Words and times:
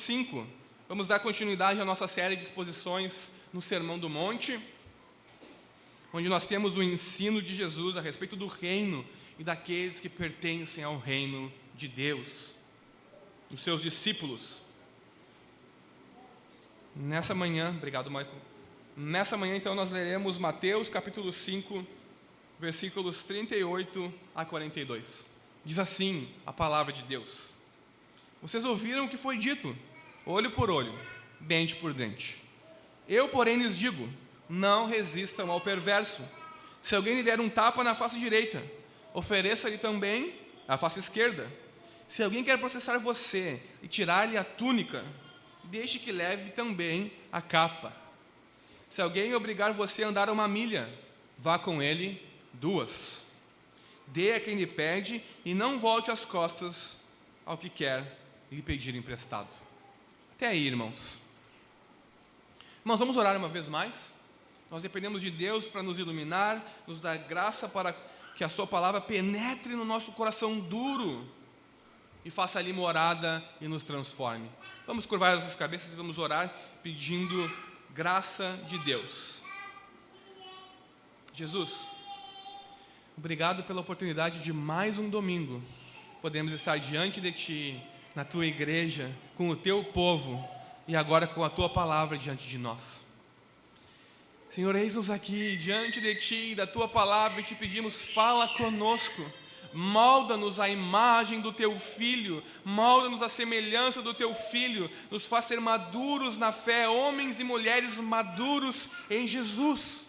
5. 0.00 0.46
Vamos 0.88 1.06
dar 1.06 1.20
continuidade 1.20 1.80
à 1.80 1.84
nossa 1.84 2.08
série 2.08 2.34
de 2.34 2.42
exposições 2.42 3.30
no 3.52 3.62
Sermão 3.62 3.98
do 3.98 4.08
Monte, 4.08 4.58
onde 6.12 6.28
nós 6.28 6.46
temos 6.46 6.76
o 6.76 6.82
ensino 6.82 7.40
de 7.40 7.54
Jesus 7.54 7.96
a 7.96 8.00
respeito 8.00 8.34
do 8.34 8.46
reino 8.46 9.04
e 9.38 9.44
daqueles 9.44 10.00
que 10.00 10.08
pertencem 10.08 10.82
ao 10.82 10.98
reino 10.98 11.52
de 11.74 11.86
Deus, 11.86 12.56
os 13.50 13.62
seus 13.62 13.82
discípulos. 13.82 14.62
Nessa 16.96 17.34
manhã, 17.34 17.70
obrigado, 17.70 18.10
Michael. 18.10 18.50
Nessa 18.96 19.36
manhã, 19.36 19.56
então, 19.56 19.74
nós 19.74 19.90
leremos 19.90 20.38
Mateus 20.38 20.88
capítulo 20.88 21.32
5, 21.32 21.86
versículos 22.58 23.22
38 23.22 24.12
a 24.34 24.44
42. 24.44 25.26
Diz 25.64 25.78
assim 25.78 26.28
a 26.44 26.52
palavra 26.52 26.92
de 26.92 27.02
Deus: 27.02 27.54
Vocês 28.42 28.64
ouviram 28.64 29.04
o 29.04 29.08
que 29.08 29.16
foi 29.16 29.36
dito, 29.36 29.76
olho 30.26 30.50
por 30.50 30.70
olho, 30.70 30.92
dente 31.40 31.76
por 31.76 31.92
dente. 31.92 32.42
Eu, 33.08 33.28
porém, 33.28 33.56
lhes 33.56 33.76
digo: 33.78 34.08
não 34.48 34.86
resistam 34.86 35.50
ao 35.50 35.60
perverso. 35.60 36.22
Se 36.82 36.94
alguém 36.94 37.14
lhe 37.14 37.22
der 37.22 37.40
um 37.40 37.48
tapa 37.48 37.84
na 37.84 37.94
face 37.94 38.18
direita, 38.18 38.62
ofereça-lhe 39.12 39.78
também 39.78 40.34
a 40.66 40.76
face 40.78 40.98
esquerda. 40.98 41.50
Se 42.08 42.22
alguém 42.22 42.42
quer 42.42 42.58
processar 42.58 42.98
você 42.98 43.62
e 43.82 43.88
tirar-lhe 43.88 44.36
a 44.36 44.42
túnica, 44.42 45.04
deixe 45.64 45.98
que 45.98 46.10
leve 46.10 46.50
também 46.50 47.12
a 47.30 47.40
capa. 47.40 47.94
Se 48.88 49.00
alguém 49.00 49.34
obrigar 49.34 49.72
você 49.72 50.02
a 50.02 50.08
andar 50.08 50.28
uma 50.28 50.48
milha, 50.48 50.92
vá 51.38 51.58
com 51.58 51.80
ele 51.80 52.20
duas. 52.52 53.22
Dê 54.08 54.32
a 54.32 54.40
quem 54.40 54.56
lhe 54.56 54.66
pede 54.66 55.22
e 55.44 55.54
não 55.54 55.78
volte 55.78 56.10
as 56.10 56.24
costas 56.24 56.98
ao 57.46 57.56
que 57.56 57.68
quer 57.68 58.18
lhe 58.50 58.60
pedir 58.60 58.96
emprestado. 58.96 59.69
Até 60.40 60.46
aí, 60.46 60.66
irmãos. 60.66 61.18
Irmãos, 62.80 62.98
vamos 62.98 63.14
orar 63.18 63.36
uma 63.36 63.50
vez 63.50 63.68
mais? 63.68 64.14
Nós 64.70 64.82
dependemos 64.82 65.20
de 65.20 65.30
Deus 65.30 65.66
para 65.66 65.82
nos 65.82 65.98
iluminar, 65.98 66.64
nos 66.86 66.98
dar 66.98 67.18
graça 67.18 67.68
para 67.68 67.94
que 68.34 68.42
a 68.42 68.48
Sua 68.48 68.66
palavra 68.66 69.02
penetre 69.02 69.76
no 69.76 69.84
nosso 69.84 70.12
coração 70.12 70.58
duro 70.58 71.28
e 72.24 72.30
faça 72.30 72.58
ali 72.58 72.72
morada 72.72 73.44
e 73.60 73.68
nos 73.68 73.82
transforme. 73.82 74.50
Vamos 74.86 75.04
curvar 75.04 75.32
as 75.32 75.40
nossas 75.40 75.56
cabeças 75.56 75.92
e 75.92 75.94
vamos 75.94 76.16
orar 76.16 76.50
pedindo 76.82 77.52
graça 77.90 78.58
de 78.66 78.78
Deus. 78.78 79.42
Jesus, 81.34 81.86
obrigado 83.14 83.62
pela 83.64 83.82
oportunidade 83.82 84.38
de 84.38 84.54
mais 84.54 84.96
um 84.96 85.10
domingo. 85.10 85.62
Podemos 86.22 86.54
estar 86.54 86.78
diante 86.78 87.20
de 87.20 87.30
Ti, 87.30 87.82
na 88.14 88.24
Tua 88.24 88.46
igreja, 88.46 89.10
com 89.36 89.48
o 89.48 89.56
Teu 89.56 89.84
povo 89.84 90.42
e 90.86 90.96
agora 90.96 91.26
com 91.26 91.44
a 91.44 91.50
Tua 91.50 91.68
palavra 91.68 92.18
diante 92.18 92.46
de 92.46 92.58
nós. 92.58 93.06
Senhor, 94.50 94.74
eis-nos 94.74 95.08
aqui 95.08 95.56
diante 95.56 96.00
de 96.00 96.14
Ti, 96.16 96.54
da 96.56 96.66
Tua 96.66 96.88
palavra, 96.88 97.40
e 97.40 97.44
te 97.44 97.54
pedimos, 97.54 98.02
fala 98.02 98.48
conosco, 98.48 99.24
molda-nos 99.72 100.58
a 100.58 100.68
imagem 100.68 101.40
do 101.40 101.52
Teu 101.52 101.78
Filho, 101.78 102.42
molda-nos 102.64 103.22
a 103.22 103.28
semelhança 103.28 104.02
do 104.02 104.12
Teu 104.12 104.34
Filho, 104.34 104.90
nos 105.08 105.24
faz 105.24 105.44
ser 105.44 105.60
maduros 105.60 106.36
na 106.36 106.50
fé, 106.50 106.88
homens 106.88 107.38
e 107.38 107.44
mulheres 107.44 107.96
maduros 107.98 108.88
em 109.08 109.28
Jesus. 109.28 110.04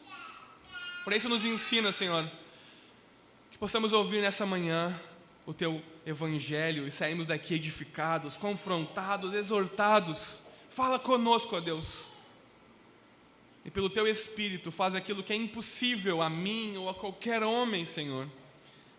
Por 1.03 1.13
isso 1.13 1.29
nos 1.29 1.45
ensina, 1.45 1.91
Senhor, 1.91 2.29
que 3.51 3.59
possamos 3.59 3.93
ouvir 3.93 4.21
nessa 4.21 4.45
manhã 4.45 4.99
o 5.51 5.53
Teu 5.53 5.81
Evangelho 6.05 6.87
e 6.87 6.91
sairmos 6.91 7.27
daqui 7.27 7.53
edificados, 7.53 8.37
confrontados, 8.37 9.33
exortados. 9.33 10.41
Fala 10.69 10.97
conosco, 10.97 11.55
ó 11.55 11.59
Deus 11.59 12.11
e 13.63 13.69
pelo 13.69 13.89
teu 13.89 14.07
Espírito 14.07 14.71
faz 14.71 14.95
aquilo 14.95 15.23
que 15.23 15.33
é 15.33 15.35
impossível 15.35 16.21
a 16.21 16.29
mim 16.29 16.77
ou 16.77 16.89
a 16.89 16.93
qualquer 16.93 17.43
homem, 17.43 17.85
Senhor. 17.85 18.27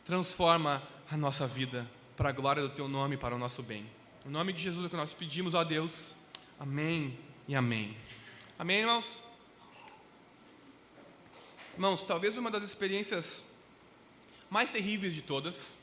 Transforma 0.04 0.82
a 1.10 1.16
nossa 1.16 1.46
vida 1.46 1.88
para 2.16 2.28
a 2.28 2.32
glória 2.32 2.62
do 2.62 2.68
teu 2.68 2.86
nome, 2.86 3.16
para 3.16 3.34
o 3.34 3.38
nosso 3.38 3.62
bem. 3.62 3.86
Em 4.24 4.30
nome 4.30 4.52
de 4.52 4.62
Jesus 4.62 4.86
é 4.86 4.88
que 4.88 4.96
nós 4.96 5.12
pedimos 5.12 5.54
a 5.54 5.64
Deus. 5.64 6.16
Amém 6.60 7.18
e 7.48 7.56
amém. 7.56 7.96
Amém, 8.58 8.80
irmãos? 8.80 9.22
Irmãos, 11.74 12.04
talvez 12.04 12.36
uma 12.36 12.50
das 12.50 12.62
experiências 12.62 13.44
mais 14.48 14.70
terríveis 14.70 15.14
de 15.14 15.22
todas, 15.22 15.76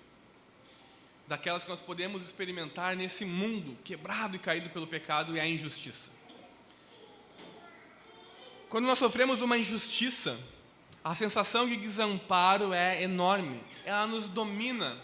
daquelas 1.30 1.64
que 1.64 1.70
nós 1.70 1.80
podemos 1.80 2.24
experimentar 2.24 2.96
nesse 2.96 3.24
mundo 3.24 3.78
quebrado 3.84 4.36
e 4.36 4.40
caído 4.40 4.68
pelo 4.72 4.88
pecado, 4.88 5.38
é 5.38 5.42
a 5.42 5.48
injustiça. 5.48 6.10
Quando 8.68 8.86
nós 8.86 8.98
sofremos 8.98 9.40
uma 9.40 9.56
injustiça, 9.56 10.40
a 11.04 11.14
sensação 11.14 11.70
de 11.70 11.78
desamparo 11.78 12.74
é 12.74 13.04
enorme, 13.04 13.62
ela 13.86 14.08
nos 14.08 14.28
domina. 14.28 14.98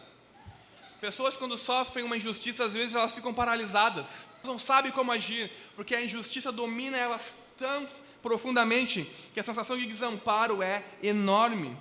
Pessoas, 1.00 1.38
quando 1.38 1.60
sofrem 1.60 2.04
uma 2.04 2.18
injustiça, 2.18 2.66
às 2.66 2.74
vezes 2.74 2.96
elas 2.96 3.14
ficam 3.14 3.32
paralisadas, 3.32 4.28
não 4.44 4.58
sabem 4.58 4.92
como 4.92 5.12
agir, 5.12 5.52
porque 5.76 5.94
a 5.94 6.04
injustiça 6.04 6.52
domina 6.52 6.98
elas 6.98 7.38
tão 7.56 7.88
profundamente 8.24 9.08
que 9.32 9.40
a 9.40 9.44
sensação 9.44 9.78
de 9.78 9.86
desamparo 9.86 10.64
é 10.64 10.84
enorme. 11.04 11.78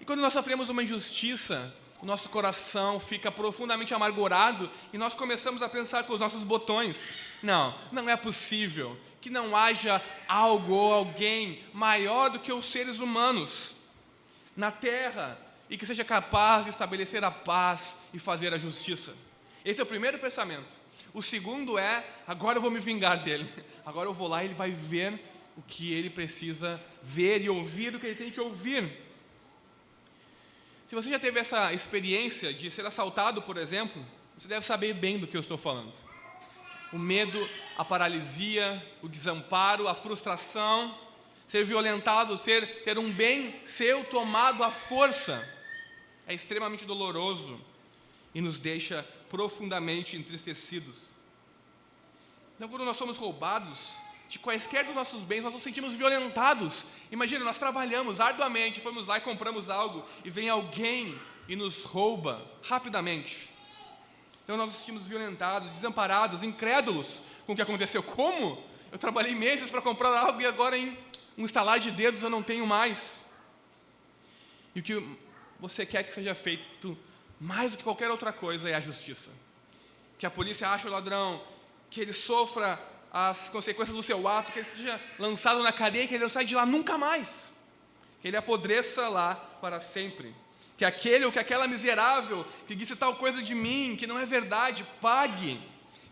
E 0.00 0.04
quando 0.04 0.20
nós 0.20 0.32
sofremos 0.32 0.68
uma 0.68 0.82
injustiça, 0.82 1.72
o 2.00 2.06
nosso 2.06 2.28
coração 2.28 3.00
fica 3.00 3.30
profundamente 3.30 3.92
amargurado 3.92 4.70
e 4.92 4.98
nós 4.98 5.14
começamos 5.14 5.62
a 5.62 5.68
pensar 5.68 6.04
com 6.04 6.12
os 6.12 6.20
nossos 6.20 6.44
botões: 6.44 7.12
não, 7.42 7.74
não 7.90 8.08
é 8.08 8.16
possível 8.16 8.96
que 9.20 9.30
não 9.30 9.56
haja 9.56 10.00
algo 10.28 10.74
ou 10.74 10.92
alguém 10.92 11.64
maior 11.72 12.30
do 12.30 12.38
que 12.38 12.52
os 12.52 12.70
seres 12.70 13.00
humanos 13.00 13.74
na 14.56 14.70
terra 14.70 15.38
e 15.68 15.76
que 15.76 15.84
seja 15.84 16.04
capaz 16.04 16.64
de 16.64 16.70
estabelecer 16.70 17.22
a 17.24 17.30
paz 17.30 17.96
e 18.14 18.18
fazer 18.18 18.54
a 18.54 18.58
justiça. 18.58 19.14
Esse 19.64 19.80
é 19.80 19.82
o 19.82 19.86
primeiro 19.86 20.18
pensamento. 20.18 20.68
O 21.12 21.22
segundo 21.22 21.78
é: 21.78 22.04
agora 22.26 22.58
eu 22.58 22.62
vou 22.62 22.70
me 22.70 22.80
vingar 22.80 23.22
dele. 23.22 23.48
Agora 23.84 24.06
eu 24.06 24.12
vou 24.12 24.28
lá 24.28 24.42
e 24.42 24.48
ele 24.48 24.54
vai 24.54 24.70
ver 24.70 25.18
o 25.56 25.62
que 25.62 25.94
ele 25.94 26.10
precisa 26.10 26.78
ver 27.02 27.40
e 27.40 27.48
ouvir 27.48 27.94
o 27.94 27.98
que 27.98 28.04
ele 28.04 28.14
tem 28.14 28.30
que 28.30 28.38
ouvir. 28.38 29.07
Se 30.88 30.94
você 30.94 31.10
já 31.10 31.18
teve 31.18 31.38
essa 31.38 31.70
experiência 31.72 32.52
de 32.52 32.70
ser 32.70 32.84
assaltado, 32.86 33.42
por 33.42 33.58
exemplo, 33.58 34.02
você 34.38 34.48
deve 34.48 34.64
saber 34.64 34.94
bem 34.94 35.18
do 35.18 35.26
que 35.26 35.36
eu 35.36 35.40
estou 35.40 35.58
falando 35.58 35.92
o 36.90 36.98
medo, 36.98 37.46
a 37.76 37.84
paralisia, 37.84 38.82
o 39.02 39.08
desamparo, 39.08 39.86
a 39.86 39.94
frustração, 39.94 40.98
ser 41.46 41.62
violentado, 41.62 42.38
ser, 42.38 42.82
ter 42.84 42.98
um 42.98 43.12
bem 43.12 43.60
seu 43.62 44.02
tomado 44.04 44.64
à 44.64 44.70
força, 44.70 45.46
é 46.26 46.32
extremamente 46.32 46.86
doloroso 46.86 47.60
e 48.34 48.40
nos 48.40 48.58
deixa 48.58 49.06
profundamente 49.28 50.16
entristecidos. 50.16 51.10
Então, 52.56 52.66
quando 52.70 52.86
nós 52.86 52.96
somos 52.96 53.18
roubados 53.18 53.90
de 54.28 54.38
quaisquer 54.38 54.84
dos 54.84 54.94
nossos 54.94 55.22
bens, 55.22 55.42
nós 55.42 55.54
nos 55.54 55.62
sentimos 55.62 55.94
violentados. 55.94 56.84
Imagina, 57.10 57.44
nós 57.44 57.58
trabalhamos 57.58 58.20
arduamente, 58.20 58.80
fomos 58.80 59.06
lá 59.06 59.18
e 59.18 59.22
compramos 59.22 59.70
algo, 59.70 60.04
e 60.24 60.30
vem 60.30 60.48
alguém 60.48 61.18
e 61.48 61.56
nos 61.56 61.82
rouba 61.82 62.46
rapidamente. 62.62 63.48
Então 64.44 64.56
nós 64.56 64.66
nos 64.66 64.76
sentimos 64.76 65.06
violentados, 65.06 65.70
desamparados, 65.70 66.42
incrédulos 66.42 67.22
com 67.46 67.52
o 67.52 67.56
que 67.56 67.62
aconteceu. 67.62 68.02
Como? 68.02 68.62
Eu 68.92 68.98
trabalhei 68.98 69.34
meses 69.34 69.70
para 69.70 69.82
comprar 69.82 70.16
algo 70.16 70.40
e 70.40 70.46
agora 70.46 70.76
em 70.76 70.96
um 71.36 71.44
estalar 71.44 71.78
de 71.78 71.90
dedos 71.90 72.22
eu 72.22 72.30
não 72.30 72.42
tenho 72.42 72.66
mais. 72.66 73.22
E 74.74 74.80
o 74.80 74.82
que 74.82 75.02
você 75.58 75.84
quer 75.86 76.02
que 76.04 76.12
seja 76.12 76.34
feito 76.34 76.96
mais 77.40 77.72
do 77.72 77.78
que 77.78 77.84
qualquer 77.84 78.10
outra 78.10 78.32
coisa 78.32 78.68
é 78.68 78.74
a 78.74 78.80
justiça. 78.80 79.30
Que 80.18 80.26
a 80.26 80.30
polícia 80.30 80.68
ache 80.68 80.86
o 80.86 80.90
ladrão, 80.90 81.42
que 81.90 82.00
ele 82.00 82.12
sofra 82.12 82.78
as 83.12 83.48
consequências 83.48 83.96
do 83.96 84.02
seu 84.02 84.26
ato, 84.28 84.52
que 84.52 84.58
ele 84.58 84.70
seja 84.70 85.00
lançado 85.18 85.62
na 85.62 85.72
cadeia 85.72 86.06
que 86.06 86.14
ele 86.14 86.22
não 86.22 86.30
saia 86.30 86.46
de 86.46 86.54
lá 86.54 86.66
nunca 86.66 86.98
mais. 86.98 87.52
Que 88.20 88.28
ele 88.28 88.36
apodreça 88.36 89.08
lá 89.08 89.34
para 89.34 89.80
sempre 89.80 90.34
que 90.78 90.84
aquele 90.84 91.24
ou 91.24 91.32
que 91.32 91.40
aquela 91.40 91.66
miserável 91.66 92.46
que 92.68 92.74
disse 92.74 92.94
tal 92.94 93.16
coisa 93.16 93.42
de 93.42 93.52
mim, 93.52 93.96
que 93.98 94.06
não 94.06 94.16
é 94.16 94.24
verdade, 94.24 94.86
pague, 95.02 95.60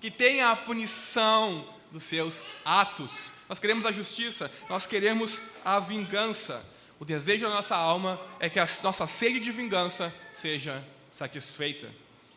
que 0.00 0.10
tenha 0.10 0.50
a 0.50 0.56
punição 0.56 1.64
dos 1.92 2.02
seus 2.02 2.42
atos. 2.64 3.30
Nós 3.48 3.60
queremos 3.60 3.86
a 3.86 3.92
justiça, 3.92 4.50
nós 4.68 4.84
queremos 4.84 5.40
a 5.64 5.78
vingança. 5.78 6.66
O 6.98 7.04
desejo 7.04 7.46
da 7.46 7.54
nossa 7.54 7.76
alma 7.76 8.20
é 8.40 8.50
que 8.50 8.58
a 8.58 8.66
nossa 8.82 9.06
sede 9.06 9.38
de 9.38 9.52
vingança 9.52 10.12
seja 10.34 10.84
satisfeita. 11.12 11.88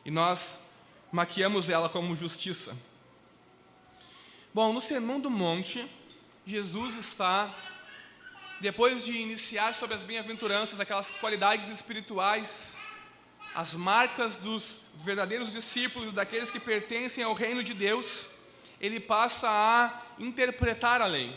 E 0.05 0.11
nós 0.11 0.61
maquiamos 1.11 1.67
ela 1.67 1.89
como 1.89 2.15
justiça. 2.15 2.77
Bom, 4.51 4.73
no 4.73 4.81
Sermão 4.81 5.19
do 5.19 5.29
Monte, 5.29 5.85
Jesus 6.43 6.95
está, 6.95 7.55
depois 8.59 9.05
de 9.05 9.15
iniciar 9.15 9.75
sobre 9.75 9.95
as 9.95 10.03
bem-aventuranças, 10.03 10.79
aquelas 10.79 11.11
qualidades 11.11 11.69
espirituais, 11.69 12.75
as 13.53 13.75
marcas 13.75 14.37
dos 14.37 14.81
verdadeiros 15.03 15.53
discípulos, 15.53 16.11
daqueles 16.11 16.49
que 16.49 16.59
pertencem 16.59 17.23
ao 17.23 17.35
reino 17.35 17.63
de 17.63 17.75
Deus, 17.75 18.27
ele 18.81 18.99
passa 18.99 19.47
a 19.47 20.01
interpretar 20.17 20.99
a 20.99 21.05
lei. 21.05 21.31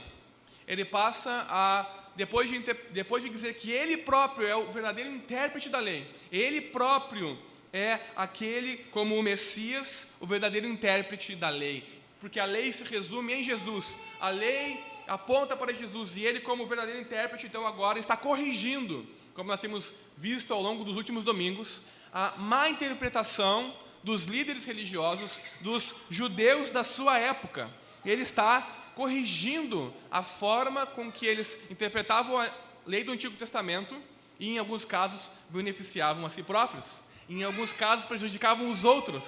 Ele 0.66 0.86
passa 0.86 1.46
a, 1.50 1.86
depois 2.16 2.48
de, 2.48 2.60
depois 2.92 3.22
de 3.22 3.28
dizer 3.28 3.58
que 3.58 3.70
ele 3.70 3.98
próprio 3.98 4.48
é 4.48 4.56
o 4.56 4.70
verdadeiro 4.70 5.10
intérprete 5.10 5.68
da 5.68 5.80
lei, 5.80 6.10
ele 6.32 6.62
próprio 6.62 7.38
é 7.74 8.00
aquele, 8.16 8.78
como 8.90 9.18
o 9.18 9.22
Messias, 9.22 10.06
o 10.18 10.26
verdadeiro 10.26 10.66
intérprete 10.66 11.36
da 11.36 11.50
lei 11.50 12.00
porque 12.22 12.38
a 12.38 12.44
lei 12.44 12.72
se 12.72 12.84
resume 12.84 13.34
em 13.34 13.42
Jesus. 13.42 13.96
A 14.20 14.30
lei 14.30 14.80
aponta 15.08 15.56
para 15.56 15.74
Jesus 15.74 16.16
e 16.16 16.24
ele, 16.24 16.38
como 16.38 16.68
verdadeiro 16.68 17.00
intérprete, 17.00 17.48
então 17.48 17.66
agora 17.66 17.98
está 17.98 18.16
corrigindo, 18.16 19.04
como 19.34 19.50
nós 19.50 19.58
temos 19.58 19.92
visto 20.16 20.54
ao 20.54 20.62
longo 20.62 20.84
dos 20.84 20.96
últimos 20.96 21.24
domingos, 21.24 21.82
a 22.12 22.32
má 22.38 22.68
interpretação 22.68 23.74
dos 24.04 24.22
líderes 24.22 24.64
religiosos, 24.64 25.40
dos 25.60 25.96
judeus 26.08 26.70
da 26.70 26.84
sua 26.84 27.18
época. 27.18 27.68
Ele 28.04 28.22
está 28.22 28.60
corrigindo 28.94 29.92
a 30.08 30.22
forma 30.22 30.86
com 30.86 31.10
que 31.10 31.26
eles 31.26 31.58
interpretavam 31.68 32.38
a 32.38 32.54
lei 32.86 33.02
do 33.02 33.10
Antigo 33.10 33.34
Testamento 33.34 34.00
e, 34.38 34.54
em 34.54 34.58
alguns 34.58 34.84
casos, 34.84 35.28
beneficiavam 35.48 36.24
a 36.24 36.30
si 36.30 36.44
próprios, 36.44 37.02
em 37.28 37.42
alguns 37.42 37.72
casos, 37.72 38.06
prejudicavam 38.06 38.70
os 38.70 38.84
outros 38.84 39.24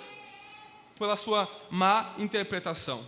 pela 0.99 1.17
sua 1.17 1.49
má 1.71 2.15
interpretação. 2.19 3.07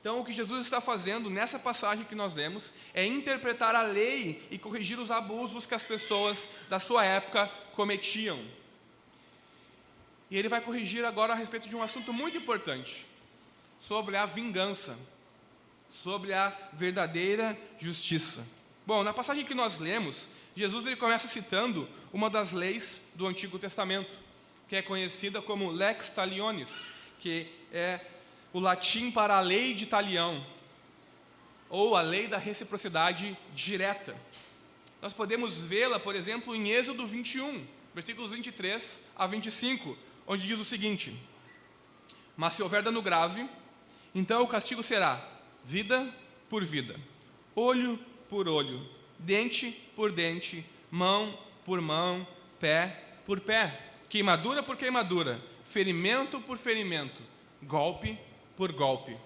Então, 0.00 0.18
o 0.18 0.24
que 0.24 0.32
Jesus 0.32 0.64
está 0.64 0.80
fazendo 0.80 1.28
nessa 1.28 1.58
passagem 1.58 2.06
que 2.06 2.14
nós 2.14 2.32
lemos 2.32 2.72
é 2.94 3.04
interpretar 3.04 3.74
a 3.74 3.82
lei 3.82 4.46
e 4.50 4.58
corrigir 4.58 4.98
os 4.98 5.10
abusos 5.10 5.66
que 5.66 5.74
as 5.74 5.82
pessoas 5.82 6.48
da 6.70 6.78
sua 6.78 7.04
época 7.04 7.48
cometiam. 7.72 8.42
E 10.30 10.38
ele 10.38 10.48
vai 10.48 10.62
corrigir 10.62 11.04
agora 11.04 11.34
a 11.34 11.36
respeito 11.36 11.68
de 11.68 11.76
um 11.76 11.82
assunto 11.82 12.14
muito 12.14 12.38
importante, 12.38 13.04
sobre 13.78 14.16
a 14.16 14.24
vingança, 14.24 14.96
sobre 15.90 16.32
a 16.32 16.56
verdadeira 16.72 17.58
justiça. 17.78 18.42
Bom, 18.86 19.02
na 19.02 19.12
passagem 19.12 19.44
que 19.44 19.54
nós 19.54 19.76
lemos, 19.76 20.28
Jesus 20.56 20.86
ele 20.86 20.96
começa 20.96 21.28
citando 21.28 21.86
uma 22.10 22.30
das 22.30 22.52
leis 22.52 23.02
do 23.14 23.26
Antigo 23.26 23.58
Testamento 23.58 24.29
que 24.70 24.76
é 24.76 24.82
conhecida 24.82 25.42
como 25.42 25.68
lex 25.68 26.10
talionis, 26.10 26.92
que 27.18 27.48
é 27.72 27.98
o 28.52 28.60
latim 28.60 29.10
para 29.10 29.34
a 29.34 29.40
lei 29.40 29.74
de 29.74 29.84
talião, 29.84 30.46
ou 31.68 31.96
a 31.96 32.02
lei 32.02 32.28
da 32.28 32.38
reciprocidade 32.38 33.36
direta. 33.52 34.16
Nós 35.02 35.12
podemos 35.12 35.60
vê-la, 35.60 35.98
por 35.98 36.14
exemplo, 36.14 36.54
em 36.54 36.70
Êxodo 36.70 37.04
21, 37.04 37.66
versículos 37.92 38.30
23 38.30 39.02
a 39.16 39.26
25, 39.26 39.98
onde 40.24 40.46
diz 40.46 40.60
o 40.60 40.64
seguinte: 40.64 41.20
Mas 42.36 42.54
se 42.54 42.62
houver 42.62 42.80
dano 42.80 43.02
grave, 43.02 43.50
então 44.14 44.44
o 44.44 44.48
castigo 44.48 44.84
será 44.84 45.20
vida 45.64 46.14
por 46.48 46.64
vida, 46.64 46.94
olho 47.56 47.98
por 48.28 48.46
olho, 48.46 48.88
dente 49.18 49.72
por 49.96 50.12
dente, 50.12 50.64
mão 50.92 51.36
por 51.64 51.80
mão, 51.80 52.24
pé 52.60 53.16
por 53.26 53.40
pé 53.40 53.89
queimadura 54.10 54.60
por 54.60 54.76
queimadura, 54.76 55.40
ferimento 55.64 56.40
por 56.40 56.58
ferimento, 56.58 57.22
golpe 57.62 58.18
por 58.56 58.72
golpe. 58.72 59.16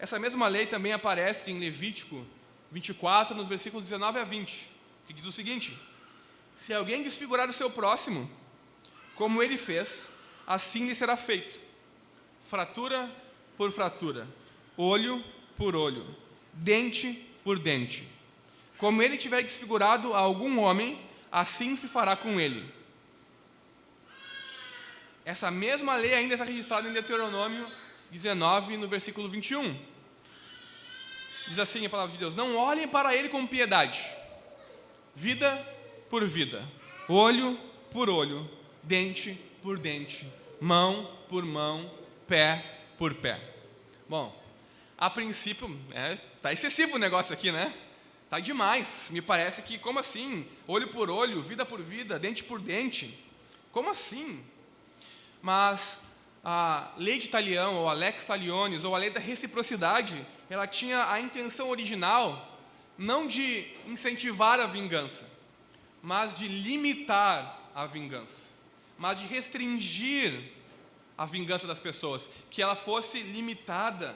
Essa 0.00 0.18
mesma 0.18 0.48
lei 0.48 0.66
também 0.66 0.92
aparece 0.92 1.52
em 1.52 1.60
Levítico 1.60 2.26
24, 2.72 3.36
nos 3.36 3.46
versículos 3.46 3.84
19 3.84 4.18
a 4.18 4.24
20, 4.24 4.68
que 5.06 5.12
diz 5.12 5.24
o 5.24 5.30
seguinte: 5.30 5.78
Se 6.56 6.74
alguém 6.74 7.04
desfigurar 7.04 7.48
o 7.48 7.52
seu 7.52 7.70
próximo, 7.70 8.28
como 9.14 9.40
ele 9.40 9.56
fez, 9.56 10.10
assim 10.44 10.88
lhe 10.88 10.94
será 10.94 11.16
feito, 11.16 11.60
fratura 12.48 13.08
por 13.56 13.70
fratura, 13.70 14.26
olho 14.76 15.24
por 15.56 15.76
olho, 15.76 16.04
dente 16.52 17.24
por 17.44 17.60
dente. 17.60 18.08
Como 18.76 19.00
ele 19.00 19.16
tiver 19.16 19.42
desfigurado 19.42 20.14
a 20.14 20.18
algum 20.18 20.58
homem, 20.58 21.00
assim 21.30 21.76
se 21.76 21.86
fará 21.86 22.16
com 22.16 22.40
ele 22.40 22.81
essa 25.24 25.50
mesma 25.50 25.96
lei 25.96 26.14
ainda 26.14 26.34
está 26.34 26.44
registrada 26.44 26.88
em 26.88 26.92
Deuteronômio 26.92 27.66
19, 28.10 28.76
no 28.76 28.88
versículo 28.88 29.28
21. 29.28 29.78
Diz 31.48 31.58
assim 31.58 31.84
a 31.86 31.90
palavra 31.90 32.12
de 32.12 32.18
Deus: 32.18 32.34
Não 32.34 32.56
olhem 32.56 32.88
para 32.88 33.16
ele 33.16 33.28
com 33.28 33.46
piedade, 33.46 34.00
vida 35.14 35.56
por 36.10 36.26
vida, 36.26 36.66
olho 37.08 37.58
por 37.90 38.10
olho, 38.10 38.48
dente 38.82 39.38
por 39.62 39.78
dente, 39.78 40.26
mão 40.60 41.10
por 41.28 41.44
mão, 41.44 41.90
pé 42.26 42.80
por 42.98 43.14
pé. 43.14 43.40
Bom, 44.08 44.40
a 44.98 45.08
princípio, 45.08 45.68
está 45.88 45.98
é, 45.98 46.16
tá 46.40 46.52
excessivo 46.52 46.96
o 46.96 46.98
negócio 46.98 47.32
aqui, 47.32 47.50
né? 47.50 47.72
Está 48.24 48.40
demais. 48.40 49.08
Me 49.10 49.20
parece 49.20 49.60
que, 49.62 49.78
como 49.78 49.98
assim? 49.98 50.46
Olho 50.66 50.88
por 50.88 51.10
olho, 51.10 51.42
vida 51.42 51.66
por 51.66 51.82
vida, 51.82 52.18
dente 52.18 52.42
por 52.42 52.60
dente. 52.60 53.22
Como 53.70 53.90
assim? 53.90 54.42
Mas 55.42 55.98
a 56.44 56.92
lei 56.96 57.18
de 57.18 57.28
Talião, 57.28 57.74
ou 57.74 57.88
a 57.88 57.92
lex 57.92 58.24
talionis, 58.24 58.84
ou 58.84 58.94
a 58.94 58.98
lei 58.98 59.10
da 59.10 59.20
reciprocidade, 59.20 60.24
ela 60.48 60.66
tinha 60.66 61.10
a 61.10 61.20
intenção 61.20 61.68
original 61.68 62.48
não 62.96 63.26
de 63.26 63.66
incentivar 63.86 64.60
a 64.60 64.66
vingança, 64.66 65.26
mas 66.00 66.34
de 66.34 66.46
limitar 66.46 67.60
a 67.74 67.86
vingança, 67.86 68.50
mas 68.96 69.18
de 69.18 69.26
restringir 69.26 70.52
a 71.16 71.26
vingança 71.26 71.66
das 71.66 71.80
pessoas, 71.80 72.28
que 72.50 72.62
ela 72.62 72.76
fosse 72.76 73.20
limitada. 73.22 74.14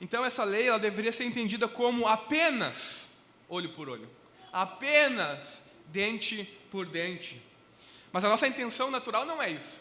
Então 0.00 0.24
essa 0.24 0.42
lei 0.42 0.68
ela 0.68 0.78
deveria 0.78 1.12
ser 1.12 1.24
entendida 1.24 1.68
como 1.68 2.06
apenas 2.06 3.08
olho 3.48 3.70
por 3.70 3.88
olho, 3.88 4.08
apenas 4.52 5.62
dente 5.86 6.44
por 6.70 6.86
dente. 6.86 7.40
Mas 8.12 8.24
a 8.24 8.28
nossa 8.28 8.46
intenção 8.46 8.90
natural 8.90 9.24
não 9.24 9.42
é 9.42 9.50
isso. 9.50 9.80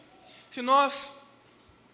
Se 0.51 0.61
nós 0.61 1.13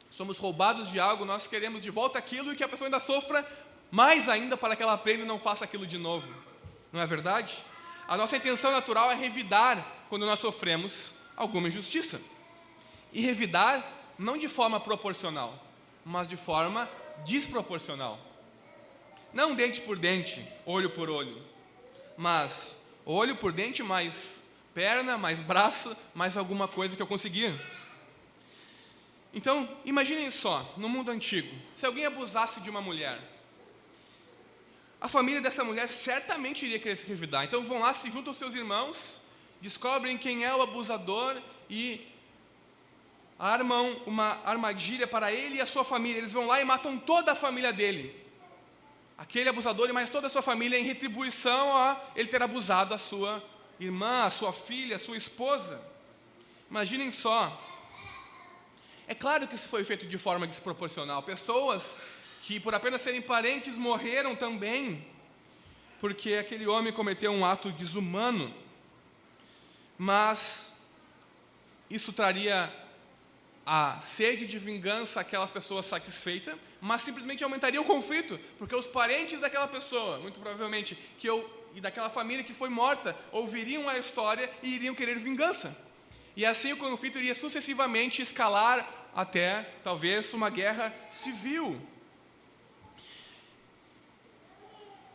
somos 0.10 0.40
roubados 0.40 0.92
de 0.92 1.00
algo, 1.00 1.24
nós 1.24 1.48
queremos 1.48 1.80
de 1.80 1.92
volta 1.92 2.18
aquilo 2.18 2.52
e 2.52 2.56
que 2.56 2.64
a 2.64 2.68
pessoa 2.68 2.88
ainda 2.88 3.00
sofra 3.00 3.48
mais 3.92 4.28
ainda 4.28 4.58
para 4.58 4.76
que 4.76 4.82
ela 4.82 4.94
aprenda 4.94 5.24
e 5.24 5.28
não 5.28 5.40
faça 5.40 5.64
aquilo 5.64 5.86
de 5.86 6.00
novo. 6.00 6.28
Não 6.92 7.00
é 7.00 7.06
verdade? 7.06 7.64
A 8.08 8.18
nossa 8.18 8.36
intenção 8.36 8.72
natural 8.72 9.12
é 9.12 9.16
revidar 9.16 9.86
quando 10.10 10.26
nós 10.26 10.40
sofremos 10.40 11.14
alguma 11.36 11.68
injustiça. 11.68 12.20
E 13.14 13.22
revidar 13.22 13.88
não 14.18 14.38
de 14.38 14.50
forma 14.50 14.80
proporcional, 14.80 15.64
mas 16.04 16.28
de 16.28 16.36
forma 16.36 16.90
desproporcional. 17.26 18.20
Não 19.32 19.54
dente 19.54 19.82
por 19.82 20.00
dente, 20.00 20.44
olho 20.66 20.90
por 20.90 21.12
olho, 21.12 21.40
mas 22.18 22.76
olho 23.06 23.36
por 23.36 23.52
dente 23.52 23.84
mais 23.84 24.42
perna, 24.74 25.16
mais 25.16 25.42
braço, 25.42 25.96
mais 26.16 26.36
alguma 26.36 26.68
coisa 26.68 26.96
que 26.96 27.02
eu 27.02 27.08
conseguir. 27.08 27.54
Então, 29.34 29.70
imaginem 29.86 30.32
só, 30.32 30.74
no 30.78 30.90
mundo 30.90 31.12
antigo, 31.12 31.54
se 31.76 31.86
alguém 31.86 32.06
abusasse 32.06 32.60
de 32.62 32.70
uma 32.70 32.82
mulher, 32.82 33.20
a 35.00 35.08
família 35.08 35.42
dessa 35.42 35.64
mulher 35.64 35.88
certamente 35.90 36.66
iria 36.66 36.80
querer 36.80 36.96
se 36.96 37.06
revidar. 37.06 37.44
Então 37.44 37.64
vão 37.64 37.80
lá, 37.80 37.94
se 37.94 38.10
juntam 38.10 38.32
aos 38.32 38.38
seus 38.38 38.56
irmãos, 38.56 39.22
descobrem 39.62 40.18
quem 40.18 40.44
é 40.44 40.54
o 40.56 40.62
abusador 40.62 41.40
e 41.70 42.08
armam 43.38 44.02
uma 44.08 44.42
armadilha 44.44 45.06
para 45.06 45.32
ele 45.32 45.58
e 45.58 45.62
a 45.62 45.68
sua 45.68 45.84
família. 45.84 46.18
Eles 46.18 46.34
vão 46.34 46.48
lá 46.48 46.60
e 46.60 46.66
matam 46.66 46.98
toda 46.98 47.34
a 47.34 47.36
família 47.36 47.72
dele. 47.72 48.16
Aquele 49.18 49.50
abusador 49.50 49.90
e 49.90 49.94
mais 49.94 50.10
toda 50.10 50.28
a 50.28 50.30
sua 50.30 50.42
família 50.42 50.80
em 50.80 50.84
retribuição 50.84 51.76
a 51.76 52.02
ele 52.16 52.30
ter 52.30 52.42
abusado 52.42 52.94
a 52.94 52.98
sua 52.98 53.44
irmã, 53.80 54.24
a 54.24 54.32
sua 54.32 54.52
filha, 54.52 54.96
a 54.96 55.00
sua 55.00 55.18
esposa. 55.18 55.80
Imaginem 56.70 57.12
só, 57.12 57.56
é 59.08 59.16
claro 59.16 59.48
que 59.48 59.56
isso 59.56 59.70
foi 59.70 59.84
feito 59.86 60.06
de 60.06 60.18
forma 60.18 60.46
desproporcional. 60.46 61.24
Pessoas 61.24 61.98
que, 62.42 62.60
por 62.60 62.76
apenas 62.76 63.02
serem 63.02 63.22
parentes, 63.22 63.78
morreram 63.78 64.36
também, 64.36 65.06
porque 66.02 66.34
aquele 66.34 66.68
homem 66.68 66.92
cometeu 66.92 67.32
um 67.32 67.46
ato 67.46 67.72
desumano. 67.72 68.54
Mas 69.98 70.74
isso 71.90 72.12
traria 72.12 72.72
a 73.66 74.00
sede 74.02 74.46
de 74.46 74.60
vingança 74.60 75.22
àquelas 75.22 75.52
pessoas 75.52 75.86
satisfeitas, 75.86 76.56
mas 76.82 77.02
simplesmente 77.02 77.44
aumentaria 77.44 77.82
o 77.82 77.86
conflito, 77.86 78.40
porque 78.58 78.76
os 78.76 78.88
parentes 78.88 79.40
daquela 79.40 79.68
pessoa, 79.68 80.20
muito 80.20 80.40
provavelmente, 80.40 80.98
que 81.18 81.28
eu 81.28 81.54
e 81.74 81.82
daquela 81.82 82.10
família 82.10 82.44
que 82.44 82.54
foi 82.54 82.70
morta 82.70 83.16
ouviriam 83.32 83.88
a 83.88 83.98
história 83.98 84.50
e 84.64 84.76
iriam 84.76 84.96
querer 84.96 85.18
vingança. 85.18 85.87
E 86.38 86.46
assim 86.46 86.72
o 86.72 86.78
conflito 86.78 87.18
iria 87.18 87.34
sucessivamente 87.34 88.22
escalar 88.22 89.10
até 89.16 89.64
talvez 89.84 90.32
uma 90.36 90.52
guerra 90.52 90.94
civil. 91.12 91.82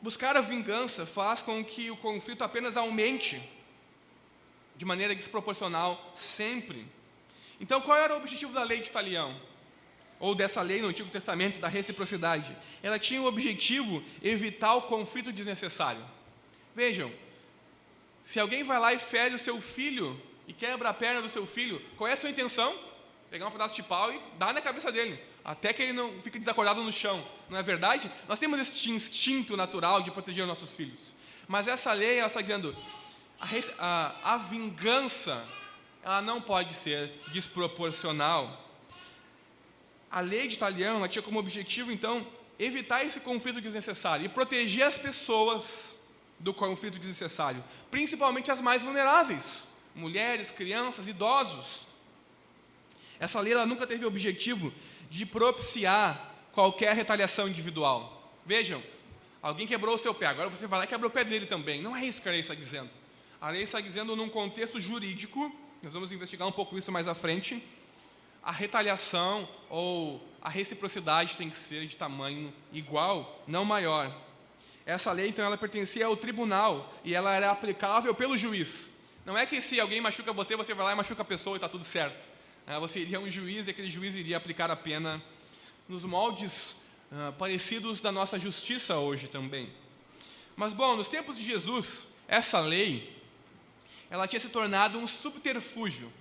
Buscar 0.01 0.37
a 0.37 0.41
vingança 0.41 1.07
faz 1.07 1.41
com 1.41 1.65
que 1.65 1.93
o 1.93 1.97
conflito 1.97 2.43
apenas 2.43 2.77
aumente 2.77 3.41
de 4.75 4.85
maneira 4.85 5.15
desproporcional 5.15 6.13
sempre. 6.17 6.89
Então, 7.61 7.81
qual 7.81 7.99
era 7.99 8.15
o 8.15 8.17
objetivo 8.17 8.53
da 8.53 8.65
lei 8.65 8.81
de 8.81 8.91
Talião? 8.91 9.41
Ou 10.19 10.35
dessa 10.35 10.61
lei 10.61 10.83
no 10.83 10.89
Antigo 10.89 11.09
Testamento 11.09 11.61
da 11.61 11.69
reciprocidade? 11.69 12.57
Ela 12.83 12.99
tinha 12.99 13.23
o 13.23 13.27
objetivo 13.27 14.03
evitar 14.25 14.75
o 14.75 14.83
conflito 14.83 15.33
desnecessário. 15.33 16.05
Vejam, 16.75 17.13
se 18.25 18.41
alguém 18.41 18.65
vai 18.65 18.81
lá 18.81 18.93
e 18.93 18.99
fere 18.99 19.37
o 19.37 19.39
seu 19.39 19.61
filho 19.61 20.21
e 20.47 20.53
quebra 20.53 20.89
a 20.89 20.95
perna 20.95 21.23
do 21.23 21.29
seu 21.29 21.47
filho, 21.47 21.81
qual 21.97 22.09
é 22.09 22.13
a 22.13 22.17
sua 22.17 22.31
intenção? 22.31 22.75
Pegar 23.31 23.47
um 23.47 23.51
pedaço 23.51 23.75
de 23.75 23.83
pau 23.83 24.13
e 24.13 24.21
dar 24.39 24.53
na 24.53 24.61
cabeça 24.61 24.93
dele, 24.93 25.19
até 25.45 25.73
que 25.73 25.83
ele 25.83 25.93
não 25.93 26.21
fique 26.21 26.39
desacordado 26.39 26.83
no 26.83 26.93
chão. 26.93 27.25
Não 27.49 27.59
é 27.59 27.63
verdade? 27.63 28.11
Nós 28.29 28.39
temos 28.39 28.61
esse 28.61 28.91
instinto 28.91 29.57
natural 29.57 30.03
de 30.03 30.11
proteger 30.11 30.45
os 30.45 30.49
nossos 30.49 30.77
filhos. 30.77 31.15
Mas 31.49 31.67
essa 31.67 31.93
lei, 31.93 32.19
ela 32.19 32.29
está 32.29 32.41
dizendo, 32.41 32.77
a, 33.41 33.47
a, 33.79 34.35
a 34.35 34.37
vingança, 34.37 35.43
ela 36.03 36.21
não 36.21 36.41
pode 36.41 36.75
ser 36.75 37.11
desproporcional. 37.33 38.69
A 40.11 40.21
lei 40.21 40.47
de 40.47 40.57
Italiano 40.57 41.07
tinha 41.09 41.23
como 41.23 41.39
objetivo, 41.39 41.91
então, 41.91 42.27
evitar 42.59 43.05
esse 43.05 43.19
conflito 43.19 43.61
desnecessário 43.61 44.27
e 44.27 44.29
proteger 44.29 44.87
as 44.87 44.99
pessoas 44.99 45.97
do 46.39 46.53
conflito 46.53 46.99
desnecessário, 46.99 47.65
principalmente 47.91 48.51
as 48.51 48.61
mais 48.61 48.83
vulneráveis 48.83 49.72
mulheres, 49.95 50.51
crianças, 50.51 51.07
idosos. 51.07 51.83
Essa 53.19 53.41
lei 53.41 53.53
ela 53.53 53.67
nunca 53.67 53.87
teve 53.87 54.05
o 54.05 54.09
objetivo 54.09 54.73
de 55.11 55.25
propiciar 55.25 56.35
qualquer 56.53 56.95
retaliação 56.95 57.49
individual. 57.49 58.33
Vejam, 58.45 58.83
alguém 59.41 59.67
quebrou 59.67 59.95
o 59.95 59.99
seu 59.99 60.15
pé, 60.15 60.27
agora 60.27 60.49
você 60.49 60.67
vai 60.67 60.81
lá 60.81 60.85
e 60.85 60.89
quebra 60.89 61.07
o 61.07 61.11
pé 61.11 61.25
dele 61.25 61.47
também. 61.47 61.81
Não 61.81 61.97
é 61.97 62.05
isso 62.05 62.21
que 62.21 62.29
a 62.29 62.33
lei 62.33 62.41
está 62.41 62.55
dizendo. 62.55 62.91
A 63.41 63.51
lei 63.51 63.63
está 63.63 63.81
dizendo 63.81 64.15
num 64.17 64.29
contexto 64.29 64.81
jurídico, 64.81 65.55
nós 65.83 65.93
vamos 65.93 66.13
investigar 66.13 66.47
um 66.47 66.53
pouco 66.53 66.79
isso 66.79 66.93
mais 66.93 67.09
à 67.09 67.15
frente, 67.15 67.63
a 68.43 68.51
retaliação 68.51 69.49
ou 69.69 70.21
a 70.41 70.49
reciprocidade 70.49 71.37
tem 71.37 71.49
que 71.49 71.57
ser 71.57 71.87
de 71.87 71.97
tamanho 71.97 72.53
igual, 72.73 73.43
não 73.47 73.65
maior. 73.65 74.13
Essa 74.85 75.13
lei, 75.13 75.29
então, 75.29 75.45
ela 75.45 75.57
pertencia 75.57 76.07
ao 76.07 76.17
tribunal 76.17 76.93
e 77.05 77.15
ela 77.15 77.35
era 77.35 77.51
aplicável 77.51 78.15
pelo 78.15 78.37
juiz. 78.37 78.91
Não 79.25 79.39
é 79.39 79.47
que 79.47 79.63
se 79.63 79.79
alguém 79.79 80.01
machuca 80.01 80.33
você, 80.33 80.57
você 80.57 80.75
vai 80.75 80.87
lá 80.87 80.93
e 80.93 80.97
machuca 80.97 81.23
a 81.23 81.25
pessoa 81.25 81.55
e 81.55 81.59
está 81.59 81.69
tudo 81.69 81.85
certo. 81.85 82.29
É, 82.67 82.79
você 82.79 83.01
iria 83.01 83.19
a 83.19 83.21
um 83.21 83.31
juiz 83.31 83.67
e 83.67 83.71
aquele 83.71 83.91
juiz 83.91 84.17
iria 84.17 84.37
aplicar 84.37 84.71
a 84.71 84.77
pena 84.77 85.23
nos 85.89 86.05
moldes 86.05 86.77
uh, 87.11 87.33
parecidos 87.39 88.01
da 88.01 88.11
nossa 88.11 88.39
justiça 88.39 88.97
hoje 88.97 89.29
também. 89.29 89.73
Mas, 90.57 90.73
bom, 90.73 90.97
nos 90.97 91.09
tempos 91.09 91.37
de 91.37 91.43
Jesus, 91.43 92.09
essa 92.27 92.61
lei, 92.61 93.17
ela 94.11 94.27
tinha 94.27 94.41
se 94.41 94.49
tornado 94.49 94.99
um 94.99 95.07
subterfúgio 95.07 96.13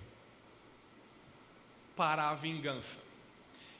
para 1.96 2.30
a 2.30 2.34
vingança. 2.34 3.00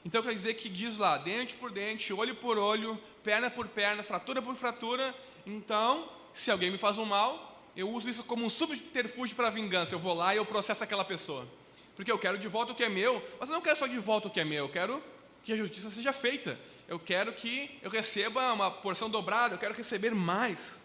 Então 0.05 0.21
quer 0.21 0.33
dizer 0.33 0.55
que 0.55 0.67
diz 0.67 0.97
lá, 0.97 1.17
dente 1.17 1.55
por 1.55 1.71
dente, 1.71 2.13
olho 2.13 2.35
por 2.35 2.57
olho, 2.57 3.01
perna 3.23 3.49
por 3.49 3.67
perna, 3.67 4.03
fratura 4.03 4.41
por 4.41 4.55
fratura. 4.55 5.15
Então, 5.45 6.09
se 6.33 6.51
alguém 6.51 6.69
me 6.69 6.77
faz 6.77 6.97
um 6.97 7.05
mal, 7.05 7.52
eu 7.75 7.89
uso 7.89 8.09
isso 8.09 8.23
como 8.23 8.45
um 8.45 8.49
subterfúgio 8.49 9.35
para 9.35 9.49
vingança. 9.49 9.95
Eu 9.95 9.99
vou 9.99 10.13
lá 10.13 10.33
e 10.33 10.37
eu 10.37 10.45
processo 10.45 10.83
aquela 10.83 11.03
pessoa. 11.03 11.47
Porque 11.95 12.11
eu 12.11 12.17
quero 12.17 12.37
de 12.37 12.47
volta 12.47 12.71
o 12.71 12.75
que 12.75 12.83
é 12.83 12.89
meu, 12.89 13.23
mas 13.39 13.49
eu 13.49 13.53
não 13.53 13.61
quero 13.61 13.77
só 13.77 13.87
de 13.87 13.99
volta 13.99 14.27
o 14.27 14.31
que 14.31 14.39
é 14.39 14.45
meu, 14.45 14.65
eu 14.65 14.69
quero 14.69 15.03
que 15.43 15.53
a 15.53 15.55
justiça 15.55 15.89
seja 15.89 16.13
feita. 16.13 16.59
Eu 16.87 16.99
quero 16.99 17.33
que 17.33 17.77
eu 17.81 17.89
receba 17.89 18.51
uma 18.53 18.69
porção 18.71 19.09
dobrada, 19.09 19.55
eu 19.55 19.59
quero 19.59 19.73
receber 19.73 20.13
mais. 20.13 20.81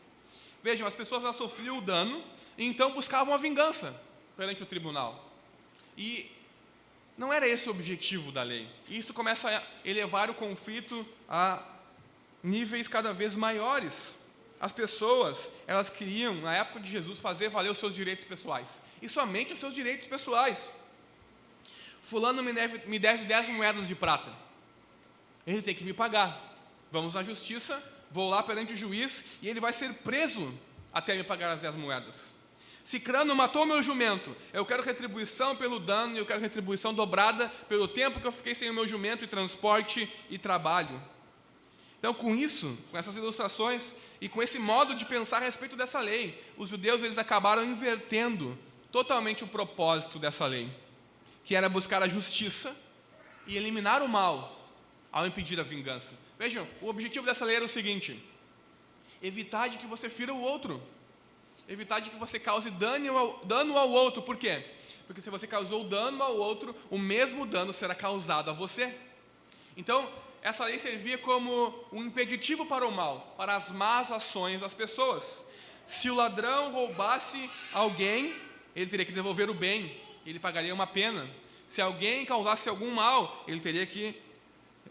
Vejam, 0.62 0.86
as 0.86 0.94
pessoas 0.94 1.22
já 1.22 1.32
sofriam 1.32 1.78
o 1.78 1.80
dano 1.80 2.22
e 2.56 2.66
então 2.66 2.92
buscavam 2.92 3.32
a 3.32 3.36
vingança 3.36 3.98
perante 4.36 4.62
o 4.62 4.66
tribunal. 4.66 5.32
E 5.96 6.30
não 7.16 7.32
era 7.32 7.48
esse 7.48 7.68
o 7.68 7.72
objetivo 7.72 8.30
da 8.30 8.42
lei. 8.42 8.68
E 8.88 8.98
isso 8.98 9.14
começa 9.14 9.48
a 9.48 9.62
elevar 9.84 10.30
o 10.30 10.34
conflito 10.34 11.06
a 11.28 11.62
níveis 12.42 12.86
cada 12.86 13.12
vez 13.12 13.34
maiores. 13.34 14.16
As 14.60 14.72
pessoas, 14.72 15.52
elas 15.66 15.88
queriam, 15.88 16.34
na 16.34 16.54
época 16.56 16.80
de 16.80 16.90
Jesus, 16.90 17.20
fazer 17.20 17.48
valer 17.48 17.70
os 17.70 17.78
seus 17.78 17.94
direitos 17.94 18.24
pessoais. 18.24 18.82
E 19.00 19.08
somente 19.08 19.52
os 19.52 19.60
seus 19.60 19.72
direitos 19.72 20.08
pessoais. 20.08 20.72
Fulano 22.02 22.42
me 22.42 22.52
deve, 22.52 22.88
me 22.88 22.98
deve 22.98 23.24
10 23.24 23.48
moedas 23.50 23.86
de 23.86 23.94
prata. 23.94 24.32
Ele 25.46 25.62
tem 25.62 25.74
que 25.74 25.84
me 25.84 25.92
pagar. 25.92 26.56
Vamos 26.90 27.16
à 27.16 27.22
justiça, 27.22 27.82
vou 28.10 28.30
lá 28.30 28.42
perante 28.42 28.72
o 28.72 28.76
juiz 28.76 29.24
e 29.42 29.48
ele 29.48 29.60
vai 29.60 29.72
ser 29.72 29.92
preso 29.94 30.52
até 30.92 31.14
me 31.14 31.22
pagar 31.22 31.50
as 31.50 31.60
10 31.60 31.74
moedas. 31.74 32.34
Cicrano 32.82 33.34
matou 33.36 33.66
meu 33.66 33.82
jumento. 33.82 34.34
Eu 34.52 34.64
quero 34.64 34.82
retribuição 34.82 35.54
pelo 35.54 35.78
dano 35.78 36.16
eu 36.16 36.24
quero 36.24 36.40
retribuição 36.40 36.94
dobrada 36.94 37.50
pelo 37.68 37.86
tempo 37.86 38.18
que 38.18 38.26
eu 38.26 38.32
fiquei 38.32 38.54
sem 38.54 38.70
o 38.70 38.74
meu 38.74 38.88
jumento 38.88 39.22
e 39.22 39.28
transporte 39.28 40.10
e 40.30 40.38
trabalho. 40.38 41.00
Então, 41.98 42.14
com 42.14 42.34
isso, 42.34 42.78
com 42.90 42.98
essas 42.98 43.16
ilustrações 43.16 43.92
e 44.20 44.28
com 44.28 44.42
esse 44.42 44.58
modo 44.58 44.94
de 44.94 45.04
pensar 45.04 45.38
a 45.38 45.44
respeito 45.46 45.76
dessa 45.76 46.00
lei, 46.00 46.40
os 46.56 46.70
judeus 46.70 47.02
eles 47.02 47.18
acabaram 47.18 47.64
invertendo 47.64 48.56
totalmente 48.92 49.44
o 49.44 49.48
propósito 49.48 50.18
dessa 50.18 50.46
lei, 50.46 50.72
que 51.44 51.54
era 51.54 51.68
buscar 51.68 52.02
a 52.02 52.08
justiça 52.08 52.74
e 53.46 53.56
eliminar 53.56 54.02
o 54.02 54.08
mal 54.08 54.70
ao 55.10 55.26
impedir 55.26 55.58
a 55.58 55.64
vingança. 55.64 56.14
Vejam, 56.38 56.66
o 56.80 56.88
objetivo 56.88 57.26
dessa 57.26 57.44
lei 57.44 57.56
era 57.56 57.64
o 57.64 57.68
seguinte: 57.68 58.22
evitar 59.20 59.68
de 59.68 59.78
que 59.78 59.86
você 59.86 60.08
fira 60.08 60.32
o 60.32 60.40
outro, 60.40 60.80
evitar 61.68 62.00
de 62.00 62.10
que 62.10 62.16
você 62.16 62.38
cause 62.38 62.70
dano 62.70 63.16
ao, 63.16 63.44
dano 63.44 63.76
ao 63.76 63.90
outro. 63.90 64.22
Por 64.22 64.36
quê? 64.36 64.64
Porque 65.06 65.20
se 65.20 65.30
você 65.30 65.46
causou 65.46 65.84
dano 65.84 66.22
ao 66.22 66.36
outro, 66.36 66.76
o 66.90 66.98
mesmo 66.98 67.44
dano 67.44 67.72
será 67.72 67.94
causado 67.94 68.50
a 68.50 68.52
você. 68.52 68.94
Então, 69.76 70.08
essa 70.42 70.64
lei 70.64 70.78
servia 70.78 71.18
como 71.18 71.74
um 71.92 72.04
impeditivo 72.04 72.64
para 72.66 72.86
o 72.86 72.92
mal, 72.92 73.34
para 73.36 73.56
as 73.56 73.70
más 73.70 74.10
ações 74.12 74.60
das 74.60 74.74
pessoas. 74.74 75.44
Se 75.86 76.10
o 76.10 76.14
ladrão 76.14 76.72
roubasse 76.72 77.50
alguém, 77.72 78.34
ele 78.74 78.90
teria 78.90 79.06
que 79.06 79.12
devolver 79.12 79.50
o 79.50 79.54
bem, 79.54 79.90
ele 80.24 80.38
pagaria 80.38 80.72
uma 80.72 80.86
pena. 80.86 81.28
Se 81.66 81.80
alguém 81.80 82.24
causasse 82.24 82.68
algum 82.68 82.90
mal, 82.90 83.44
ele 83.46 83.60
teria 83.60 83.84
que 83.86 84.14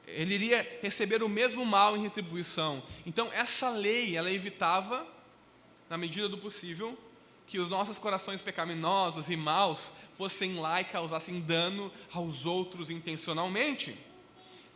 ele 0.05 0.35
iria 0.35 0.79
receber 0.81 1.21
o 1.21 1.29
mesmo 1.29 1.65
mal 1.65 1.97
em 1.97 2.01
retribuição. 2.01 2.81
Então 3.05 3.31
essa 3.31 3.69
lei, 3.69 4.15
ela 4.15 4.31
evitava 4.31 5.05
na 5.89 5.97
medida 5.97 6.29
do 6.29 6.37
possível 6.37 6.97
que 7.45 7.59
os 7.59 7.69
nossos 7.69 7.97
corações 7.97 8.41
pecaminosos 8.41 9.29
e 9.29 9.37
maus 9.37 9.93
fossem 10.13 10.55
lá 10.55 10.81
e 10.81 10.85
causassem 10.85 11.39
dano 11.39 11.91
aos 12.11 12.45
outros 12.45 12.91
intencionalmente. 12.91 13.97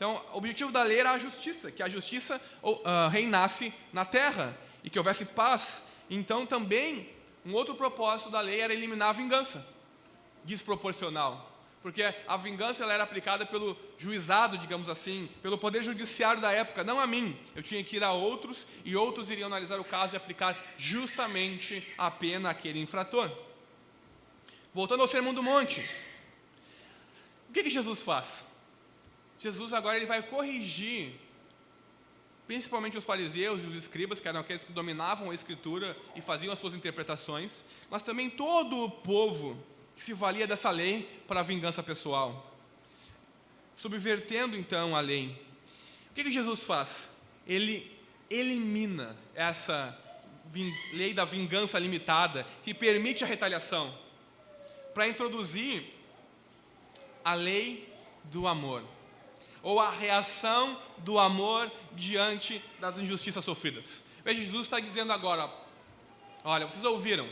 Então, 0.02 0.20
o 0.34 0.38
objetivo 0.38 0.72
da 0.72 0.82
lei 0.82 1.00
era 1.00 1.12
a 1.12 1.18
justiça, 1.20 1.70
que 1.70 1.84
a 1.84 1.88
justiça 1.88 2.42
uh, 2.64 3.08
reinasse 3.12 3.72
na 3.94 4.04
terra 4.04 4.58
e 4.84 4.90
que 4.90 4.98
houvesse 4.98 5.24
paz. 5.26 5.84
Então, 6.10 6.44
também, 6.44 7.08
um 7.46 7.54
outro 7.54 7.76
propósito 7.76 8.32
da 8.32 8.42
lei 8.42 8.62
era 8.62 8.74
eliminar 8.74 9.10
a 9.10 9.14
vingança 9.14 9.64
desproporcional. 10.44 11.56
Porque 11.84 12.02
a 12.28 12.36
vingança 12.36 12.84
ela 12.84 12.94
era 12.94 13.04
aplicada 13.04 13.46
pelo 13.46 13.78
juizado, 13.96 14.58
digamos 14.58 14.90
assim, 14.90 15.30
pelo 15.40 15.56
poder 15.56 15.84
judiciário 15.84 16.42
da 16.42 16.52
época, 16.52 16.84
não 16.84 17.00
a 17.00 17.06
mim. 17.06 17.38
Eu 17.56 17.62
tinha 17.62 17.84
que 17.84 17.98
ir 17.98 18.04
a 18.04 18.12
outros 18.12 18.66
e 18.84 18.96
outros 18.96 19.30
iriam 19.30 19.46
analisar 19.46 19.80
o 19.80 19.84
caso 19.84 20.16
e 20.16 20.18
aplicar 20.18 20.58
justamente 20.80 21.94
a 21.96 22.10
pena 22.10 22.50
àquele 22.50 22.82
infrator. 22.82 23.30
Voltando 24.74 25.02
ao 25.02 25.08
Sermão 25.08 25.32
do 25.32 25.44
Monte. 25.44 25.88
O 27.48 27.54
que, 27.54 27.62
que 27.62 27.70
Jesus 27.70 28.02
faz? 28.02 28.50
Jesus 29.42 29.74
agora 29.74 29.98
ele 29.98 30.06
vai 30.06 30.22
corrigir 30.22 31.14
principalmente 32.46 32.96
os 32.96 33.04
fariseus 33.04 33.64
e 33.64 33.66
os 33.66 33.76
escribas, 33.76 34.20
que 34.20 34.28
eram 34.28 34.42
aqueles 34.42 34.64
que 34.64 34.72
dominavam 34.72 35.32
a 35.32 35.34
escritura 35.34 35.98
e 36.16 36.22
faziam 36.22 36.54
as 36.54 36.60
suas 36.60 36.76
interpretações, 36.76 37.64
mas 37.90 38.04
também 38.04 38.30
todo 38.30 38.84
o 38.84 38.92
povo 38.92 39.58
que 39.96 40.04
se 40.04 40.14
valia 40.14 40.46
dessa 40.46 40.70
lei 40.70 41.24
para 41.28 41.42
vingança 41.42 41.82
pessoal. 41.82 42.56
Subvertendo 43.76 44.56
então 44.56 44.96
a 44.96 45.00
lei. 45.00 45.30
O 46.12 46.14
que, 46.14 46.24
que 46.26 46.32
Jesus 46.32 46.62
faz? 46.62 47.10
Ele 47.48 47.90
elimina 48.30 49.16
essa 49.34 49.98
lei 50.94 51.16
da 51.16 51.26
vingança 51.26 51.80
limitada 51.80 52.46
que 52.64 52.76
permite 52.76 53.24
a 53.24 53.28
retaliação 53.28 53.98
para 54.94 55.08
introduzir 55.08 55.86
a 57.24 57.34
lei 57.34 57.92
do 58.26 58.46
amor 58.46 58.84
ou 59.64 59.80
a 59.80 59.90
reação 59.90 60.78
do 61.00 61.20
amor 61.20 61.72
diante 61.94 62.62
das 62.80 62.98
injustiças 62.98 63.44
sofridas. 63.44 64.04
Veja, 64.24 64.42
Jesus 64.42 64.66
está 64.66 64.80
dizendo 64.80 65.14
agora: 65.14 65.52
Olha, 66.44 66.66
vocês 66.66 66.84
ouviram, 66.84 67.30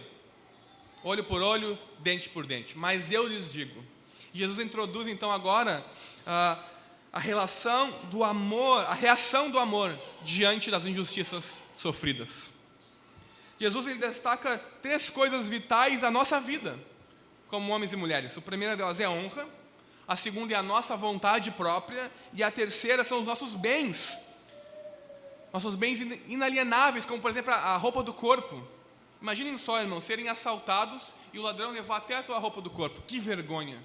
olho 1.03 1.24
por 1.24 1.41
olho, 1.41 1.77
dente 2.00 2.29
por 2.29 2.45
dente, 2.45 2.77
mas 2.77 3.12
eu 3.12 3.27
lhes 3.27 3.51
digo. 3.51 3.83
Jesus 4.33 4.59
introduz 4.59 5.07
então 5.07 5.31
agora 5.31 5.83
ah, 6.25 6.63
a 7.12 7.19
relação 7.19 7.91
do 8.12 8.24
amor, 8.24 8.83
a 8.86 8.93
reação 8.93 9.50
do 9.50 9.57
amor 9.57 9.98
diante 10.21 10.69
das 10.69 10.86
injustiças 10.86 11.59
sofridas. 11.77 12.51
Jesus 13.59 13.88
ele 13.88 14.00
destaca 14.00 14.57
três 14.81 15.09
coisas 15.09 15.48
vitais 15.48 16.01
da 16.01 16.12
nossa 16.12 16.39
vida, 16.39 16.79
como 17.48 17.74
homens 17.74 17.91
e 17.91 17.95
mulheres. 17.95 18.38
A 18.38 18.41
primeira 18.41 18.77
delas 18.77 19.00
é 19.00 19.05
a 19.05 19.12
honra, 19.12 19.48
a 20.09 20.15
segunda 20.15 20.55
é 20.55 20.57
a 20.57 20.63
nossa 20.63 20.97
vontade 20.97 21.51
própria, 21.51 22.11
e 22.33 22.41
a 22.41 22.49
terceira 22.49 23.03
são 23.03 23.19
os 23.19 23.27
nossos 23.27 23.53
bens. 23.53 24.17
Nossos 25.53 25.75
bens 25.75 25.99
inalienáveis, 26.27 27.05
como 27.05 27.21
por 27.21 27.29
exemplo 27.29 27.53
a 27.53 27.77
roupa 27.77 28.01
do 28.01 28.11
corpo. 28.11 28.67
Imaginem 29.21 29.55
só, 29.55 29.79
irmãos, 29.79 30.03
serem 30.03 30.27
assaltados 30.27 31.13
e 31.31 31.37
o 31.37 31.43
ladrão 31.43 31.69
levar 31.69 31.97
até 31.97 32.15
a 32.15 32.23
tua 32.23 32.39
roupa 32.39 32.59
do 32.59 32.71
corpo. 32.71 33.03
Que 33.05 33.19
vergonha, 33.19 33.79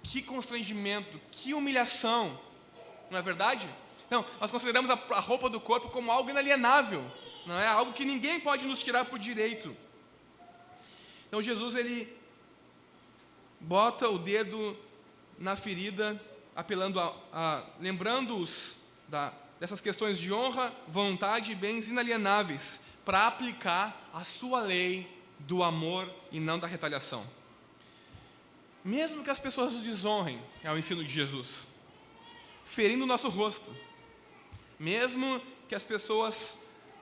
que 0.00 0.22
constrangimento, 0.22 1.20
que 1.32 1.52
humilhação. 1.52 2.38
Não 3.10 3.18
é 3.18 3.22
verdade? 3.22 3.68
Não, 4.08 4.24
nós 4.40 4.52
consideramos 4.52 4.88
a 4.88 5.18
roupa 5.18 5.50
do 5.50 5.60
corpo 5.60 5.90
como 5.90 6.12
algo 6.12 6.30
inalienável, 6.30 7.04
não 7.46 7.58
é 7.58 7.66
algo 7.66 7.92
que 7.92 8.04
ninguém 8.04 8.38
pode 8.38 8.64
nos 8.64 8.80
tirar 8.80 9.06
por 9.06 9.18
direito. 9.18 9.76
Então 11.26 11.42
Jesus 11.42 11.74
ele 11.74 12.16
bota 13.60 14.08
o 14.08 14.20
dedo 14.20 14.78
na 15.38 15.56
ferida, 15.56 16.20
apelando 16.54 16.98
a, 16.98 17.14
a 17.32 17.64
lembrando-os 17.80 18.78
dessas 19.60 19.80
questões 19.80 20.18
de 20.18 20.32
honra, 20.32 20.72
vontade 20.86 21.52
e 21.52 21.54
bens 21.54 21.88
inalienáveis, 21.88 22.80
para 23.04 23.26
aplicar 23.26 24.10
a 24.12 24.24
sua 24.24 24.60
lei 24.60 25.08
do 25.38 25.62
amor 25.62 26.12
e 26.30 26.40
não 26.40 26.58
da 26.58 26.66
retaliação. 26.66 27.24
Mesmo 28.84 29.22
que 29.22 29.30
as 29.30 29.38
pessoas 29.38 29.72
nos 29.72 29.84
desonrem, 29.84 30.40
é 30.62 30.70
o 30.70 30.78
ensino 30.78 31.04
de 31.04 31.10
Jesus, 31.10 31.66
ferindo 32.64 33.04
o 33.04 33.06
nosso 33.06 33.28
rosto, 33.28 33.74
mesmo 34.78 35.40
que 35.68 35.74
as 35.74 35.84
pessoas 35.84 36.56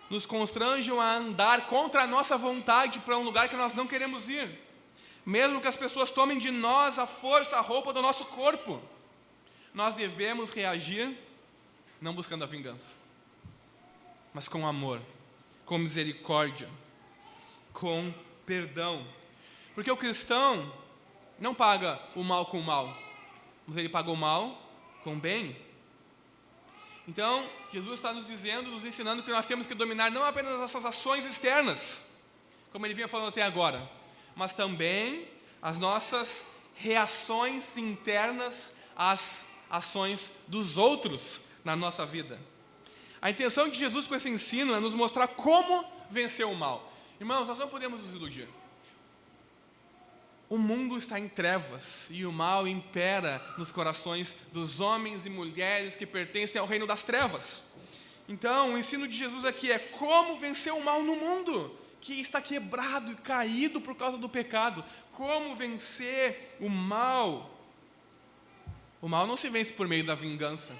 nos 0.08 0.24
constranjam 0.24 1.00
a 1.00 1.16
andar 1.16 1.66
contra 1.66 2.02
a 2.02 2.06
nossa 2.06 2.36
vontade 2.36 3.00
para 3.00 3.18
um 3.18 3.22
lugar 3.22 3.48
que 3.48 3.56
nós 3.56 3.74
não 3.74 3.86
queremos 3.86 4.28
ir, 4.28 4.65
mesmo 5.26 5.60
que 5.60 5.66
as 5.66 5.76
pessoas 5.76 6.08
tomem 6.08 6.38
de 6.38 6.52
nós 6.52 7.00
a 7.00 7.06
força, 7.06 7.56
a 7.56 7.60
roupa 7.60 7.92
do 7.92 8.00
nosso 8.00 8.24
corpo, 8.26 8.80
nós 9.74 9.92
devemos 9.92 10.52
reagir 10.52 11.18
não 12.00 12.14
buscando 12.14 12.44
a 12.44 12.46
vingança, 12.46 12.96
mas 14.32 14.46
com 14.46 14.64
amor, 14.64 15.02
com 15.64 15.78
misericórdia, 15.78 16.70
com 17.72 18.14
perdão. 18.46 19.04
Porque 19.74 19.90
o 19.90 19.96
cristão 19.96 20.72
não 21.40 21.52
paga 21.52 22.00
o 22.14 22.22
mal 22.22 22.46
com 22.46 22.60
o 22.60 22.64
mal, 22.64 22.96
mas 23.66 23.76
ele 23.76 23.88
paga 23.88 24.12
o 24.12 24.16
mal 24.16 24.62
com 25.02 25.14
o 25.14 25.18
bem. 25.18 25.56
Então, 27.08 27.50
Jesus 27.72 27.94
está 27.94 28.12
nos 28.12 28.28
dizendo, 28.28 28.70
nos 28.70 28.84
ensinando 28.84 29.24
que 29.24 29.30
nós 29.30 29.46
temos 29.46 29.66
que 29.66 29.74
dominar 29.74 30.08
não 30.08 30.24
apenas 30.24 30.52
as 30.52 30.60
nossas 30.60 30.84
ações 30.84 31.24
externas, 31.24 32.04
como 32.70 32.86
ele 32.86 32.94
vinha 32.94 33.08
falando 33.08 33.28
até 33.28 33.42
agora, 33.42 33.95
mas 34.36 34.52
também 34.52 35.26
as 35.62 35.78
nossas 35.78 36.44
reações 36.74 37.78
internas 37.78 38.72
às 38.94 39.46
ações 39.68 40.30
dos 40.46 40.76
outros 40.76 41.40
na 41.64 41.74
nossa 41.74 42.04
vida. 42.04 42.38
A 43.20 43.30
intenção 43.30 43.68
de 43.68 43.78
Jesus 43.78 44.06
com 44.06 44.14
esse 44.14 44.28
ensino 44.28 44.74
é 44.74 44.78
nos 44.78 44.94
mostrar 44.94 45.26
como 45.28 45.84
vencer 46.10 46.46
o 46.46 46.54
mal. 46.54 46.92
Irmãos, 47.18 47.48
nós 47.48 47.58
não 47.58 47.66
podemos 47.66 48.00
nos 48.00 48.14
iludir. 48.14 48.46
O 50.48 50.58
mundo 50.58 50.96
está 50.96 51.18
em 51.18 51.28
trevas 51.28 52.06
e 52.10 52.24
o 52.24 52.30
mal 52.30 52.68
impera 52.68 53.42
nos 53.58 53.72
corações 53.72 54.36
dos 54.52 54.80
homens 54.80 55.26
e 55.26 55.30
mulheres 55.30 55.96
que 55.96 56.06
pertencem 56.06 56.60
ao 56.60 56.68
reino 56.68 56.86
das 56.86 57.02
trevas. 57.02 57.64
Então, 58.28 58.74
o 58.74 58.78
ensino 58.78 59.08
de 59.08 59.16
Jesus 59.16 59.44
aqui 59.44 59.72
é 59.72 59.78
como 59.78 60.36
vencer 60.36 60.72
o 60.72 60.84
mal 60.84 61.02
no 61.02 61.16
mundo 61.16 61.85
que 62.00 62.20
está 62.20 62.40
quebrado 62.40 63.12
e 63.12 63.16
caído 63.16 63.80
por 63.80 63.94
causa 63.94 64.18
do 64.18 64.28
pecado. 64.28 64.84
Como 65.12 65.56
vencer 65.56 66.56
o 66.60 66.68
mal? 66.68 67.50
O 69.00 69.08
mal 69.08 69.26
não 69.26 69.36
se 69.36 69.48
vence 69.48 69.72
por 69.72 69.88
meio 69.88 70.04
da 70.04 70.14
vingança. 70.14 70.74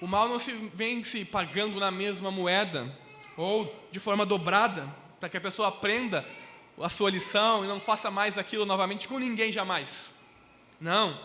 O 0.00 0.06
mal 0.06 0.28
não 0.28 0.38
se 0.38 0.52
vence 0.52 1.24
pagando 1.24 1.80
na 1.80 1.90
mesma 1.90 2.30
moeda 2.30 2.96
ou 3.36 3.72
de 3.90 4.00
forma 4.00 4.26
dobrada, 4.26 4.92
para 5.20 5.28
que 5.28 5.36
a 5.36 5.40
pessoa 5.40 5.68
aprenda 5.68 6.26
a 6.80 6.88
sua 6.88 7.10
lição 7.10 7.64
e 7.64 7.68
não 7.68 7.80
faça 7.80 8.10
mais 8.10 8.38
aquilo 8.38 8.64
novamente 8.64 9.08
com 9.08 9.18
ninguém 9.18 9.52
jamais. 9.52 10.14
Não. 10.80 11.18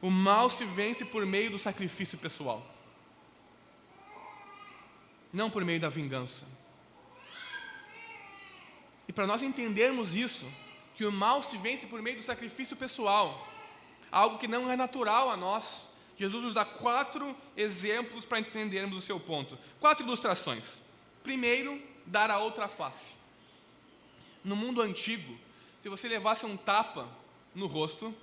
O 0.00 0.10
mal 0.10 0.50
se 0.50 0.64
vence 0.64 1.04
por 1.04 1.24
meio 1.24 1.50
do 1.50 1.58
sacrifício 1.58 2.18
pessoal, 2.18 2.64
não 5.32 5.50
por 5.50 5.64
meio 5.64 5.80
da 5.80 5.88
vingança. 5.88 6.46
Para 9.16 9.26
nós 9.26 9.42
entendermos 9.42 10.14
isso, 10.14 10.46
que 10.94 11.06
o 11.06 11.10
mal 11.10 11.42
se 11.42 11.56
vence 11.56 11.86
por 11.86 12.02
meio 12.02 12.18
do 12.18 12.22
sacrifício 12.22 12.76
pessoal, 12.76 13.48
algo 14.12 14.36
que 14.36 14.46
não 14.46 14.70
é 14.70 14.76
natural 14.76 15.30
a 15.30 15.36
nós, 15.38 15.88
Jesus 16.18 16.44
nos 16.44 16.52
dá 16.52 16.66
quatro 16.66 17.34
exemplos 17.56 18.26
para 18.26 18.40
entendermos 18.40 18.98
o 18.98 19.00
seu 19.00 19.18
ponto. 19.18 19.58
Quatro 19.80 20.04
ilustrações. 20.04 20.78
Primeiro, 21.22 21.82
dar 22.04 22.30
a 22.30 22.38
outra 22.38 22.68
face. 22.68 23.14
No 24.44 24.54
mundo 24.54 24.82
antigo, 24.82 25.38
se 25.80 25.88
você 25.88 26.08
levasse 26.08 26.44
um 26.44 26.54
tapa 26.54 27.08
no 27.54 27.66
rosto, 27.66 28.14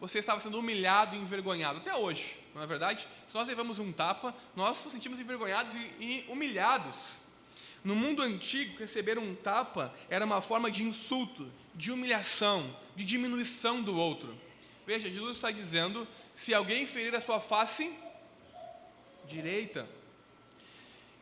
você 0.00 0.18
estava 0.18 0.40
sendo 0.40 0.58
humilhado 0.58 1.14
e 1.14 1.20
envergonhado. 1.20 1.78
Até 1.78 1.94
hoje, 1.94 2.36
não 2.52 2.60
é 2.60 2.66
verdade? 2.66 3.06
Se 3.28 3.34
nós 3.34 3.46
levamos 3.46 3.78
um 3.78 3.92
tapa, 3.92 4.34
nós 4.56 4.82
nos 4.82 4.92
sentimos 4.92 5.20
envergonhados 5.20 5.72
e, 5.76 5.78
e 6.00 6.26
humilhados. 6.28 7.21
No 7.84 7.96
mundo 7.96 8.22
antigo, 8.22 8.78
receber 8.78 9.18
um 9.18 9.34
tapa 9.34 9.92
era 10.08 10.24
uma 10.24 10.40
forma 10.40 10.70
de 10.70 10.84
insulto, 10.84 11.50
de 11.74 11.90
humilhação, 11.90 12.74
de 12.94 13.04
diminuição 13.04 13.82
do 13.82 13.96
outro. 13.96 14.38
Veja, 14.86 15.10
Jesus 15.10 15.36
está 15.36 15.50
dizendo: 15.50 16.06
se 16.32 16.54
alguém 16.54 16.86
ferir 16.86 17.14
a 17.14 17.20
sua 17.20 17.40
face 17.40 17.92
direita, 19.26 19.88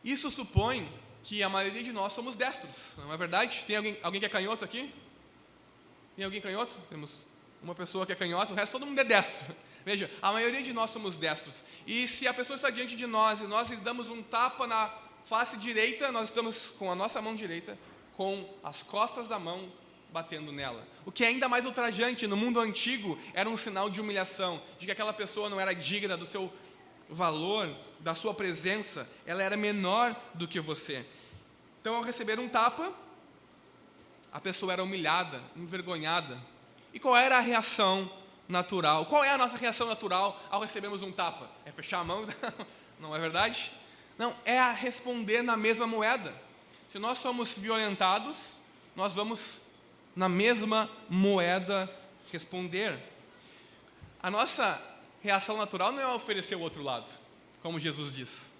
isso 0.03 0.29
supõe 0.29 0.91
que 1.23 1.43
a 1.43 1.49
maioria 1.49 1.83
de 1.83 1.91
nós 1.91 2.13
somos 2.13 2.35
destros, 2.35 2.95
não 2.97 3.13
é 3.13 3.17
verdade? 3.17 3.63
Tem 3.65 3.75
alguém, 3.75 3.97
alguém 4.01 4.19
que 4.19 4.25
é 4.25 4.29
canhoto 4.29 4.65
aqui? 4.65 4.93
Tem 6.15 6.25
alguém 6.25 6.41
canhoto? 6.41 6.73
Temos 6.89 7.27
uma 7.61 7.75
pessoa 7.75 8.05
que 8.05 8.11
é 8.11 8.15
canhoto, 8.15 8.53
o 8.53 8.55
resto 8.55 8.73
todo 8.73 8.85
mundo 8.85 8.99
é 8.99 9.03
destro. 9.03 9.55
Veja, 9.85 10.11
a 10.21 10.31
maioria 10.31 10.61
de 10.61 10.73
nós 10.73 10.91
somos 10.91 11.17
destros. 11.17 11.63
E 11.87 12.07
se 12.07 12.27
a 12.27 12.33
pessoa 12.33 12.55
está 12.55 12.69
diante 12.69 12.95
de 12.95 13.07
nós 13.07 13.41
e 13.41 13.45
nós 13.45 13.69
lhe 13.69 13.77
damos 13.77 14.09
um 14.09 14.21
tapa 14.21 14.67
na 14.67 14.93
face 15.23 15.57
direita, 15.57 16.11
nós 16.11 16.29
estamos 16.29 16.71
com 16.71 16.91
a 16.91 16.95
nossa 16.95 17.21
mão 17.21 17.35
direita, 17.35 17.77
com 18.15 18.47
as 18.63 18.83
costas 18.83 19.27
da 19.27 19.39
mão 19.39 19.71
batendo 20.11 20.51
nela. 20.51 20.85
O 21.05 21.11
que 21.11 21.23
é 21.23 21.27
ainda 21.27 21.47
mais 21.47 21.65
ultrajante, 21.65 22.27
no 22.27 22.35
mundo 22.35 22.59
antigo, 22.59 23.17
era 23.33 23.49
um 23.49 23.55
sinal 23.55 23.89
de 23.89 24.01
humilhação, 24.01 24.61
de 24.77 24.85
que 24.85 24.91
aquela 24.91 25.13
pessoa 25.13 25.49
não 25.49 25.59
era 25.59 25.73
digna 25.73 26.17
do 26.17 26.25
seu 26.25 26.51
valor, 27.09 27.69
da 27.99 28.13
sua 28.13 28.33
presença, 28.33 29.09
ela 29.25 29.41
era 29.41 29.55
menor 29.55 30.15
do 30.33 30.47
que 30.47 30.59
você. 30.59 31.05
Então, 31.79 31.95
ao 31.95 32.01
receber 32.01 32.39
um 32.39 32.49
tapa, 32.49 32.91
a 34.31 34.39
pessoa 34.39 34.73
era 34.73 34.83
humilhada, 34.83 35.41
envergonhada. 35.55 36.37
E 36.93 36.99
qual 36.99 37.15
era 37.15 37.37
a 37.37 37.41
reação 37.41 38.11
natural? 38.47 39.05
Qual 39.05 39.23
é 39.23 39.29
a 39.29 39.37
nossa 39.37 39.57
reação 39.57 39.87
natural 39.87 40.41
ao 40.49 40.61
recebermos 40.61 41.01
um 41.01 41.11
tapa? 41.11 41.49
É 41.65 41.71
fechar 41.71 41.99
a 41.99 42.03
mão? 42.03 42.25
Não 42.99 43.15
é 43.15 43.19
verdade? 43.19 43.71
Não, 44.21 44.35
é 44.45 44.59
a 44.59 44.71
responder 44.71 45.41
na 45.41 45.57
mesma 45.57 45.87
moeda. 45.87 46.31
Se 46.91 46.99
nós 46.99 47.17
somos 47.17 47.57
violentados, 47.57 48.59
nós 48.95 49.13
vamos 49.13 49.59
na 50.15 50.29
mesma 50.29 50.87
moeda 51.09 51.91
responder. 52.31 52.99
A 54.21 54.29
nossa 54.29 54.79
reação 55.23 55.57
natural 55.57 55.91
não 55.91 56.03
é 56.03 56.05
oferecer 56.13 56.53
o 56.53 56.59
outro 56.59 56.83
lado, 56.83 57.09
como 57.63 57.79
Jesus 57.79 58.13
diz. 58.13 58.51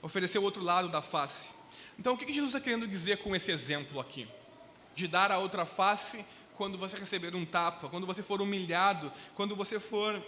Oferecer 0.00 0.38
o 0.38 0.44
outro 0.44 0.62
lado 0.62 0.88
da 0.88 1.02
face. 1.02 1.50
Então, 1.98 2.14
o 2.14 2.16
que 2.16 2.32
Jesus 2.32 2.54
está 2.54 2.60
querendo 2.60 2.86
dizer 2.86 3.18
com 3.18 3.34
esse 3.34 3.50
exemplo 3.50 3.98
aqui? 3.98 4.28
De 4.94 5.08
dar 5.08 5.32
a 5.32 5.38
outra 5.38 5.66
face 5.66 6.24
quando 6.56 6.78
você 6.78 6.96
receber 6.96 7.34
um 7.34 7.44
tapa, 7.44 7.88
quando 7.88 8.06
você 8.06 8.22
for 8.22 8.40
humilhado, 8.40 9.12
quando 9.34 9.56
você 9.56 9.80
for 9.80 10.24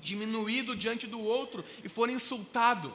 diminuído 0.00 0.74
diante 0.74 1.06
do 1.06 1.20
outro 1.20 1.62
e 1.84 1.88
for 1.90 2.08
insultado. 2.08 2.90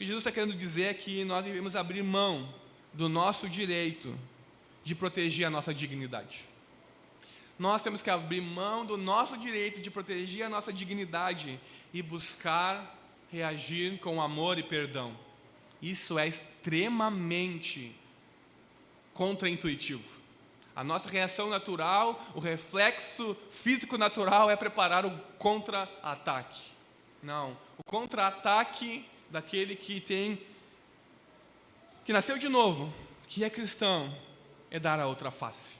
Que 0.00 0.06
Jesus 0.06 0.22
está 0.22 0.32
querendo 0.32 0.54
dizer 0.54 0.84
é 0.84 0.94
que 0.94 1.26
nós 1.26 1.44
devemos 1.44 1.76
abrir 1.76 2.02
mão 2.02 2.48
do 2.90 3.06
nosso 3.06 3.46
direito 3.46 4.18
de 4.82 4.94
proteger 4.94 5.46
a 5.46 5.50
nossa 5.50 5.74
dignidade. 5.74 6.48
Nós 7.58 7.82
temos 7.82 8.00
que 8.00 8.08
abrir 8.08 8.40
mão 8.40 8.86
do 8.86 8.96
nosso 8.96 9.36
direito 9.36 9.78
de 9.78 9.90
proteger 9.90 10.46
a 10.46 10.48
nossa 10.48 10.72
dignidade 10.72 11.60
e 11.92 12.00
buscar 12.00 12.98
reagir 13.30 13.98
com 13.98 14.22
amor 14.22 14.58
e 14.58 14.62
perdão. 14.62 15.14
Isso 15.82 16.18
é 16.18 16.26
extremamente 16.26 17.94
contraintuitivo. 19.12 20.08
A 20.74 20.82
nossa 20.82 21.10
reação 21.10 21.50
natural, 21.50 22.26
o 22.34 22.40
reflexo 22.40 23.36
físico 23.50 23.98
natural 23.98 24.48
é 24.48 24.56
preparar 24.56 25.04
o 25.04 25.10
contra-ataque. 25.36 26.70
Não, 27.22 27.54
o 27.76 27.84
contra-ataque 27.84 29.04
daquele 29.30 29.76
que 29.76 30.00
tem 30.00 30.40
que 32.04 32.12
nasceu 32.12 32.38
de 32.38 32.48
novo, 32.48 32.92
que 33.28 33.44
é 33.44 33.50
cristão, 33.50 34.12
é 34.70 34.80
dar 34.80 34.98
a 34.98 35.06
outra 35.06 35.30
face. 35.30 35.74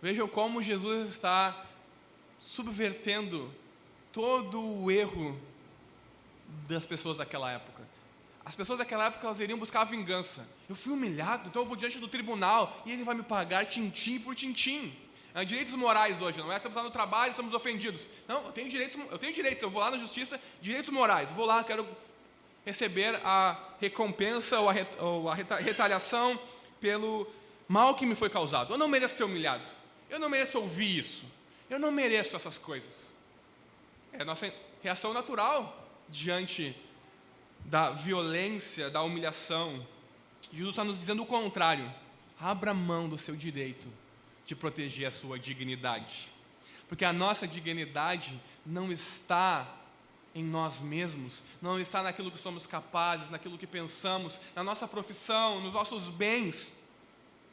Vejam 0.00 0.26
como 0.26 0.62
Jesus 0.62 1.10
está 1.10 1.64
subvertendo 2.40 3.54
todo 4.10 4.60
o 4.60 4.90
erro 4.90 5.40
das 6.66 6.84
pessoas 6.84 7.18
daquela 7.18 7.52
época. 7.52 7.82
As 8.44 8.56
pessoas 8.56 8.80
daquela 8.80 9.06
época 9.06 9.24
elas 9.24 9.38
iriam 9.38 9.58
buscar 9.58 9.84
vingança. 9.84 10.44
Eu 10.68 10.74
fui 10.74 10.92
humilhado, 10.92 11.48
então 11.48 11.62
eu 11.62 11.66
vou 11.66 11.76
diante 11.76 11.98
do 11.98 12.08
tribunal 12.08 12.82
e 12.84 12.90
ele 12.90 13.04
vai 13.04 13.14
me 13.14 13.22
pagar 13.22 13.66
tintim 13.66 14.18
por 14.18 14.34
tintim. 14.34 14.92
É, 15.34 15.44
direitos 15.44 15.74
morais 15.74 16.20
hoje, 16.20 16.38
não 16.38 16.52
é? 16.52 16.56
Estamos 16.56 16.76
lá 16.76 16.82
no 16.82 16.90
trabalho 16.90 17.32
somos 17.32 17.54
ofendidos. 17.54 18.08
Não, 18.26 18.46
eu 18.46 18.52
tenho 18.52 18.68
direitos, 18.68 18.98
eu 19.10 19.18
tenho 19.18 19.32
direitos, 19.32 19.62
eu 19.62 19.70
vou 19.70 19.80
lá 19.80 19.90
na 19.90 19.96
justiça, 19.96 20.40
direitos 20.60 20.90
morais. 20.90 21.30
Vou 21.30 21.46
lá, 21.46 21.62
quero 21.62 21.86
receber 22.64 23.20
a 23.24 23.58
recompensa 23.80 24.60
ou 24.60 24.70
a, 24.70 24.74
ou 25.00 25.28
a 25.28 25.34
retaliação 25.34 26.40
pelo 26.80 27.26
mal 27.68 27.94
que 27.94 28.06
me 28.06 28.14
foi 28.14 28.30
causado. 28.30 28.72
Eu 28.72 28.78
não 28.78 28.88
mereço 28.88 29.16
ser 29.16 29.24
humilhado. 29.24 29.66
Eu 30.08 30.18
não 30.18 30.28
mereço 30.28 30.58
ouvir 30.58 30.98
isso. 30.98 31.26
Eu 31.68 31.78
não 31.78 31.90
mereço 31.90 32.36
essas 32.36 32.58
coisas. 32.58 33.12
É 34.12 34.22
a 34.22 34.24
nossa 34.24 34.52
reação 34.82 35.12
natural 35.12 35.88
diante 36.08 36.76
da 37.64 37.90
violência, 37.90 38.90
da 38.90 39.02
humilhação. 39.02 39.86
Jesus 40.52 40.70
está 40.72 40.84
nos 40.84 40.98
dizendo 40.98 41.22
o 41.22 41.26
contrário. 41.26 41.92
Abra 42.38 42.74
mão 42.74 43.08
do 43.08 43.16
seu 43.16 43.34
direito 43.34 43.86
de 44.44 44.54
proteger 44.54 45.06
a 45.06 45.10
sua 45.10 45.38
dignidade. 45.38 46.28
Porque 46.88 47.04
a 47.04 47.12
nossa 47.12 47.46
dignidade 47.46 48.38
não 48.66 48.92
está 48.92 49.66
em 50.34 50.42
nós 50.42 50.80
mesmos, 50.80 51.42
não 51.60 51.78
está 51.78 52.02
naquilo 52.02 52.30
que 52.30 52.40
somos 52.40 52.66
capazes, 52.66 53.28
naquilo 53.30 53.58
que 53.58 53.66
pensamos, 53.66 54.40
na 54.54 54.64
nossa 54.64 54.88
profissão, 54.88 55.60
nos 55.60 55.74
nossos 55.74 56.08
bens. 56.08 56.72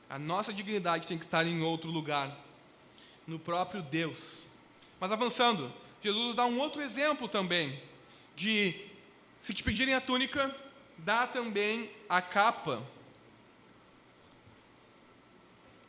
A 0.10 0.18
nossa 0.18 0.54
dignidade 0.54 1.08
tem 1.08 1.18
que 1.18 1.26
estar 1.26 1.46
em 1.46 1.62
outro 1.62 1.90
lugar, 1.90 2.36
no 3.28 3.38
próprio 3.38 3.82
Deus. 3.82 4.46
Mas 5.00 5.12
avançando, 5.12 5.72
Jesus 6.02 6.36
dá 6.36 6.46
um 6.46 6.60
outro 6.60 6.82
exemplo 6.82 7.28
também 7.28 7.82
de 8.36 8.74
se 9.40 9.54
te 9.54 9.64
pedirem 9.64 9.94
a 9.94 10.02
túnica, 10.02 10.56
dá 10.98 11.28
também 11.28 11.92
a 12.08 12.22
capa. 12.22 12.82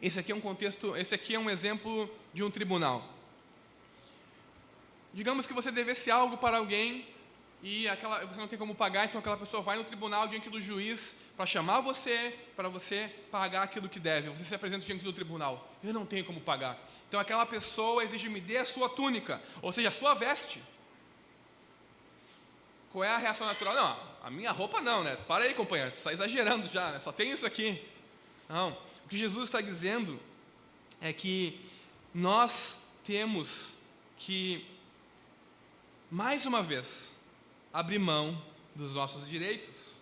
Esse 0.02 0.18
aqui 0.18 0.32
é 0.32 0.34
um 0.34 0.40
contexto, 0.40 0.96
esse 0.96 1.14
aqui 1.14 1.34
é 1.34 1.38
um 1.38 1.48
exemplo 1.48 2.10
de 2.32 2.42
um 2.42 2.50
tribunal. 2.50 3.08
Digamos 5.12 5.46
que 5.46 5.52
você 5.52 5.70
devesse 5.70 6.10
algo 6.10 6.36
para 6.36 6.58
alguém 6.58 7.06
e 7.62 7.86
aquela, 7.88 8.24
você 8.24 8.40
não 8.40 8.48
tem 8.48 8.58
como 8.58 8.74
pagar, 8.74 9.04
então 9.04 9.20
aquela 9.20 9.36
pessoa 9.36 9.62
vai 9.62 9.76
no 9.76 9.84
tribunal 9.84 10.26
diante 10.26 10.48
do 10.48 10.60
juiz 10.60 11.14
para 11.36 11.44
chamar 11.44 11.80
você, 11.80 12.34
para 12.56 12.68
você 12.68 13.14
pagar 13.30 13.62
aquilo 13.62 13.88
que 13.88 14.00
deve. 14.00 14.30
Você 14.30 14.44
se 14.44 14.54
apresenta 14.54 14.86
diante 14.86 15.04
do 15.04 15.12
tribunal. 15.12 15.68
Eu 15.82 15.92
não 15.92 16.06
tenho 16.06 16.24
como 16.24 16.40
pagar. 16.40 16.78
Então 17.08 17.20
aquela 17.20 17.44
pessoa 17.44 18.02
exige 18.02 18.28
me 18.28 18.40
dê 18.40 18.58
a 18.58 18.64
sua 18.64 18.88
túnica, 18.88 19.42
ou 19.60 19.72
seja, 19.72 19.88
a 19.88 19.92
sua 19.92 20.14
veste. 20.14 20.62
Qual 22.92 23.04
é 23.04 23.08
a 23.08 23.18
reação 23.18 23.46
natural? 23.46 23.74
Não, 23.74 24.00
a 24.22 24.30
minha 24.30 24.50
roupa 24.52 24.80
não, 24.80 25.04
né? 25.04 25.16
Para 25.28 25.44
aí, 25.44 25.54
companheiro, 25.54 25.92
está 25.92 26.12
exagerando 26.12 26.66
já, 26.66 26.92
né? 26.92 27.00
só 27.00 27.12
tem 27.12 27.30
isso 27.30 27.46
aqui. 27.46 27.80
Não, 28.48 28.76
o 29.04 29.08
que 29.08 29.18
Jesus 29.18 29.44
está 29.44 29.60
dizendo 29.60 30.18
é 31.00 31.12
que 31.12 31.60
nós 32.12 32.78
temos 33.04 33.74
que 34.18 34.66
mais 36.10 36.44
uma 36.44 36.60
vez, 36.60 37.14
abrir 37.72 38.00
mão 38.00 38.42
dos 38.74 38.94
nossos 38.94 39.28
direitos. 39.28 39.96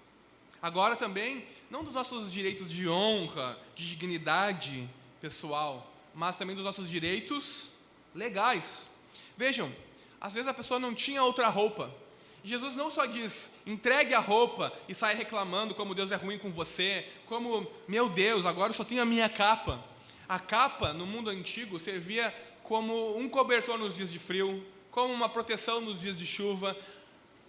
Agora 0.62 0.96
também, 0.96 1.44
não 1.70 1.84
dos 1.84 1.92
nossos 1.92 2.32
direitos 2.32 2.70
de 2.70 2.88
honra, 2.88 3.58
de 3.76 3.86
dignidade 3.86 4.88
pessoal, 5.20 5.92
mas 6.14 6.34
também 6.34 6.56
dos 6.56 6.64
nossos 6.64 6.88
direitos 6.88 7.70
legais. 8.14 8.88
Vejam, 9.36 9.70
às 10.18 10.32
vezes 10.32 10.48
a 10.48 10.54
pessoa 10.54 10.80
não 10.80 10.94
tinha 10.94 11.22
outra 11.22 11.48
roupa. 11.48 11.94
Jesus 12.42 12.74
não 12.74 12.90
só 12.90 13.04
diz, 13.04 13.50
entregue 13.66 14.14
a 14.14 14.20
roupa 14.20 14.72
e 14.88 14.94
sai 14.94 15.14
reclamando 15.14 15.74
como 15.74 15.94
Deus 15.94 16.10
é 16.10 16.16
ruim 16.16 16.38
com 16.38 16.50
você, 16.50 17.06
como, 17.26 17.70
meu 17.86 18.08
Deus, 18.08 18.46
agora 18.46 18.70
eu 18.70 18.76
só 18.76 18.84
tenho 18.84 19.02
a 19.02 19.06
minha 19.06 19.28
capa. 19.28 19.84
A 20.26 20.38
capa, 20.38 20.94
no 20.94 21.04
mundo 21.04 21.28
antigo, 21.28 21.78
servia 21.78 22.34
como 22.62 23.18
um 23.18 23.28
cobertor 23.28 23.76
nos 23.76 23.94
dias 23.94 24.10
de 24.10 24.18
frio, 24.18 24.64
como 24.98 25.14
uma 25.14 25.28
proteção 25.28 25.80
nos 25.80 26.00
dias 26.00 26.18
de 26.18 26.26
chuva. 26.26 26.76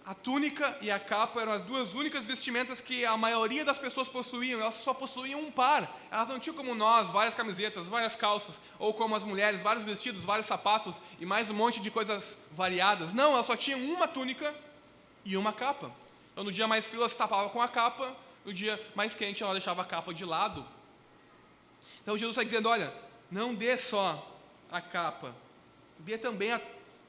A 0.06 0.14
túnica 0.14 0.78
e 0.80 0.88
a 0.88 1.00
capa 1.00 1.40
eram 1.40 1.50
as 1.50 1.62
duas 1.62 1.94
únicas 1.94 2.24
vestimentas 2.24 2.80
que 2.80 3.04
a 3.04 3.16
maioria 3.16 3.64
das 3.64 3.76
pessoas 3.76 4.08
possuíam, 4.08 4.60
elas 4.60 4.76
só 4.76 4.94
possuíam 4.94 5.40
um 5.40 5.50
par. 5.50 5.98
Elas 6.12 6.28
não 6.28 6.38
tinham 6.38 6.54
como 6.54 6.76
nós, 6.76 7.10
várias 7.10 7.34
camisetas, 7.34 7.88
várias 7.88 8.14
calças, 8.14 8.60
ou 8.78 8.94
como 8.94 9.16
as 9.16 9.24
mulheres, 9.24 9.62
vários 9.62 9.84
vestidos, 9.84 10.24
vários 10.24 10.46
sapatos 10.46 11.02
e 11.18 11.26
mais 11.26 11.50
um 11.50 11.54
monte 11.54 11.80
de 11.80 11.90
coisas 11.90 12.38
variadas. 12.52 13.12
Não, 13.12 13.32
elas 13.32 13.46
só 13.46 13.56
tinham 13.56 13.80
uma 13.80 14.06
túnica 14.06 14.54
e 15.24 15.36
uma 15.36 15.52
capa. 15.52 15.90
Então, 16.30 16.44
no 16.44 16.52
dia 16.52 16.68
mais 16.68 16.86
frio, 16.86 17.00
ela 17.00 17.08
se 17.08 17.16
tapava 17.16 17.50
com 17.50 17.60
a 17.60 17.66
capa, 17.66 18.16
no 18.44 18.52
dia 18.52 18.80
mais 18.94 19.12
quente, 19.12 19.42
ela 19.42 19.54
deixava 19.54 19.82
a 19.82 19.84
capa 19.84 20.14
de 20.14 20.24
lado. 20.24 20.64
Então, 22.00 22.16
Jesus 22.16 22.36
está 22.36 22.44
dizendo: 22.44 22.68
olha, 22.68 22.94
não 23.28 23.52
dê 23.52 23.76
só 23.76 24.24
a 24.70 24.80
capa, 24.80 25.34
dê 25.98 26.16
também 26.16 26.52
a 26.52 26.60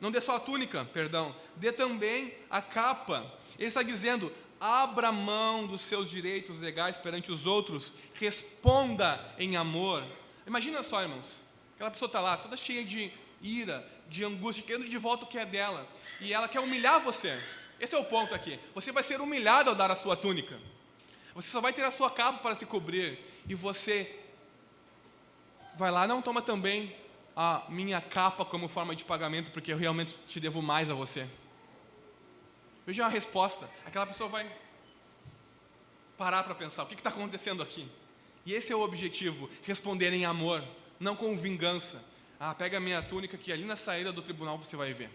não 0.01 0.11
dê 0.11 0.19
só 0.19 0.35
a 0.35 0.39
túnica, 0.39 0.83
perdão, 0.83 1.33
dê 1.55 1.71
também 1.71 2.33
a 2.49 2.59
capa. 2.59 3.31
Ele 3.57 3.67
está 3.67 3.83
dizendo: 3.83 4.33
abra 4.59 5.11
mão 5.11 5.67
dos 5.67 5.81
seus 5.83 6.09
direitos 6.09 6.59
legais 6.59 6.97
perante 6.97 7.31
os 7.31 7.45
outros, 7.45 7.93
responda 8.15 9.23
em 9.37 9.55
amor. 9.55 10.03
Imagina 10.45 10.81
só, 10.81 11.03
irmãos, 11.03 11.41
aquela 11.75 11.91
pessoa 11.91 12.07
está 12.07 12.19
lá, 12.19 12.35
toda 12.35 12.57
cheia 12.57 12.83
de 12.83 13.11
ira, 13.43 13.87
de 14.09 14.25
angústia, 14.25 14.65
querendo 14.65 14.89
de 14.89 14.97
volta 14.97 15.23
o 15.23 15.27
que 15.27 15.37
é 15.37 15.45
dela, 15.45 15.87
e 16.19 16.33
ela 16.33 16.47
quer 16.47 16.59
humilhar 16.59 16.99
você. 16.99 17.39
Esse 17.79 17.93
é 17.93 17.97
o 17.97 18.05
ponto 18.05 18.33
aqui. 18.33 18.59
Você 18.73 18.91
vai 18.91 19.03
ser 19.03 19.21
humilhado 19.21 19.69
ao 19.69 19.75
dar 19.75 19.89
a 19.91 19.95
sua 19.95 20.15
túnica. 20.15 20.59
Você 21.35 21.49
só 21.49 21.61
vai 21.61 21.73
ter 21.73 21.83
a 21.83 21.91
sua 21.91 22.09
capa 22.09 22.39
para 22.39 22.55
se 22.55 22.65
cobrir, 22.65 23.19
e 23.47 23.53
você 23.53 24.19
vai 25.75 25.91
lá, 25.91 26.07
não 26.07 26.23
toma 26.23 26.41
também 26.41 26.95
a 27.35 27.65
minha 27.69 28.01
capa 28.01 28.43
como 28.43 28.67
forma 28.67 28.95
de 28.95 29.05
pagamento, 29.05 29.51
porque 29.51 29.71
eu 29.71 29.77
realmente 29.77 30.15
te 30.27 30.39
devo 30.39 30.61
mais 30.61 30.89
a 30.89 30.93
você. 30.93 31.27
Veja 32.85 33.05
a 33.05 33.09
resposta. 33.09 33.69
Aquela 33.85 34.05
pessoa 34.05 34.27
vai 34.27 34.49
parar 36.17 36.43
para 36.43 36.55
pensar: 36.55 36.83
o 36.83 36.87
que 36.87 36.95
está 36.95 37.09
acontecendo 37.09 37.63
aqui? 37.63 37.87
E 38.45 38.53
esse 38.53 38.71
é 38.71 38.75
o 38.75 38.81
objetivo: 38.81 39.49
responder 39.63 40.11
em 40.13 40.25
amor, 40.25 40.63
não 40.99 41.15
com 41.15 41.35
vingança. 41.37 42.03
Ah, 42.39 42.55
pega 42.55 42.77
a 42.77 42.79
minha 42.79 43.01
túnica 43.01 43.37
que 43.37 43.51
ali 43.51 43.63
na 43.63 43.75
saída 43.75 44.11
do 44.11 44.21
tribunal 44.21 44.57
você 44.57 44.75
vai 44.75 44.93
ver. 44.93 45.09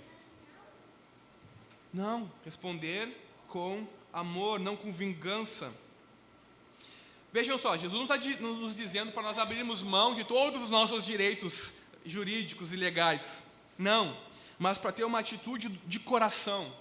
Não, 1.93 2.31
responder 2.45 3.17
com 3.49 3.87
amor, 4.13 4.61
não 4.61 4.77
com 4.77 4.93
vingança. 4.93 5.73
Vejam 7.33 7.59
só, 7.59 7.77
Jesus 7.77 8.01
não 8.01 8.15
está 8.15 8.17
nos 8.41 8.77
dizendo 8.77 9.13
para 9.13 9.23
nós 9.23 9.39
abrirmos 9.39 9.83
mão 9.83 10.15
de 10.15 10.25
todos 10.25 10.63
os 10.63 10.71
nossos 10.71 11.05
direitos 11.05 11.73
jurídicos 12.07 12.73
e 12.73 12.77
legais. 12.77 13.45
Não, 13.79 14.17
mas 14.59 14.79
para 14.79 14.93
ter 14.93 15.05
uma 15.05 15.19
atitude 15.19 15.69
de 15.69 16.01
coração, 16.01 16.73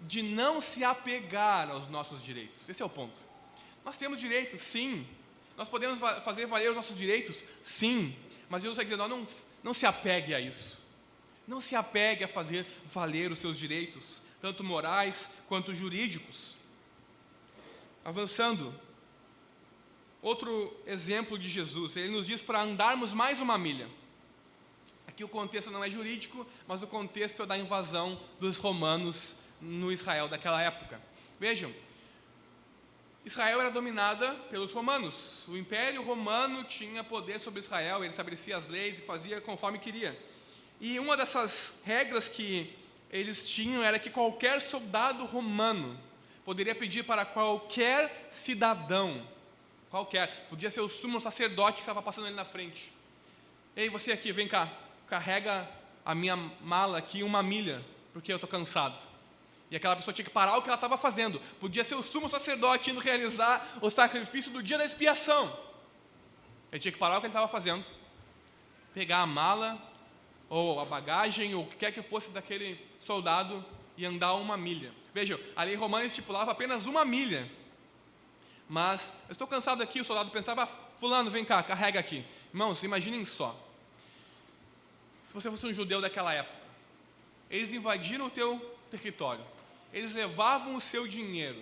de 0.00 0.22
não 0.22 0.60
se 0.60 0.84
apegar 0.84 1.70
aos 1.70 1.88
nossos 1.88 2.22
direitos. 2.22 2.68
Esse 2.68 2.82
é 2.82 2.84
o 2.84 2.88
ponto. 2.88 3.18
Nós 3.84 3.96
temos 3.96 4.20
direitos, 4.20 4.60
sim. 4.62 5.06
Nós 5.56 5.68
podemos 5.68 5.98
fazer 6.24 6.46
valer 6.46 6.70
os 6.70 6.76
nossos 6.76 6.96
direitos, 6.96 7.44
sim. 7.62 8.16
Mas 8.48 8.62
Jesus 8.62 8.78
está 8.78 8.84
dizendo, 8.84 9.08
não, 9.08 9.26
não 9.62 9.74
se 9.74 9.86
apegue 9.86 10.34
a 10.34 10.40
isso. 10.40 10.82
Não 11.46 11.60
se 11.60 11.74
apegue 11.74 12.24
a 12.24 12.28
fazer 12.28 12.66
valer 12.84 13.32
os 13.32 13.38
seus 13.38 13.58
direitos, 13.58 14.22
tanto 14.40 14.62
morais 14.62 15.28
quanto 15.48 15.74
jurídicos. 15.74 16.56
Avançando, 18.04 18.74
outro 20.20 20.76
exemplo 20.86 21.38
de 21.38 21.48
Jesus, 21.48 21.96
ele 21.96 22.12
nos 22.12 22.26
diz 22.26 22.42
para 22.42 22.62
andarmos 22.62 23.14
mais 23.14 23.40
uma 23.40 23.56
milha. 23.58 23.88
Aqui 25.12 25.22
o 25.22 25.28
contexto 25.28 25.70
não 25.70 25.84
é 25.84 25.90
jurídico, 25.90 26.46
mas 26.66 26.82
o 26.82 26.86
contexto 26.86 27.42
é 27.42 27.46
da 27.46 27.58
invasão 27.58 28.18
dos 28.40 28.56
romanos 28.56 29.36
no 29.60 29.92
Israel 29.92 30.26
daquela 30.26 30.62
época. 30.62 30.98
Vejam, 31.38 31.70
Israel 33.22 33.60
era 33.60 33.70
dominada 33.70 34.32
pelos 34.48 34.72
romanos. 34.72 35.46
O 35.48 35.56
Império 35.58 36.02
Romano 36.02 36.64
tinha 36.64 37.04
poder 37.04 37.40
sobre 37.40 37.60
Israel, 37.60 37.98
ele 37.98 38.08
estabelecia 38.08 38.56
as 38.56 38.66
leis 38.66 38.98
e 38.98 39.02
fazia 39.02 39.38
conforme 39.38 39.78
queria. 39.78 40.18
E 40.80 40.98
uma 40.98 41.14
dessas 41.14 41.74
regras 41.84 42.26
que 42.26 42.74
eles 43.10 43.46
tinham 43.46 43.82
era 43.82 43.98
que 43.98 44.08
qualquer 44.08 44.62
soldado 44.62 45.26
romano 45.26 46.00
poderia 46.42 46.74
pedir 46.74 47.02
para 47.02 47.26
qualquer 47.26 48.28
cidadão, 48.30 49.28
qualquer, 49.90 50.46
podia 50.48 50.70
ser 50.70 50.80
o 50.80 50.88
sumo 50.88 51.20
sacerdote 51.20 51.74
que 51.74 51.82
estava 51.82 52.00
passando 52.00 52.28
ali 52.28 52.34
na 52.34 52.46
frente. 52.46 52.90
Ei, 53.76 53.90
você 53.90 54.10
aqui, 54.10 54.32
vem 54.32 54.48
cá, 54.48 54.72
carrega 55.12 55.68
a 56.06 56.14
minha 56.14 56.34
mala 56.62 56.96
aqui 56.96 57.22
uma 57.22 57.42
milha, 57.42 57.84
porque 58.14 58.32
eu 58.32 58.36
estou 58.36 58.48
cansado. 58.48 58.98
E 59.70 59.76
aquela 59.76 59.94
pessoa 59.94 60.14
tinha 60.14 60.24
que 60.24 60.30
parar 60.30 60.56
o 60.56 60.62
que 60.62 60.70
ela 60.70 60.74
estava 60.74 60.96
fazendo. 60.96 61.38
Podia 61.60 61.84
ser 61.84 61.96
o 61.96 62.02
sumo 62.02 62.30
sacerdote 62.30 62.90
indo 62.90 62.98
realizar 62.98 63.76
o 63.82 63.90
sacrifício 63.90 64.50
do 64.50 64.62
dia 64.62 64.78
da 64.78 64.86
expiação. 64.86 65.54
Ele 66.70 66.80
tinha 66.80 66.92
que 66.92 66.98
parar 66.98 67.18
o 67.18 67.20
que 67.20 67.26
ele 67.26 67.30
estava 67.30 67.46
fazendo, 67.46 67.84
pegar 68.94 69.18
a 69.18 69.26
mala, 69.26 69.78
ou 70.48 70.80
a 70.80 70.84
bagagem, 70.86 71.54
ou 71.54 71.64
o 71.64 71.66
que 71.66 71.76
quer 71.76 71.92
que 71.92 72.00
fosse 72.00 72.30
daquele 72.30 72.80
soldado 72.98 73.62
e 73.98 74.06
andar 74.06 74.32
uma 74.36 74.56
milha. 74.56 74.94
Vejam, 75.12 75.38
a 75.54 75.62
lei 75.62 75.74
romana 75.74 76.06
estipulava 76.06 76.52
apenas 76.52 76.86
uma 76.86 77.04
milha. 77.04 77.50
Mas 78.66 79.12
eu 79.28 79.32
estou 79.32 79.46
cansado 79.46 79.82
aqui, 79.82 80.00
o 80.00 80.04
soldado 80.06 80.30
pensava, 80.30 80.66
fulano, 80.98 81.30
vem 81.30 81.44
cá, 81.44 81.62
carrega 81.62 82.00
aqui. 82.00 82.24
Irmãos, 82.50 82.82
imaginem 82.82 83.26
só. 83.26 83.71
Se 85.32 85.34
você 85.34 85.50
fosse 85.50 85.64
um 85.64 85.72
judeu 85.72 85.98
daquela 85.98 86.34
época, 86.34 86.58
eles 87.50 87.72
invadiram 87.72 88.26
o 88.26 88.30
teu 88.30 88.60
território, 88.90 89.42
eles 89.90 90.12
levavam 90.12 90.76
o 90.76 90.80
seu 90.80 91.08
dinheiro, 91.08 91.58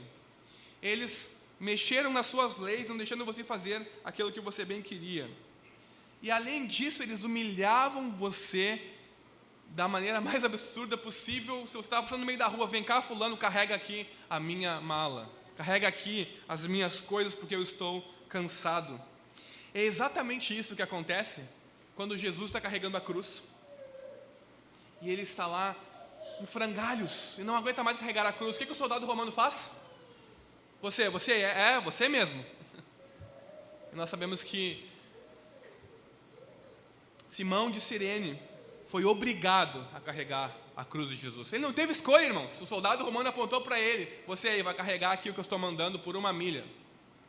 eles 0.82 1.30
mexeram 1.60 2.12
nas 2.12 2.26
suas 2.26 2.58
leis, 2.58 2.88
não 2.88 2.96
deixando 2.96 3.24
você 3.24 3.44
fazer 3.44 3.88
aquilo 4.04 4.32
que 4.32 4.40
você 4.40 4.64
bem 4.64 4.82
queria. 4.82 5.30
E 6.20 6.32
além 6.32 6.66
disso, 6.66 7.00
eles 7.00 7.22
humilhavam 7.22 8.10
você 8.10 8.82
da 9.68 9.86
maneira 9.86 10.18
mais 10.20 10.42
absurda 10.42 10.96
possível. 10.96 11.64
Se 11.68 11.74
você 11.74 11.86
estava 11.86 12.02
passando 12.02 12.22
no 12.22 12.26
meio 12.26 12.40
da 12.40 12.48
rua, 12.48 12.66
vem 12.66 12.82
cá, 12.82 13.00
fulano, 13.00 13.36
carrega 13.36 13.76
aqui 13.76 14.04
a 14.28 14.40
minha 14.40 14.80
mala. 14.80 15.30
Carrega 15.56 15.86
aqui 15.86 16.26
as 16.48 16.66
minhas 16.66 17.00
coisas 17.00 17.36
porque 17.36 17.54
eu 17.54 17.62
estou 17.62 18.02
cansado. 18.28 19.00
É 19.72 19.84
exatamente 19.84 20.58
isso 20.58 20.74
que 20.74 20.82
acontece 20.82 21.40
quando 21.94 22.18
Jesus 22.18 22.48
está 22.48 22.60
carregando 22.60 22.96
a 22.96 23.00
cruz. 23.00 23.44
E 25.00 25.10
ele 25.10 25.22
está 25.22 25.46
lá 25.46 25.76
em 26.40 26.46
frangalhos 26.46 27.38
e 27.38 27.42
não 27.42 27.56
aguenta 27.56 27.82
mais 27.82 27.96
carregar 27.96 28.26
a 28.26 28.32
cruz. 28.32 28.56
O 28.56 28.58
que, 28.58 28.66
que 28.66 28.72
o 28.72 28.76
soldado 28.76 29.06
romano 29.06 29.32
faz? 29.32 29.72
Você, 30.80 31.08
você 31.08 31.32
é, 31.32 31.74
é 31.74 31.80
você 31.80 32.08
mesmo. 32.08 32.44
E 33.92 33.96
nós 33.96 34.08
sabemos 34.08 34.44
que 34.44 34.88
Simão 37.28 37.72
de 37.72 37.80
Sirene 37.80 38.40
foi 38.88 39.04
obrigado 39.04 39.84
a 39.92 40.00
carregar 40.00 40.56
a 40.76 40.84
cruz 40.84 41.10
de 41.10 41.16
Jesus. 41.16 41.52
Ele 41.52 41.62
não 41.62 41.72
teve 41.72 41.92
escolha, 41.92 42.24
irmãos. 42.24 42.60
O 42.60 42.66
soldado 42.66 43.04
romano 43.04 43.28
apontou 43.28 43.60
para 43.60 43.78
ele: 43.78 44.08
Você 44.26 44.48
aí 44.48 44.62
vai 44.62 44.74
carregar 44.74 45.12
aqui 45.12 45.28
o 45.28 45.32
que 45.32 45.40
eu 45.40 45.42
estou 45.42 45.58
mandando 45.58 45.98
por 45.98 46.16
uma 46.16 46.32
milha, 46.32 46.64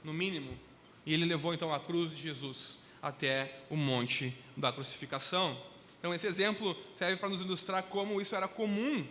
no 0.04 0.14
mínimo. 0.14 0.58
E 1.06 1.14
ele 1.14 1.26
levou 1.26 1.54
então 1.54 1.74
a 1.74 1.80
cruz 1.80 2.16
de 2.16 2.22
Jesus 2.22 2.80
até 3.02 3.60
o 3.70 3.76
monte 3.76 4.36
da 4.56 4.72
crucificação. 4.72 5.58
Então, 6.02 6.12
esse 6.16 6.26
exemplo 6.26 6.76
serve 6.96 7.18
para 7.18 7.30
nos 7.30 7.42
ilustrar 7.42 7.84
como 7.84 8.20
isso 8.20 8.36
era 8.36 8.48
comum. 8.48 9.08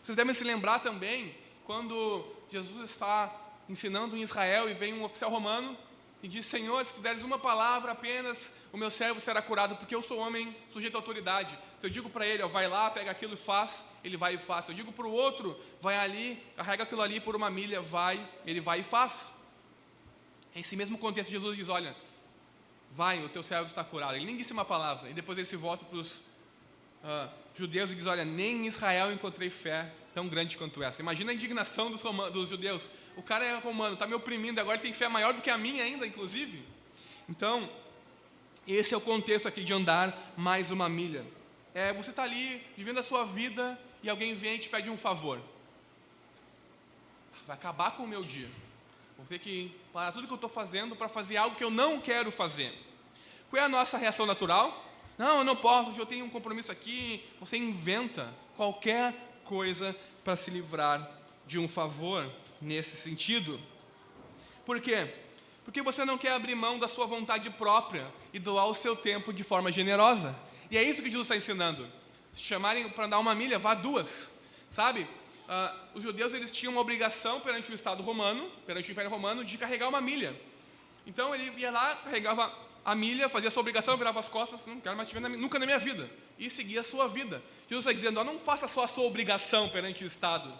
Vocês 0.00 0.14
devem 0.14 0.32
se 0.32 0.44
lembrar 0.44 0.78
também 0.78 1.34
quando 1.64 2.24
Jesus 2.48 2.88
está 2.88 3.34
ensinando 3.68 4.16
em 4.16 4.22
Israel 4.22 4.70
e 4.70 4.72
vem 4.72 4.94
um 4.94 5.02
oficial 5.02 5.32
romano 5.32 5.76
e 6.22 6.28
diz: 6.28 6.46
Senhor, 6.46 6.84
se 6.84 6.94
tu 6.94 7.00
deres 7.00 7.24
uma 7.24 7.40
palavra 7.40 7.90
apenas, 7.90 8.52
o 8.72 8.76
meu 8.76 8.88
servo 8.88 9.18
será 9.18 9.42
curado, 9.42 9.74
porque 9.74 9.96
eu 9.96 10.00
sou 10.00 10.20
homem 10.20 10.56
sujeito 10.70 10.94
à 10.94 10.98
autoridade. 10.98 11.58
Se 11.80 11.86
eu 11.86 11.90
digo 11.90 12.08
para 12.08 12.24
ele, 12.24 12.40
ó, 12.44 12.46
vai 12.46 12.68
lá, 12.68 12.88
pega 12.88 13.10
aquilo 13.10 13.34
e 13.34 13.36
faz, 13.36 13.84
ele 14.04 14.16
vai 14.16 14.36
e 14.36 14.38
faz. 14.38 14.66
Se 14.66 14.70
eu 14.70 14.76
digo 14.76 14.92
para 14.92 15.08
o 15.08 15.12
outro, 15.12 15.58
vai 15.80 15.98
ali, 15.98 16.40
carrega 16.54 16.84
aquilo 16.84 17.02
ali 17.02 17.18
por 17.18 17.34
uma 17.34 17.50
milha, 17.50 17.82
vai, 17.82 18.24
ele 18.46 18.60
vai 18.60 18.78
e 18.78 18.84
faz. 18.84 19.34
Nesse 20.54 20.76
mesmo 20.76 20.96
contexto, 20.96 21.32
Jesus 21.32 21.56
diz: 21.56 21.68
Olha, 21.68 21.96
vai, 22.92 23.24
o 23.24 23.28
teu 23.28 23.42
servo 23.42 23.66
está 23.66 23.82
curado. 23.82 24.16
Ele 24.16 24.44
uma 24.52 24.64
palavra, 24.64 25.10
e 25.10 25.14
depois 25.14 25.38
ele 25.38 25.46
se 25.46 25.56
volta 25.56 25.84
para 25.84 25.98
os 25.98 26.16
uh, 26.16 27.28
judeus 27.54 27.90
e 27.90 27.94
diz: 27.94 28.06
Olha, 28.06 28.24
nem 28.24 28.64
em 28.64 28.66
Israel 28.66 29.12
encontrei 29.12 29.50
fé 29.50 29.92
tão 30.14 30.28
grande 30.28 30.56
quanto 30.56 30.82
essa. 30.82 31.00
Imagina 31.00 31.32
a 31.32 31.34
indignação 31.34 31.90
dos, 31.90 32.02
dos 32.32 32.48
judeus. 32.48 32.90
O 33.16 33.22
cara 33.22 33.44
é 33.44 33.58
romano, 33.58 33.94
está 33.94 34.06
me 34.06 34.14
oprimindo, 34.14 34.60
agora 34.60 34.78
tem 34.78 34.92
fé 34.92 35.08
maior 35.08 35.32
do 35.32 35.42
que 35.42 35.50
a 35.50 35.58
minha 35.58 35.84
ainda, 35.84 36.06
inclusive. 36.06 36.62
Então, 37.28 37.68
esse 38.66 38.94
é 38.94 38.96
o 38.96 39.00
contexto 39.00 39.48
aqui 39.48 39.64
de 39.64 39.72
andar 39.72 40.32
mais 40.36 40.70
uma 40.70 40.88
milha. 40.88 41.24
É, 41.74 41.92
você 41.92 42.10
está 42.10 42.22
ali 42.22 42.62
vivendo 42.76 42.98
a 42.98 43.02
sua 43.02 43.24
vida 43.24 43.78
e 44.02 44.10
alguém 44.10 44.34
vem 44.34 44.56
e 44.56 44.58
te 44.58 44.68
pede 44.68 44.90
um 44.90 44.96
favor. 44.96 45.40
Vai 47.46 47.56
acabar 47.56 47.92
com 47.92 48.04
o 48.04 48.08
meu 48.08 48.22
dia. 48.22 48.48
Vou 49.22 49.28
ter 49.28 49.38
que 49.38 49.72
parar 49.92 50.10
tudo 50.10 50.26
que 50.26 50.32
eu 50.32 50.34
estou 50.34 50.50
fazendo 50.50 50.96
para 50.96 51.08
fazer 51.08 51.36
algo 51.36 51.54
que 51.54 51.62
eu 51.62 51.70
não 51.70 52.00
quero 52.00 52.32
fazer. 52.32 52.74
Qual 53.48 53.62
é 53.62 53.64
a 53.64 53.68
nossa 53.68 53.96
reação 53.96 54.26
natural? 54.26 54.84
Não, 55.16 55.38
eu 55.38 55.44
não 55.44 55.54
posso, 55.54 55.96
eu 55.96 56.04
tenho 56.04 56.24
um 56.24 56.28
compromisso 56.28 56.72
aqui. 56.72 57.24
Você 57.38 57.56
inventa 57.56 58.34
qualquer 58.56 59.14
coisa 59.44 59.96
para 60.24 60.34
se 60.34 60.50
livrar 60.50 61.08
de 61.46 61.56
um 61.56 61.68
favor 61.68 62.28
nesse 62.60 62.96
sentido. 62.96 63.60
Por 64.66 64.80
quê? 64.80 65.14
Porque 65.64 65.80
você 65.80 66.04
não 66.04 66.18
quer 66.18 66.32
abrir 66.32 66.56
mão 66.56 66.76
da 66.76 66.88
sua 66.88 67.06
vontade 67.06 67.48
própria 67.48 68.12
e 68.32 68.40
doar 68.40 68.66
o 68.66 68.74
seu 68.74 68.96
tempo 68.96 69.32
de 69.32 69.44
forma 69.44 69.70
generosa. 69.70 70.34
E 70.68 70.76
é 70.76 70.82
isso 70.82 71.00
que 71.00 71.08
Jesus 71.08 71.26
está 71.26 71.36
ensinando. 71.36 71.88
Se 72.32 72.42
chamarem 72.42 72.88
para 72.88 73.06
dar 73.06 73.20
uma 73.20 73.36
milha, 73.36 73.56
vá 73.56 73.72
duas. 73.72 74.32
Sabe? 74.68 75.06
Uh, 75.48 75.98
os 75.98 76.02
judeus 76.02 76.32
eles 76.32 76.50
tinham 76.50 76.72
uma 76.72 76.80
obrigação 76.80 77.40
perante 77.40 77.70
o 77.70 77.74
Estado 77.74 78.02
romano, 78.02 78.50
perante 78.66 78.90
o 78.90 78.92
Império 78.92 79.10
Romano, 79.10 79.44
de 79.44 79.58
carregar 79.58 79.88
uma 79.88 80.00
milha. 80.00 80.38
Então 81.06 81.34
ele 81.34 81.52
ia 81.58 81.70
lá, 81.70 81.96
carregava 81.96 82.52
a 82.84 82.94
milha, 82.94 83.28
fazia 83.28 83.48
a 83.48 83.50
sua 83.50 83.60
obrigação, 83.60 83.96
virava 83.96 84.20
as 84.20 84.28
costas, 84.28 84.64
não 84.66 84.80
quero 84.80 84.96
mais 84.96 85.08
te 85.08 85.14
ver 85.14 85.20
na, 85.20 85.28
nunca 85.28 85.58
na 85.58 85.66
minha 85.66 85.78
vida. 85.78 86.10
E 86.38 86.48
seguia 86.48 86.80
a 86.80 86.84
sua 86.84 87.06
vida. 87.08 87.42
Jesus 87.68 87.86
está 87.86 87.92
dizendo, 87.92 88.22
não 88.24 88.38
faça 88.38 88.66
só 88.66 88.84
a 88.84 88.88
sua 88.88 89.04
obrigação 89.04 89.68
perante 89.68 90.04
o 90.04 90.06
Estado. 90.06 90.52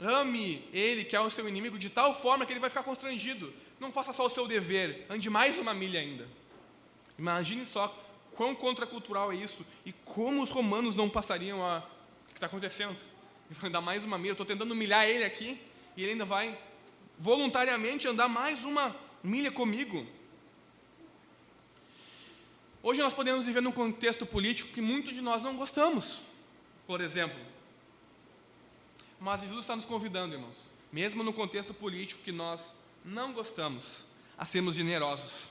Ame 0.00 0.62
ele, 0.72 1.04
que 1.04 1.16
é 1.16 1.20
o 1.20 1.30
seu 1.30 1.48
inimigo, 1.48 1.78
de 1.78 1.88
tal 1.88 2.14
forma 2.14 2.44
que 2.44 2.52
ele 2.52 2.60
vai 2.60 2.68
ficar 2.68 2.82
constrangido. 2.82 3.52
Não 3.80 3.92
faça 3.92 4.12
só 4.12 4.26
o 4.26 4.30
seu 4.30 4.46
dever, 4.46 5.06
ande 5.08 5.30
mais 5.30 5.58
uma 5.58 5.72
milha 5.72 6.00
ainda. 6.00 6.28
Imagine 7.18 7.64
só 7.64 7.88
quão 8.34 8.54
contracultural 8.54 9.32
é 9.32 9.36
isso 9.36 9.64
e 9.84 9.92
como 9.92 10.42
os 10.42 10.50
romanos 10.50 10.94
não 10.94 11.08
passariam 11.08 11.64
a. 11.64 11.78
O 11.78 12.28
que 12.28 12.34
está 12.34 12.46
acontecendo? 12.46 12.96
Ele 13.48 13.58
vai 13.58 13.68
andar 13.68 13.80
mais 13.80 14.04
uma 14.04 14.18
milha, 14.18 14.32
estou 14.32 14.46
tentando 14.46 14.72
humilhar 14.72 15.06
ele 15.06 15.24
aqui 15.24 15.60
e 15.96 16.02
ele 16.02 16.12
ainda 16.12 16.24
vai 16.24 16.58
voluntariamente 17.18 18.06
andar 18.06 18.28
mais 18.28 18.64
uma 18.64 18.94
milha 19.22 19.50
comigo. 19.50 20.06
Hoje 22.82 23.00
nós 23.00 23.14
podemos 23.14 23.46
viver 23.46 23.60
num 23.60 23.72
contexto 23.72 24.26
político 24.26 24.70
que 24.72 24.80
muitos 24.80 25.14
de 25.14 25.20
nós 25.20 25.42
não 25.42 25.56
gostamos. 25.56 26.20
Por 26.86 27.00
exemplo, 27.00 27.40
mas 29.18 29.40
Jesus 29.40 29.60
está 29.60 29.74
nos 29.74 29.86
convidando, 29.86 30.34
irmãos, 30.34 30.70
mesmo 30.92 31.22
no 31.22 31.32
contexto 31.32 31.74
político 31.74 32.22
que 32.22 32.30
nós 32.30 32.60
não 33.04 33.32
gostamos, 33.32 34.06
a 34.36 34.44
sermos 34.44 34.74
generosos, 34.74 35.50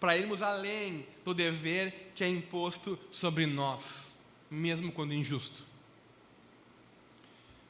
para 0.00 0.16
irmos 0.16 0.42
além 0.42 1.06
do 1.24 1.32
dever 1.34 2.10
que 2.14 2.24
é 2.24 2.28
imposto 2.28 2.98
sobre 3.10 3.46
nós, 3.46 4.16
mesmo 4.50 4.90
quando 4.90 5.14
injusto. 5.14 5.71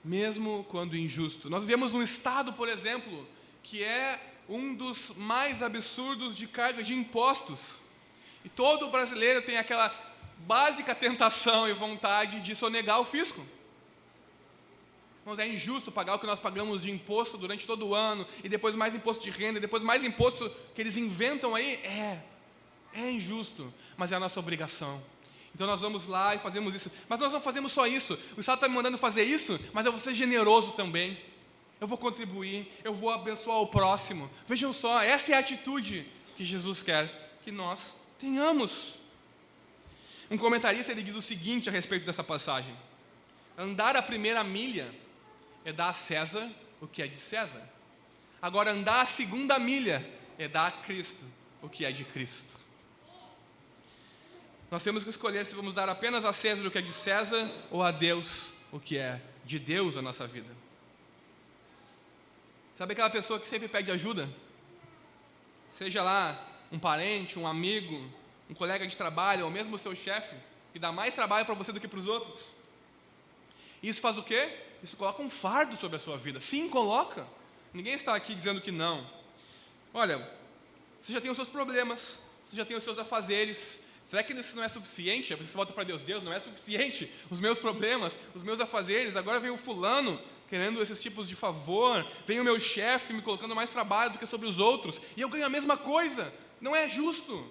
Mesmo 0.04 0.64
quando 0.68 0.96
injusto. 0.96 1.48
Nós 1.48 1.64
vivemos 1.64 1.92
num 1.92 2.02
estado, 2.02 2.52
por 2.52 2.68
exemplo, 2.68 3.26
que 3.62 3.82
é 3.82 4.20
um 4.48 4.74
dos 4.74 5.12
mais 5.16 5.62
absurdos 5.62 6.36
de 6.36 6.46
carga 6.46 6.82
de 6.82 6.94
impostos. 6.94 7.80
E 8.44 8.48
todo 8.48 8.88
brasileiro 8.88 9.42
tem 9.42 9.56
aquela 9.56 9.94
básica 10.38 10.94
tentação 10.94 11.68
e 11.68 11.72
vontade 11.72 12.40
de 12.40 12.54
sonegar 12.54 13.00
o 13.00 13.04
fisco. 13.04 13.46
Irmãos, 15.22 15.38
é 15.38 15.46
injusto 15.46 15.92
pagar 15.92 16.16
o 16.16 16.18
que 16.18 16.26
nós 16.26 16.40
pagamos 16.40 16.82
de 16.82 16.90
imposto 16.90 17.38
durante 17.38 17.64
todo 17.64 17.86
o 17.86 17.94
ano, 17.94 18.26
e 18.42 18.48
depois 18.48 18.74
mais 18.74 18.92
imposto 18.92 19.22
de 19.22 19.30
renda, 19.30 19.58
e 19.58 19.60
depois 19.60 19.82
mais 19.82 20.02
imposto 20.02 20.50
que 20.74 20.80
eles 20.80 20.96
inventam 20.96 21.54
aí. 21.54 21.74
É, 21.84 22.20
é 22.92 23.10
injusto, 23.10 23.72
mas 23.96 24.10
é 24.10 24.16
a 24.16 24.20
nossa 24.20 24.40
obrigação. 24.40 25.00
Então 25.54 25.66
nós 25.66 25.80
vamos 25.80 26.06
lá 26.06 26.34
e 26.34 26.38
fazemos 26.38 26.74
isso. 26.74 26.90
Mas 27.08 27.18
nós 27.18 27.32
não 27.32 27.40
fazemos 27.40 27.72
só 27.72 27.86
isso. 27.86 28.18
O 28.36 28.40
Estado 28.40 28.56
está 28.56 28.68
me 28.68 28.74
mandando 28.74 28.96
fazer 28.96 29.24
isso, 29.24 29.58
mas 29.72 29.84
eu 29.84 29.92
vou 29.92 30.00
ser 30.00 30.14
generoso 30.14 30.72
também. 30.72 31.18
Eu 31.80 31.86
vou 31.86 31.98
contribuir, 31.98 32.70
eu 32.84 32.94
vou 32.94 33.10
abençoar 33.10 33.60
o 33.60 33.66
próximo. 33.66 34.30
Vejam 34.46 34.72
só, 34.72 35.02
essa 35.02 35.32
é 35.32 35.34
a 35.34 35.40
atitude 35.40 36.06
que 36.36 36.44
Jesus 36.44 36.82
quer 36.82 37.38
que 37.42 37.50
nós 37.50 37.96
tenhamos. 38.18 38.94
Um 40.30 40.38
comentarista 40.38 40.92
ele 40.92 41.02
diz 41.02 41.14
o 41.14 41.20
seguinte 41.20 41.68
a 41.68 41.72
respeito 41.72 42.06
dessa 42.06 42.24
passagem: 42.24 42.74
andar 43.58 43.96
a 43.96 44.02
primeira 44.02 44.42
milha 44.42 44.88
é 45.64 45.72
dar 45.72 45.88
a 45.88 45.92
César 45.92 46.50
o 46.80 46.86
que 46.86 47.02
é 47.02 47.06
de 47.06 47.16
César. 47.16 47.62
Agora, 48.40 48.72
andar 48.72 49.02
a 49.02 49.06
segunda 49.06 49.58
milha 49.58 50.04
é 50.38 50.48
dar 50.48 50.66
a 50.66 50.72
Cristo 50.72 51.24
o 51.60 51.68
que 51.68 51.84
é 51.84 51.92
de 51.92 52.04
Cristo. 52.04 52.56
Nós 54.72 54.82
temos 54.82 55.04
que 55.04 55.10
escolher 55.10 55.44
se 55.44 55.54
vamos 55.54 55.74
dar 55.74 55.86
apenas 55.90 56.24
a 56.24 56.32
César 56.32 56.66
o 56.66 56.70
que 56.70 56.78
é 56.78 56.80
de 56.80 56.92
César 56.92 57.46
ou 57.70 57.82
a 57.82 57.90
Deus 57.90 58.54
o 58.72 58.80
que 58.80 58.96
é 58.96 59.20
de 59.44 59.58
Deus 59.58 59.98
a 59.98 60.00
nossa 60.00 60.26
vida. 60.26 60.48
Sabe 62.78 62.94
aquela 62.94 63.10
pessoa 63.10 63.38
que 63.38 63.46
sempre 63.46 63.68
pede 63.68 63.90
ajuda? 63.90 64.30
Seja 65.68 66.02
lá 66.02 66.42
um 66.72 66.78
parente, 66.78 67.38
um 67.38 67.46
amigo, 67.46 68.02
um 68.48 68.54
colega 68.54 68.86
de 68.86 68.96
trabalho, 68.96 69.44
ou 69.44 69.50
mesmo 69.50 69.74
o 69.74 69.78
seu 69.78 69.94
chefe, 69.94 70.34
que 70.72 70.78
dá 70.78 70.90
mais 70.90 71.14
trabalho 71.14 71.44
para 71.44 71.54
você 71.54 71.70
do 71.70 71.78
que 71.78 71.86
para 71.86 71.98
os 71.98 72.08
outros. 72.08 72.54
Isso 73.82 74.00
faz 74.00 74.16
o 74.16 74.22
quê? 74.22 74.56
Isso 74.82 74.96
coloca 74.96 75.20
um 75.20 75.28
fardo 75.28 75.76
sobre 75.76 75.96
a 75.96 75.98
sua 75.98 76.16
vida. 76.16 76.40
Sim, 76.40 76.70
coloca. 76.70 77.26
Ninguém 77.74 77.92
está 77.92 78.14
aqui 78.14 78.34
dizendo 78.34 78.58
que 78.58 78.72
não. 78.72 79.06
Olha, 79.92 80.26
você 80.98 81.12
já 81.12 81.20
tem 81.20 81.30
os 81.30 81.36
seus 81.36 81.48
problemas, 81.48 82.18
você 82.48 82.56
já 82.56 82.64
tem 82.64 82.74
os 82.74 82.82
seus 82.82 82.96
afazeres. 82.96 83.78
Será 84.12 84.22
que 84.22 84.34
isso 84.34 84.54
não 84.54 84.62
é 84.62 84.68
suficiente? 84.68 85.34
Você 85.34 85.56
volta 85.56 85.72
para 85.72 85.84
Deus, 85.84 86.02
Deus, 86.02 86.22
não 86.22 86.34
é 86.34 86.38
suficiente 86.38 87.10
os 87.30 87.40
meus 87.40 87.58
problemas, 87.58 88.18
os 88.34 88.42
meus 88.42 88.60
afazeres. 88.60 89.16
Agora 89.16 89.40
vem 89.40 89.50
o 89.50 89.56
fulano 89.56 90.20
querendo 90.50 90.82
esses 90.82 91.00
tipos 91.00 91.26
de 91.26 91.34
favor, 91.34 92.06
vem 92.26 92.38
o 92.38 92.44
meu 92.44 92.60
chefe 92.60 93.14
me 93.14 93.22
colocando 93.22 93.54
mais 93.54 93.70
trabalho 93.70 94.12
do 94.12 94.18
que 94.18 94.26
sobre 94.26 94.46
os 94.46 94.58
outros, 94.58 95.00
e 95.16 95.22
eu 95.22 95.30
ganho 95.30 95.46
a 95.46 95.48
mesma 95.48 95.78
coisa. 95.78 96.30
Não 96.60 96.76
é 96.76 96.90
justo. 96.90 97.50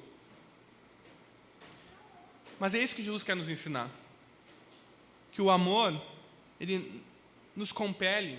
Mas 2.59 2.75
é 2.75 2.77
isso 2.77 2.95
que 2.95 3.01
Jesus 3.01 3.23
quer 3.23 3.35
nos 3.35 3.49
ensinar. 3.49 3.89
Que 5.31 5.41
o 5.41 5.49
amor, 5.49 5.99
ele 6.59 7.03
nos 7.55 7.71
compele 7.71 8.37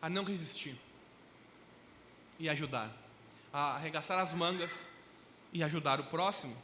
a 0.00 0.08
não 0.08 0.24
resistir 0.24 0.74
e 2.38 2.48
ajudar, 2.48 2.90
a 3.52 3.74
arregaçar 3.74 4.18
as 4.18 4.32
mangas 4.32 4.86
e 5.52 5.62
ajudar 5.62 6.00
o 6.00 6.04
próximo, 6.04 6.56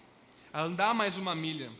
a 0.52 0.62
andar 0.62 0.94
mais 0.94 1.16
uma 1.16 1.34
milha. 1.34 1.70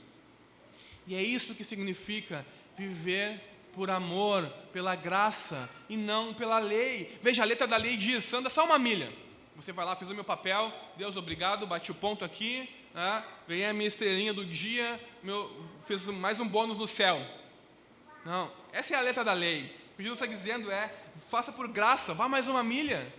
E 1.07 1.15
é 1.15 1.23
isso 1.23 1.55
que 1.55 1.65
significa 1.65 2.45
viver 2.77 3.41
por 3.73 3.91
amor, 3.91 4.49
pela 4.73 4.95
graça 4.95 5.69
e 5.89 5.97
não 5.97 6.35
pela 6.35 6.59
lei. 6.59 7.19
Veja, 7.23 7.43
a 7.43 7.47
letra 7.47 7.67
da 7.67 7.77
lei 7.77 7.97
diz: 7.97 8.33
anda 8.33 8.51
só 8.51 8.65
uma 8.65 8.79
milha. 8.79 9.13
Você 9.57 9.73
vai 9.73 9.85
lá, 9.85 9.97
fiz 9.97 10.09
o 10.09 10.15
meu 10.15 10.23
papel, 10.23 10.73
Deus 10.97 11.17
obrigado, 11.17 11.67
bati 11.67 11.91
o 11.91 11.95
ponto 11.95 12.25
aqui, 12.25 12.69
né? 12.95 13.25
ganhei 13.49 13.67
a 13.67 13.73
minha 13.73 13.89
estrelinha 13.89 14.33
do 14.33 14.45
dia, 14.45 15.01
meu, 15.23 15.51
fiz 15.85 16.07
mais 16.07 16.39
um 16.39 16.47
bônus 16.47 16.79
no 16.79 16.87
céu. 16.87 17.21
Não, 18.25 18.53
essa 18.73 18.95
é 18.95 18.97
a 18.97 19.01
letra 19.01 19.25
da 19.25 19.33
lei. 19.33 19.65
O 19.93 19.97
que 19.97 20.03
Jesus 20.03 20.21
está 20.21 20.27
dizendo 20.27 20.71
é: 20.71 20.95
faça 21.29 21.51
por 21.51 21.67
graça, 21.67 22.15
vá 22.15 22.29
mais 22.29 22.47
uma 22.47 22.63
milha, 22.63 23.13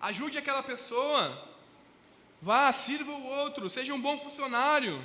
ajude 0.00 0.36
aquela 0.36 0.62
pessoa, 0.62 1.40
vá, 2.44 2.70
sirva 2.70 3.10
o 3.10 3.26
outro, 3.26 3.70
seja 3.70 3.94
um 3.94 4.00
bom 4.00 4.18
funcionário, 4.18 5.02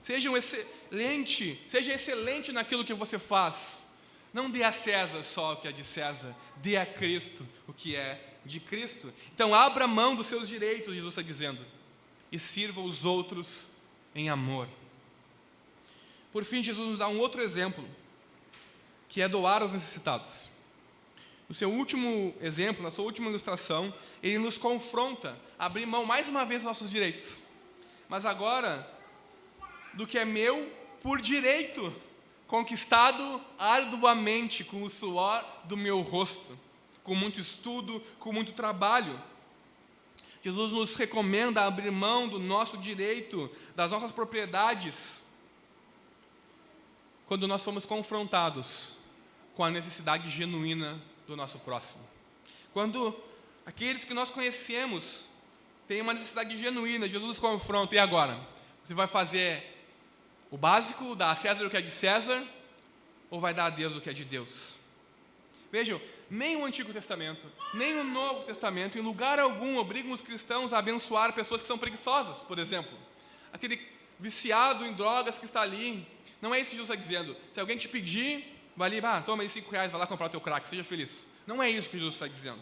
seja 0.00 0.30
um 0.30 0.36
excelente, 0.36 1.60
seja 1.66 1.92
excelente 1.92 2.52
naquilo 2.52 2.84
que 2.84 2.94
você 2.94 3.18
faz. 3.18 3.84
Não 4.32 4.48
dê 4.48 4.62
a 4.62 4.70
César 4.70 5.24
só 5.24 5.54
o 5.54 5.56
que 5.56 5.66
é 5.66 5.72
de 5.72 5.82
César, 5.82 6.36
dê 6.58 6.76
a 6.76 6.86
Cristo 6.86 7.44
o 7.66 7.72
que 7.72 7.96
é 7.96 8.36
de 8.44 8.60
Cristo. 8.60 9.12
Então, 9.34 9.52
abra 9.52 9.88
mão 9.88 10.14
dos 10.14 10.28
seus 10.28 10.48
direitos, 10.48 10.94
Jesus 10.94 11.14
está 11.14 11.22
dizendo, 11.22 11.66
e 12.30 12.38
sirva 12.38 12.80
os 12.80 13.04
outros 13.04 13.66
em 14.14 14.30
amor. 14.30 14.68
Por 16.32 16.44
fim, 16.44 16.62
Jesus 16.62 16.90
nos 16.90 16.98
dá 16.98 17.08
um 17.08 17.18
outro 17.18 17.42
exemplo, 17.42 17.84
que 19.08 19.20
é 19.20 19.26
doar 19.26 19.62
aos 19.62 19.72
necessitados. 19.72 20.48
No 21.48 21.54
seu 21.54 21.72
último 21.72 22.34
exemplo, 22.42 22.82
na 22.82 22.90
sua 22.90 23.06
última 23.06 23.30
ilustração, 23.30 23.92
ele 24.22 24.38
nos 24.38 24.58
confronta 24.58 25.38
a 25.58 25.64
abrir 25.64 25.86
mão 25.86 26.04
mais 26.04 26.28
uma 26.28 26.44
vez 26.44 26.60
dos 26.60 26.68
nossos 26.68 26.90
direitos. 26.90 27.40
Mas 28.06 28.26
agora, 28.26 28.86
do 29.94 30.06
que 30.06 30.18
é 30.18 30.26
meu 30.26 30.70
por 31.02 31.22
direito, 31.22 31.90
conquistado 32.46 33.40
arduamente 33.58 34.62
com 34.62 34.82
o 34.82 34.90
suor 34.90 35.42
do 35.64 35.74
meu 35.74 36.02
rosto, 36.02 36.58
com 37.02 37.14
muito 37.14 37.40
estudo, 37.40 38.02
com 38.18 38.30
muito 38.30 38.52
trabalho. 38.52 39.18
Jesus 40.42 40.72
nos 40.72 40.94
recomenda 40.96 41.64
abrir 41.64 41.90
mão 41.90 42.28
do 42.28 42.38
nosso 42.38 42.76
direito, 42.76 43.50
das 43.74 43.90
nossas 43.90 44.12
propriedades, 44.12 45.24
quando 47.26 47.48
nós 47.48 47.62
somos 47.62 47.86
confrontados 47.86 48.98
com 49.54 49.64
a 49.64 49.70
necessidade 49.70 50.28
genuína 50.28 51.00
do 51.28 51.36
nosso 51.36 51.58
próximo. 51.58 52.02
Quando 52.72 53.14
aqueles 53.64 54.04
que 54.04 54.14
nós 54.14 54.30
conhecemos 54.30 55.28
têm 55.86 56.00
uma 56.00 56.14
necessidade 56.14 56.56
genuína, 56.56 57.06
Jesus 57.06 57.38
confronta, 57.38 57.94
e 57.94 57.98
agora? 57.98 58.40
Você 58.84 58.94
vai 58.94 59.06
fazer 59.06 59.62
o 60.50 60.56
básico, 60.56 61.14
dar 61.14 61.30
a 61.30 61.36
César 61.36 61.64
o 61.66 61.70
que 61.70 61.76
é 61.76 61.82
de 61.82 61.90
César, 61.90 62.42
ou 63.30 63.38
vai 63.40 63.52
dar 63.52 63.66
a 63.66 63.70
Deus 63.70 63.94
o 63.94 64.00
que 64.00 64.08
é 64.08 64.12
de 64.12 64.24
Deus? 64.24 64.78
Vejam, 65.70 66.00
nem 66.30 66.56
o 66.56 66.64
Antigo 66.64 66.92
Testamento, 66.94 67.46
nem 67.74 67.98
o 67.98 68.04
Novo 68.04 68.44
Testamento, 68.44 68.98
em 68.98 69.02
lugar 69.02 69.38
algum, 69.38 69.76
obrigam 69.76 70.12
os 70.12 70.22
cristãos 70.22 70.72
a 70.72 70.78
abençoar 70.78 71.34
pessoas 71.34 71.60
que 71.60 71.68
são 71.68 71.78
preguiçosas, 71.78 72.38
por 72.38 72.58
exemplo. 72.58 72.96
Aquele 73.52 73.86
viciado 74.18 74.86
em 74.86 74.94
drogas 74.94 75.38
que 75.38 75.44
está 75.44 75.60
ali. 75.60 76.06
Não 76.40 76.54
é 76.54 76.60
isso 76.60 76.70
que 76.70 76.76
Jesus 76.76 76.90
está 76.90 77.00
dizendo. 77.00 77.36
Se 77.52 77.60
alguém 77.60 77.76
te 77.76 77.88
pedir, 77.88 78.57
vai 78.78 78.88
ali, 78.88 79.04
ah, 79.04 79.20
toma 79.20 79.42
aí 79.42 79.48
cinco 79.48 79.70
reais, 79.70 79.90
vai 79.90 80.00
lá 80.00 80.06
comprar 80.06 80.26
o 80.26 80.30
teu 80.30 80.40
crack, 80.40 80.68
seja 80.68 80.84
feliz. 80.84 81.26
Não 81.44 81.60
é 81.60 81.68
isso 81.68 81.90
que 81.90 81.98
Jesus 81.98 82.14
está 82.14 82.28
dizendo. 82.28 82.60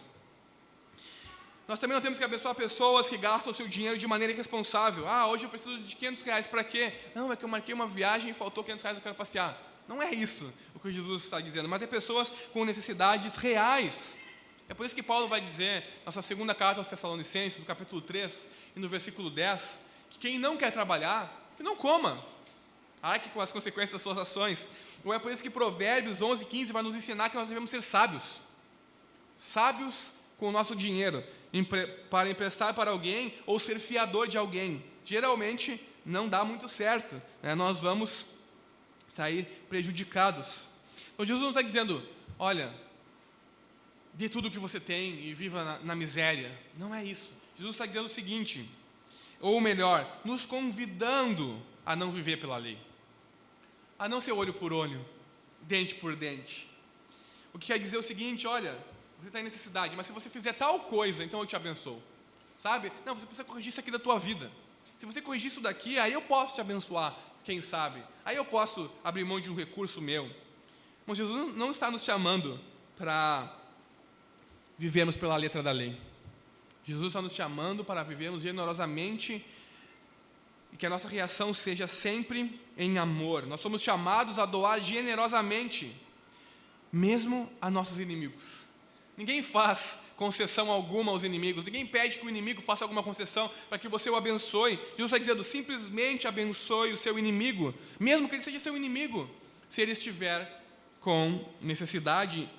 Nós 1.68 1.78
também 1.78 1.94
não 1.94 2.00
temos 2.00 2.16
que 2.16 2.24
abençoar 2.24 2.54
pessoas 2.54 3.08
que 3.08 3.18
gastam 3.18 3.52
o 3.52 3.54
seu 3.54 3.68
dinheiro 3.68 3.98
de 3.98 4.06
maneira 4.06 4.32
irresponsável. 4.32 5.06
Ah, 5.06 5.28
hoje 5.28 5.44
eu 5.44 5.50
preciso 5.50 5.78
de 5.78 5.94
500 5.94 6.22
reais, 6.22 6.46
para 6.46 6.64
quê? 6.64 6.94
Não, 7.14 7.30
é 7.30 7.36
que 7.36 7.44
eu 7.44 7.48
marquei 7.48 7.74
uma 7.74 7.86
viagem 7.86 8.30
e 8.30 8.34
faltou 8.34 8.64
500 8.64 8.82
reais, 8.82 8.96
eu 8.96 9.02
quero 9.02 9.14
passear. 9.14 9.60
Não 9.86 10.02
é 10.02 10.12
isso 10.12 10.52
o 10.74 10.80
que 10.80 10.90
Jesus 10.90 11.24
está 11.24 11.40
dizendo, 11.40 11.68
mas 11.68 11.82
é 11.82 11.86
pessoas 11.86 12.32
com 12.52 12.64
necessidades 12.64 13.36
reais. 13.36 14.16
É 14.68 14.74
por 14.74 14.86
isso 14.86 14.94
que 14.94 15.02
Paulo 15.02 15.28
vai 15.28 15.40
dizer, 15.40 15.84
na 16.04 16.10
sua 16.10 16.22
segunda 16.22 16.54
carta 16.54 16.80
aos 16.80 16.88
Tessalonicenses, 16.88 17.58
no 17.58 17.66
capítulo 17.66 18.00
3 18.00 18.48
e 18.74 18.80
no 18.80 18.88
versículo 18.88 19.28
10, 19.28 19.78
que 20.10 20.18
quem 20.18 20.38
não 20.38 20.56
quer 20.56 20.70
trabalhar, 20.72 21.52
que 21.56 21.62
não 21.62 21.76
coma. 21.76 22.24
Arque 23.02 23.28
com 23.30 23.40
as 23.40 23.50
consequências 23.50 23.92
das 23.92 24.02
suas 24.02 24.18
ações. 24.18 24.68
Ou 25.04 25.12
é 25.12 25.18
por 25.18 25.30
isso 25.30 25.42
que 25.42 25.50
Provérbios 25.50 26.20
11, 26.20 26.44
15 26.46 26.72
vai 26.72 26.82
nos 26.82 26.94
ensinar 26.94 27.30
que 27.30 27.36
nós 27.36 27.48
devemos 27.48 27.70
ser 27.70 27.82
sábios. 27.82 28.40
Sábios 29.38 30.12
com 30.38 30.48
o 30.48 30.52
nosso 30.52 30.74
dinheiro 30.74 31.22
para 32.10 32.28
emprestar 32.28 32.74
para 32.74 32.90
alguém 32.90 33.34
ou 33.46 33.58
ser 33.58 33.78
fiador 33.78 34.26
de 34.26 34.36
alguém. 34.36 34.84
Geralmente 35.04 35.80
não 36.04 36.28
dá 36.28 36.44
muito 36.44 36.68
certo, 36.68 37.20
né? 37.42 37.54
nós 37.54 37.80
vamos 37.80 38.26
sair 39.14 39.44
prejudicados. 39.68 40.68
Então 41.14 41.24
Jesus 41.24 41.42
não 41.42 41.50
está 41.50 41.62
dizendo, 41.62 42.02
olha, 42.38 42.72
dê 44.12 44.28
tudo 44.28 44.48
o 44.48 44.50
que 44.50 44.58
você 44.58 44.78
tem 44.78 45.26
e 45.26 45.34
viva 45.34 45.64
na, 45.64 45.78
na 45.80 45.96
miséria. 45.96 46.56
Não 46.76 46.94
é 46.94 47.04
isso. 47.04 47.32
Jesus 47.56 47.74
está 47.74 47.86
dizendo 47.86 48.06
o 48.06 48.10
seguinte, 48.10 48.68
ou 49.40 49.60
melhor, 49.60 50.20
nos 50.24 50.44
convidando 50.44 51.62
a 51.86 51.94
não 51.94 52.10
viver 52.10 52.38
pela 52.38 52.58
lei, 52.58 52.76
a 53.96 54.08
não 54.08 54.20
ser 54.20 54.32
olho 54.32 54.52
por 54.52 54.72
olho, 54.72 55.06
dente 55.62 55.94
por 55.94 56.16
dente. 56.16 56.68
O 57.54 57.58
que 57.58 57.68
quer 57.68 57.78
dizer 57.78 57.96
o 57.96 58.02
seguinte, 58.02 58.46
olha, 58.46 58.76
você 59.18 59.28
está 59.28 59.40
em 59.40 59.44
necessidade, 59.44 59.96
mas 59.96 60.06
se 60.06 60.12
você 60.12 60.28
fizer 60.28 60.52
tal 60.52 60.80
coisa, 60.80 61.24
então 61.24 61.40
eu 61.40 61.46
te 61.46 61.56
abençoo. 61.56 62.02
Sabe? 62.58 62.92
Não, 63.04 63.14
você 63.14 63.24
precisa 63.24 63.44
corrigir 63.44 63.70
isso 63.70 63.80
aqui 63.80 63.90
da 63.90 63.98
tua 63.98 64.18
vida. 64.18 64.50
Se 64.98 65.06
você 65.06 65.22
corrigir 65.22 65.50
isso 65.50 65.60
daqui, 65.60 65.98
aí 65.98 66.12
eu 66.12 66.22
posso 66.22 66.54
te 66.54 66.60
abençoar, 66.60 67.16
quem 67.44 67.62
sabe. 67.62 68.02
Aí 68.24 68.36
eu 68.36 68.44
posso 68.44 68.90
abrir 69.04 69.24
mão 69.24 69.40
de 69.40 69.50
um 69.50 69.54
recurso 69.54 70.00
meu. 70.00 70.30
Mas 71.06 71.18
Jesus 71.18 71.54
não 71.54 71.70
está 71.70 71.90
nos 71.90 72.02
chamando 72.02 72.58
para 72.98 73.56
vivermos 74.78 75.16
pela 75.16 75.36
letra 75.36 75.62
da 75.62 75.70
lei. 75.70 75.98
Jesus 76.84 77.08
está 77.08 77.22
nos 77.22 77.34
chamando 77.34 77.84
para 77.84 78.02
vivermos 78.02 78.42
generosamente 78.42 79.44
e 80.76 80.78
que 80.78 80.84
a 80.84 80.90
nossa 80.90 81.08
reação 81.08 81.54
seja 81.54 81.88
sempre 81.88 82.60
em 82.76 82.98
amor. 82.98 83.46
Nós 83.46 83.62
somos 83.62 83.80
chamados 83.80 84.38
a 84.38 84.44
doar 84.44 84.78
generosamente, 84.78 85.90
mesmo 86.92 87.50
a 87.62 87.70
nossos 87.70 87.98
inimigos. 87.98 88.66
Ninguém 89.16 89.42
faz 89.42 89.98
concessão 90.18 90.70
alguma 90.70 91.12
aos 91.12 91.24
inimigos, 91.24 91.64
ninguém 91.64 91.86
pede 91.86 92.18
que 92.18 92.26
o 92.26 92.28
inimigo 92.28 92.60
faça 92.60 92.84
alguma 92.84 93.02
concessão 93.02 93.50
para 93.70 93.78
que 93.78 93.88
você 93.88 94.10
o 94.10 94.16
abençoe. 94.16 94.76
Jesus 94.90 95.04
está 95.04 95.16
dizendo: 95.16 95.42
simplesmente 95.42 96.28
abençoe 96.28 96.92
o 96.92 96.98
seu 96.98 97.18
inimigo, 97.18 97.74
mesmo 97.98 98.28
que 98.28 98.34
ele 98.34 98.42
seja 98.42 98.60
seu 98.60 98.76
inimigo, 98.76 99.30
se 99.70 99.80
ele 99.80 99.92
estiver 99.92 100.62
com 101.00 101.42
necessidade, 101.58 102.50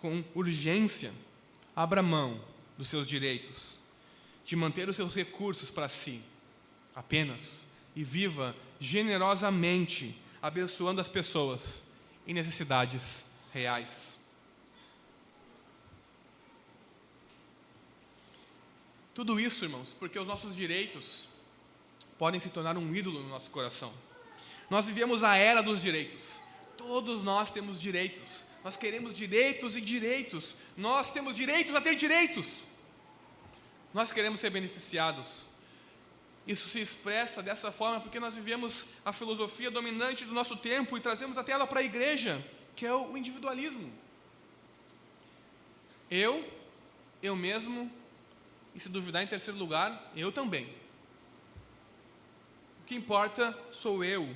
com 0.00 0.24
urgência. 0.34 1.12
Abra 1.76 2.02
mão 2.02 2.40
dos 2.76 2.88
seus 2.88 3.06
direitos, 3.06 3.78
de 4.44 4.56
manter 4.56 4.88
os 4.88 4.96
seus 4.96 5.14
recursos 5.14 5.70
para 5.70 5.88
si, 5.88 6.20
apenas, 6.94 7.66
e 7.94 8.02
viva 8.02 8.54
generosamente, 8.80 10.16
abençoando 10.42 11.00
as 11.00 11.08
pessoas 11.08 11.82
em 12.26 12.34
necessidades 12.34 13.24
reais. 13.52 14.18
Tudo 19.14 19.38
isso, 19.38 19.64
irmãos, 19.64 19.94
porque 19.96 20.18
os 20.18 20.26
nossos 20.26 20.56
direitos 20.56 21.28
podem 22.18 22.40
se 22.40 22.50
tornar 22.50 22.76
um 22.76 22.94
ídolo 22.94 23.22
no 23.22 23.28
nosso 23.28 23.48
coração. 23.50 23.92
Nós 24.68 24.86
vivemos 24.86 25.22
a 25.22 25.36
era 25.36 25.62
dos 25.62 25.80
direitos. 25.80 26.40
Todos 26.76 27.22
nós 27.22 27.50
temos 27.50 27.80
direitos. 27.80 28.44
Nós 28.64 28.76
queremos 28.76 29.14
direitos 29.14 29.76
e 29.76 29.80
direitos. 29.80 30.56
Nós 30.76 31.12
temos 31.12 31.36
direitos 31.36 31.74
a 31.74 31.80
ter 31.80 31.94
direitos. 31.94 32.66
Nós 33.92 34.12
queremos 34.12 34.40
ser 34.40 34.50
beneficiados. 34.50 35.46
Isso 36.46 36.68
se 36.68 36.80
expressa 36.80 37.42
dessa 37.42 37.72
forma 37.72 38.00
porque 38.00 38.20
nós 38.20 38.34
vivemos 38.34 38.86
a 39.04 39.12
filosofia 39.12 39.70
dominante 39.70 40.24
do 40.24 40.34
nosso 40.34 40.56
tempo 40.56 40.96
e 40.96 41.00
trazemos 41.00 41.38
até 41.38 41.52
ela 41.52 41.66
para 41.66 41.80
a 41.80 41.82
igreja, 41.82 42.44
que 42.76 42.84
é 42.84 42.94
o 42.94 43.16
individualismo. 43.16 43.90
Eu, 46.10 46.46
eu 47.22 47.34
mesmo, 47.34 47.90
e 48.74 48.80
se 48.80 48.90
duvidar 48.90 49.22
em 49.22 49.26
terceiro 49.26 49.58
lugar, 49.58 50.12
eu 50.14 50.30
também. 50.30 50.66
O 52.82 52.86
que 52.86 52.94
importa 52.94 53.58
sou 53.72 54.04
eu. 54.04 54.28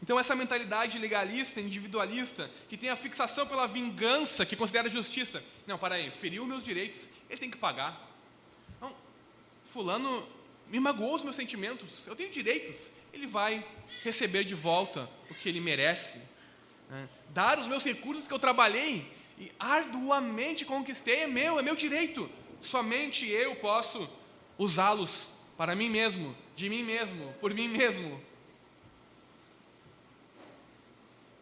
Então, 0.00 0.20
essa 0.20 0.36
mentalidade 0.36 0.98
legalista, 0.98 1.60
individualista, 1.60 2.48
que 2.68 2.76
tem 2.76 2.90
a 2.90 2.96
fixação 2.96 3.44
pela 3.44 3.66
vingança, 3.66 4.46
que 4.46 4.54
considera 4.54 4.88
justiça. 4.88 5.42
Não, 5.66 5.76
para 5.76 5.96
aí, 5.96 6.12
feriu 6.12 6.46
meus 6.46 6.64
direitos, 6.64 7.08
ele 7.28 7.40
tem 7.40 7.50
que 7.50 7.56
pagar. 7.56 8.06
Fulano 9.76 10.26
me 10.68 10.80
magoou 10.80 11.14
os 11.14 11.22
meus 11.22 11.36
sentimentos, 11.36 12.06
eu 12.06 12.16
tenho 12.16 12.30
direitos, 12.30 12.90
ele 13.12 13.26
vai 13.26 13.64
receber 14.02 14.44
de 14.44 14.54
volta 14.54 15.08
o 15.30 15.34
que 15.34 15.48
ele 15.48 15.60
merece. 15.60 16.20
Né? 16.90 17.08
Dar 17.30 17.58
os 17.58 17.66
meus 17.66 17.84
recursos 17.84 18.26
que 18.26 18.34
eu 18.34 18.38
trabalhei 18.38 19.10
e 19.38 19.52
arduamente 19.58 20.64
conquistei 20.64 21.20
é 21.20 21.26
meu, 21.26 21.58
é 21.58 21.62
meu 21.62 21.76
direito. 21.76 22.28
Somente 22.60 23.28
eu 23.28 23.54
posso 23.56 24.08
usá-los 24.58 25.28
para 25.56 25.74
mim 25.74 25.88
mesmo, 25.88 26.36
de 26.54 26.68
mim 26.68 26.82
mesmo, 26.82 27.32
por 27.40 27.52
mim 27.54 27.68
mesmo. 27.68 28.20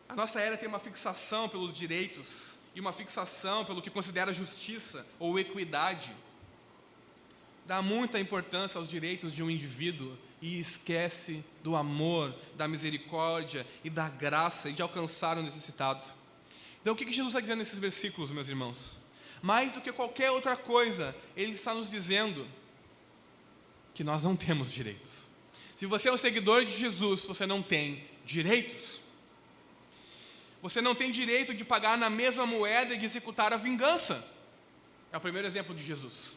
A 0.08 0.14
nossa 0.14 0.40
era 0.40 0.56
tem 0.56 0.68
uma 0.68 0.78
fixação 0.78 1.48
pelos 1.48 1.72
direitos 1.72 2.58
e 2.74 2.80
uma 2.80 2.92
fixação 2.92 3.64
pelo 3.64 3.82
que 3.82 3.90
considera 3.90 4.34
justiça 4.34 5.06
ou 5.18 5.38
equidade. 5.38 6.14
Dá 7.66 7.80
muita 7.80 8.20
importância 8.20 8.78
aos 8.78 8.88
direitos 8.88 9.32
de 9.32 9.42
um 9.42 9.50
indivíduo 9.50 10.16
e 10.40 10.58
esquece 10.60 11.42
do 11.62 11.74
amor, 11.74 12.34
da 12.56 12.68
misericórdia 12.68 13.66
e 13.82 13.88
da 13.88 14.08
graça 14.08 14.68
e 14.68 14.72
de 14.72 14.82
alcançar 14.82 15.38
o 15.38 15.42
necessitado. 15.42 16.04
Então, 16.82 16.92
o 16.92 16.96
que 16.96 17.10
Jesus 17.10 17.28
está 17.28 17.40
dizendo 17.40 17.60
nesses 17.60 17.78
versículos, 17.78 18.30
meus 18.30 18.50
irmãos? 18.50 18.98
Mais 19.40 19.72
do 19.72 19.80
que 19.80 19.90
qualquer 19.90 20.30
outra 20.30 20.54
coisa, 20.54 21.16
Ele 21.34 21.52
está 21.52 21.72
nos 21.72 21.88
dizendo 21.88 22.46
que 23.94 24.04
nós 24.04 24.22
não 24.22 24.36
temos 24.36 24.70
direitos. 24.70 25.26
Se 25.78 25.86
você 25.86 26.10
é 26.10 26.12
um 26.12 26.18
seguidor 26.18 26.66
de 26.66 26.76
Jesus, 26.76 27.24
você 27.24 27.46
não 27.46 27.62
tem 27.62 28.04
direitos. 28.26 29.00
Você 30.60 30.82
não 30.82 30.94
tem 30.94 31.10
direito 31.10 31.54
de 31.54 31.64
pagar 31.64 31.96
na 31.96 32.10
mesma 32.10 32.44
moeda 32.44 32.94
e 32.94 32.98
de 32.98 33.06
executar 33.06 33.52
a 33.52 33.56
vingança. 33.56 34.26
É 35.10 35.16
o 35.16 35.20
primeiro 35.20 35.48
exemplo 35.48 35.74
de 35.74 35.84
Jesus. 35.84 36.36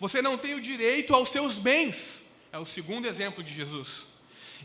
Você 0.00 0.20
não 0.20 0.36
tem 0.36 0.54
o 0.54 0.60
direito 0.60 1.14
aos 1.14 1.30
seus 1.30 1.56
bens. 1.56 2.24
É 2.52 2.58
o 2.58 2.66
segundo 2.66 3.06
exemplo 3.06 3.42
de 3.42 3.52
Jesus. 3.52 4.06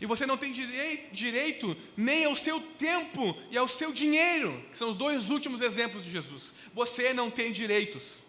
E 0.00 0.06
você 0.06 0.24
não 0.24 0.36
tem 0.36 0.50
direito 0.50 1.76
nem 1.96 2.24
ao 2.24 2.34
seu 2.34 2.60
tempo 2.60 3.36
e 3.50 3.58
ao 3.58 3.68
seu 3.68 3.92
dinheiro, 3.92 4.64
que 4.70 4.78
são 4.78 4.90
os 4.90 4.96
dois 4.96 5.28
últimos 5.28 5.60
exemplos 5.60 6.02
de 6.02 6.10
Jesus. 6.10 6.54
Você 6.72 7.12
não 7.12 7.30
tem 7.30 7.52
direitos. 7.52 8.22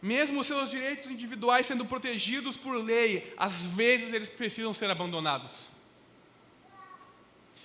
Mesmo 0.00 0.40
os 0.40 0.46
seus 0.46 0.70
direitos 0.70 1.10
individuais 1.10 1.66
sendo 1.66 1.84
protegidos 1.84 2.56
por 2.56 2.74
lei, 2.76 3.34
às 3.36 3.66
vezes 3.66 4.12
eles 4.12 4.30
precisam 4.30 4.72
ser 4.72 4.88
abandonados. 4.90 5.70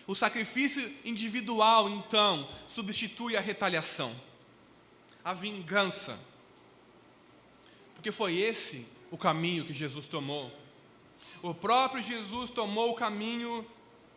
O 0.07 0.15
sacrifício 0.15 0.93
individual, 1.03 1.89
então, 1.89 2.47
substitui 2.67 3.37
a 3.37 3.41
retaliação, 3.41 4.15
a 5.23 5.33
vingança. 5.33 6.19
Porque 8.05 8.15
foi 8.15 8.37
esse 8.37 8.85
o 9.09 9.17
caminho 9.17 9.65
que 9.65 9.73
Jesus 9.73 10.05
tomou. 10.05 10.53
O 11.41 11.55
próprio 11.55 12.03
Jesus 12.03 12.51
tomou 12.51 12.91
o 12.91 12.93
caminho 12.93 13.67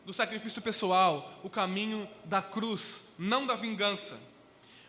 do 0.05 0.13
sacrifício 0.13 0.61
pessoal, 0.61 1.41
o 1.43 1.49
caminho 1.49 2.07
da 2.23 2.43
cruz, 2.43 3.03
não 3.19 3.47
da 3.47 3.57
vingança. 3.57 4.21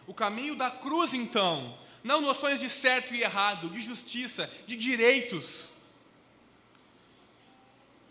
O 0.06 0.14
caminho 0.14 0.54
da 0.54 0.70
cruz, 0.70 1.14
então, 1.14 1.80
não 2.04 2.20
noções 2.20 2.60
de 2.60 2.70
certo 2.70 3.16
e 3.16 3.24
errado, 3.24 3.70
de 3.70 3.80
justiça, 3.80 4.52
de 4.68 4.76
direitos. 4.76 5.70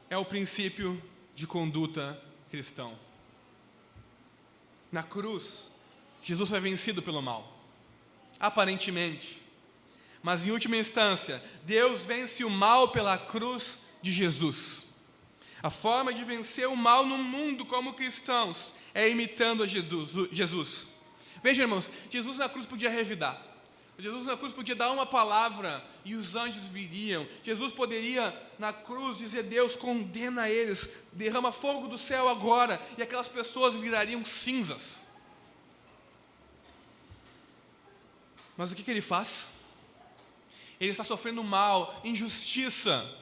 É 0.08 0.16
o 0.16 0.24
princípio 0.24 1.02
de 1.34 1.46
conduta 1.46 2.18
cristão. 2.50 2.98
Na 4.90 5.02
cruz, 5.02 5.70
Jesus 6.22 6.48
foi 6.48 6.62
vencido 6.62 7.02
pelo 7.02 7.20
mal, 7.20 7.58
aparentemente. 8.40 9.47
Mas 10.22 10.44
em 10.44 10.50
última 10.50 10.76
instância, 10.76 11.42
Deus 11.64 12.02
vence 12.02 12.44
o 12.44 12.50
mal 12.50 12.88
pela 12.88 13.16
cruz 13.16 13.78
de 14.02 14.12
Jesus. 14.12 14.86
A 15.62 15.70
forma 15.70 16.12
de 16.12 16.24
vencer 16.24 16.68
o 16.68 16.76
mal 16.76 17.04
no 17.04 17.18
mundo 17.18 17.64
como 17.64 17.94
cristãos 17.94 18.72
é 18.94 19.08
imitando 19.08 19.62
a 19.62 19.66
Jesus. 19.66 20.86
Veja, 21.42 21.62
irmãos, 21.62 21.90
Jesus 22.10 22.36
na 22.38 22.48
cruz 22.48 22.66
podia 22.66 22.90
revidar. 22.90 23.48
Jesus 23.98 24.26
na 24.26 24.36
cruz 24.36 24.52
podia 24.52 24.76
dar 24.76 24.92
uma 24.92 25.04
palavra 25.04 25.84
e 26.04 26.14
os 26.14 26.36
anjos 26.36 26.64
viriam. 26.66 27.26
Jesus 27.42 27.72
poderia 27.72 28.32
na 28.56 28.72
cruz 28.72 29.18
dizer: 29.18 29.42
Deus 29.42 29.74
condena 29.74 30.48
eles, 30.48 30.88
derrama 31.12 31.50
fogo 31.50 31.88
do 31.88 31.98
céu 31.98 32.28
agora, 32.28 32.80
e 32.96 33.02
aquelas 33.02 33.28
pessoas 33.28 33.74
virariam 33.74 34.24
cinzas. 34.24 35.04
Mas 38.56 38.70
o 38.70 38.76
que, 38.76 38.84
que 38.84 38.90
ele 38.90 39.00
faz? 39.00 39.48
Ele 40.80 40.90
está 40.90 41.04
sofrendo 41.04 41.42
mal, 41.42 42.00
injustiça 42.04 43.18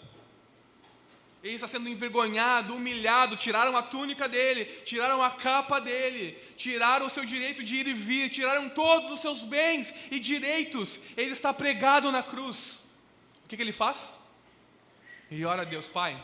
ele 1.46 1.54
está 1.54 1.68
sendo 1.68 1.88
envergonhado, 1.88 2.74
humilhado. 2.74 3.36
Tiraram 3.36 3.76
a 3.76 3.82
túnica 3.82 4.28
dele, 4.28 4.64
tiraram 4.84 5.22
a 5.22 5.30
capa 5.30 5.80
dele, 5.80 6.36
tiraram 6.56 7.06
o 7.06 7.10
seu 7.10 7.24
direito 7.24 7.62
de 7.62 7.76
ir 7.76 7.86
e 7.86 7.94
vir, 7.94 8.28
tiraram 8.28 8.68
todos 8.68 9.12
os 9.12 9.20
seus 9.20 9.44
bens 9.44 9.94
e 10.10 10.18
direitos. 10.18 10.98
Ele 11.16 11.30
está 11.30 11.54
pregado 11.54 12.10
na 12.10 12.22
cruz. 12.22 12.82
O 13.44 13.48
que, 13.48 13.56
que 13.56 13.62
ele 13.62 13.72
faz? 13.72 14.12
Ele 15.30 15.44
ora 15.44 15.62
a 15.62 15.64
Deus, 15.64 15.86
Pai, 15.86 16.20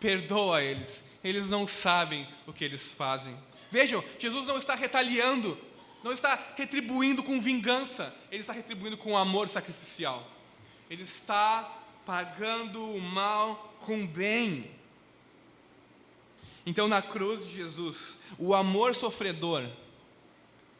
perdoa 0.00 0.62
eles, 0.62 1.02
eles 1.24 1.48
não 1.48 1.66
sabem 1.66 2.28
o 2.46 2.52
que 2.52 2.64
eles 2.64 2.92
fazem. 2.92 3.36
Vejam, 3.70 4.04
Jesus 4.18 4.46
não 4.46 4.58
está 4.58 4.74
retaliando, 4.74 5.58
não 6.02 6.12
está 6.12 6.38
retribuindo 6.56 7.22
com 7.22 7.40
vingança, 7.40 8.14
ele 8.30 8.40
está 8.40 8.52
retribuindo 8.52 8.98
com 8.98 9.16
amor 9.16 9.48
sacrificial. 9.48 10.26
Ele 10.90 11.02
está 11.02 11.70
pagando 12.06 12.82
o 12.82 13.00
mal 13.00 13.74
com 13.80 14.06
bem. 14.06 14.70
Então, 16.64 16.88
na 16.88 17.00
cruz 17.02 17.46
de 17.46 17.54
Jesus, 17.54 18.18
o 18.38 18.54
amor 18.54 18.94
sofredor 18.94 19.68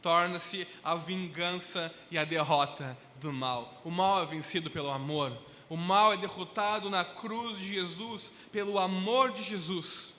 torna-se 0.02 0.66
a 0.82 0.94
vingança 0.94 1.94
e 2.10 2.18
a 2.18 2.24
derrota 2.24 2.96
do 3.16 3.32
mal. 3.32 3.80
O 3.84 3.90
mal 3.90 4.22
é 4.22 4.26
vencido 4.26 4.70
pelo 4.70 4.90
amor. 4.90 5.36
O 5.68 5.76
mal 5.76 6.12
é 6.12 6.16
derrotado 6.16 6.88
na 6.88 7.04
cruz 7.04 7.58
de 7.58 7.72
Jesus 7.74 8.32
pelo 8.50 8.78
amor 8.78 9.32
de 9.32 9.42
Jesus, 9.42 10.14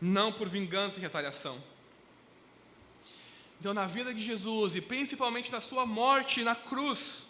não 0.00 0.32
por 0.32 0.48
vingança 0.48 0.98
e 0.98 1.02
retaliação. 1.02 1.62
Então, 3.60 3.74
na 3.74 3.86
vida 3.86 4.14
de 4.14 4.20
Jesus 4.20 4.76
e 4.76 4.80
principalmente 4.80 5.50
na 5.50 5.60
sua 5.60 5.84
morte 5.84 6.44
na 6.44 6.54
cruz, 6.54 7.27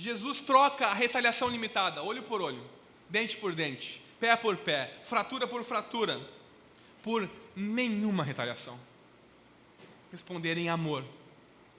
Jesus 0.00 0.40
troca 0.40 0.86
a 0.86 0.94
retaliação 0.94 1.48
limitada, 1.48 2.04
olho 2.04 2.22
por 2.22 2.40
olho, 2.40 2.64
dente 3.10 3.36
por 3.36 3.52
dente, 3.52 4.00
pé 4.20 4.36
por 4.36 4.56
pé, 4.56 4.96
fratura 5.02 5.44
por 5.44 5.64
fratura, 5.64 6.20
por 7.02 7.28
nenhuma 7.56 8.22
retaliação. 8.22 8.78
Responder 10.12 10.56
em 10.56 10.68
amor, 10.68 11.04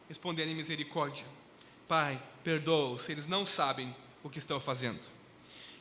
responder 0.10 0.46
em 0.48 0.54
misericórdia. 0.54 1.26
Pai, 1.88 2.22
perdoa-os, 2.44 3.08
eles 3.08 3.26
não 3.26 3.46
sabem 3.46 3.96
o 4.22 4.30
que 4.30 4.38
estão 4.38 4.60
fazendo. 4.60 5.00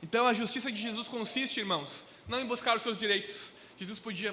Então 0.01 0.25
a 0.25 0.33
justiça 0.33 0.71
de 0.71 0.81
Jesus 0.81 1.09
consiste, 1.09 1.59
irmãos, 1.59 2.05
não 2.29 2.41
em 2.41 2.47
buscar 2.47 2.77
os 2.77 2.83
seus 2.83 2.97
direitos. 2.97 3.53
Jesus 3.77 3.99
podia, 3.99 4.31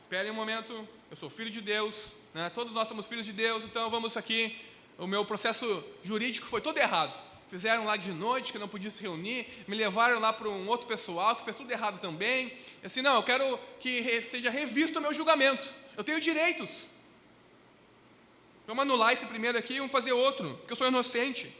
esperem 0.00 0.30
um 0.30 0.34
momento, 0.34 0.88
eu 1.10 1.16
sou 1.18 1.28
filho 1.28 1.50
de 1.50 1.60
Deus, 1.60 2.16
né? 2.32 2.50
todos 2.54 2.72
nós 2.72 2.88
somos 2.88 3.06
filhos 3.06 3.26
de 3.26 3.34
Deus, 3.34 3.62
então 3.62 3.90
vamos 3.90 4.16
aqui, 4.16 4.58
o 4.96 5.06
meu 5.06 5.22
processo 5.26 5.84
jurídico 6.02 6.46
foi 6.46 6.62
todo 6.62 6.78
errado 6.78 7.25
fizeram 7.48 7.84
lá 7.84 7.96
de 7.96 8.12
noite, 8.12 8.52
que 8.52 8.58
não 8.58 8.68
podia 8.68 8.90
se 8.90 9.00
reunir, 9.00 9.46
me 9.68 9.76
levaram 9.76 10.18
lá 10.18 10.32
para 10.32 10.48
um 10.48 10.68
outro 10.68 10.86
pessoal 10.86 11.36
que 11.36 11.44
fez 11.44 11.56
tudo 11.56 11.70
errado 11.70 12.00
também. 12.00 12.48
Eu 12.82 12.86
assim, 12.86 13.02
não, 13.02 13.16
eu 13.16 13.22
quero 13.22 13.58
que 13.80 14.20
seja 14.22 14.50
revisto 14.50 14.98
o 14.98 15.02
meu 15.02 15.14
julgamento. 15.14 15.72
Eu 15.96 16.04
tenho 16.04 16.20
direitos. 16.20 16.70
Vamos 18.66 18.82
anular 18.82 19.12
esse 19.12 19.24
primeiro 19.26 19.56
aqui 19.56 19.74
e 19.74 19.78
vamos 19.78 19.92
fazer 19.92 20.12
outro, 20.12 20.56
porque 20.56 20.72
eu 20.72 20.76
sou 20.76 20.88
inocente. 20.88 21.54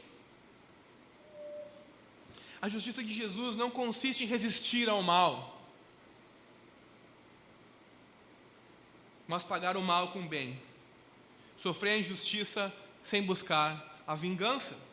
A 2.61 2.67
justiça 2.67 3.03
de 3.03 3.13
Jesus 3.13 3.55
não 3.55 3.69
consiste 3.69 4.23
em 4.23 4.27
resistir 4.27 4.89
ao 4.89 5.01
mal, 5.01 5.61
mas 9.27 9.43
pagar 9.43 9.77
o 9.77 9.81
mal 9.81 10.11
com 10.11 10.19
o 10.19 10.27
bem. 10.27 10.59
sofrer 11.55 11.91
a 11.91 11.97
injustiça 11.97 12.73
sem 13.01 13.23
buscar 13.23 14.01
a 14.05 14.15
vingança. 14.15 14.86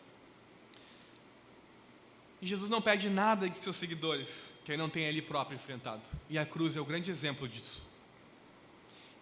E 2.44 2.46
Jesus 2.46 2.68
não 2.68 2.82
pede 2.82 3.08
nada 3.08 3.48
de 3.48 3.56
seus 3.56 3.74
seguidores 3.74 4.28
que 4.66 4.70
ele 4.70 4.82
não 4.82 4.90
tenha 4.90 5.08
ele 5.08 5.22
próprio 5.22 5.56
enfrentado. 5.56 6.02
E 6.28 6.36
a 6.36 6.44
cruz 6.44 6.76
é 6.76 6.80
o 6.80 6.84
grande 6.84 7.10
exemplo 7.10 7.48
disso. 7.48 7.82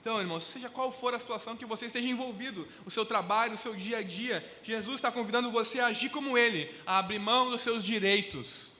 Então, 0.00 0.18
irmãos, 0.18 0.42
seja 0.42 0.68
qual 0.68 0.90
for 0.90 1.14
a 1.14 1.20
situação 1.20 1.56
que 1.56 1.64
você 1.64 1.86
esteja 1.86 2.08
envolvido, 2.08 2.66
o 2.84 2.90
seu 2.90 3.06
trabalho, 3.06 3.54
o 3.54 3.56
seu 3.56 3.76
dia 3.76 3.98
a 3.98 4.02
dia, 4.02 4.44
Jesus 4.64 4.96
está 4.96 5.12
convidando 5.12 5.52
você 5.52 5.78
a 5.78 5.86
agir 5.86 6.10
como 6.10 6.36
Ele, 6.36 6.68
a 6.84 6.98
abrir 6.98 7.20
mão 7.20 7.48
dos 7.48 7.62
seus 7.62 7.84
direitos 7.84 8.72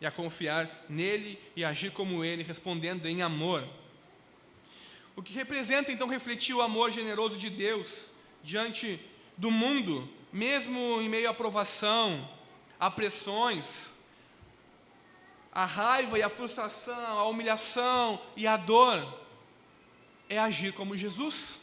e 0.00 0.04
a 0.04 0.10
confiar 0.10 0.84
nele 0.88 1.38
e 1.54 1.64
agir 1.64 1.92
como 1.92 2.24
Ele, 2.24 2.42
respondendo 2.42 3.06
em 3.06 3.22
amor. 3.22 3.64
O 5.14 5.22
que 5.22 5.32
representa 5.32 5.92
então 5.92 6.08
refletir 6.08 6.52
o 6.52 6.60
amor 6.62 6.90
generoso 6.90 7.38
de 7.38 7.48
Deus 7.48 8.10
diante 8.42 8.98
do 9.36 9.52
mundo, 9.52 10.08
mesmo 10.32 11.00
em 11.00 11.08
meio 11.08 11.30
à 11.30 11.34
provação, 11.34 12.28
a 12.82 12.90
pressões, 12.90 13.90
a 15.52 15.64
raiva 15.64 16.18
e 16.18 16.22
a 16.22 16.28
frustração, 16.28 17.16
a 17.16 17.28
humilhação 17.28 18.20
e 18.34 18.44
a 18.44 18.56
dor 18.56 19.20
é 20.28 20.36
agir 20.36 20.72
como 20.72 20.96
Jesus. 20.96 21.60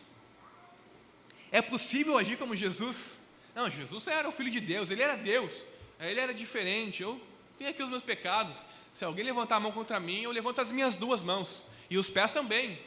É 1.51 1.61
possível 1.61 2.17
agir 2.17 2.37
como 2.37 2.55
Jesus? 2.55 3.19
Não, 3.53 3.69
Jesus 3.69 4.07
era 4.07 4.29
o 4.29 4.31
Filho 4.31 4.49
de 4.49 4.61
Deus, 4.61 4.89
ele 4.91 5.01
era 5.01 5.17
Deus, 5.17 5.67
ele 5.99 6.21
era 6.21 6.33
diferente. 6.33 7.03
Eu 7.03 7.19
tenho 7.57 7.69
aqui 7.69 7.83
os 7.83 7.89
meus 7.89 8.01
pecados. 8.01 8.63
Se 8.93 9.03
alguém 9.03 9.25
levantar 9.25 9.57
a 9.57 9.59
mão 9.59 9.73
contra 9.73 9.99
mim, 9.99 10.21
eu 10.21 10.31
levanto 10.31 10.61
as 10.61 10.71
minhas 10.71 10.95
duas 10.95 11.21
mãos, 11.21 11.67
e 11.89 11.97
os 11.97 12.09
pés 12.09 12.31
também. 12.31 12.79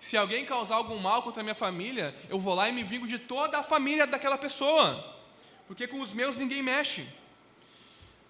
Se 0.00 0.18
alguém 0.18 0.44
causar 0.44 0.74
algum 0.74 0.98
mal 0.98 1.22
contra 1.22 1.40
a 1.40 1.42
minha 1.42 1.54
família, 1.54 2.14
eu 2.28 2.38
vou 2.38 2.54
lá 2.54 2.68
e 2.68 2.72
me 2.72 2.84
vingo 2.84 3.08
de 3.08 3.18
toda 3.18 3.56
a 3.56 3.62
família 3.62 4.06
daquela 4.06 4.36
pessoa, 4.36 5.18
porque 5.66 5.88
com 5.88 6.02
os 6.02 6.12
meus 6.12 6.36
ninguém 6.36 6.62
mexe. 6.62 7.08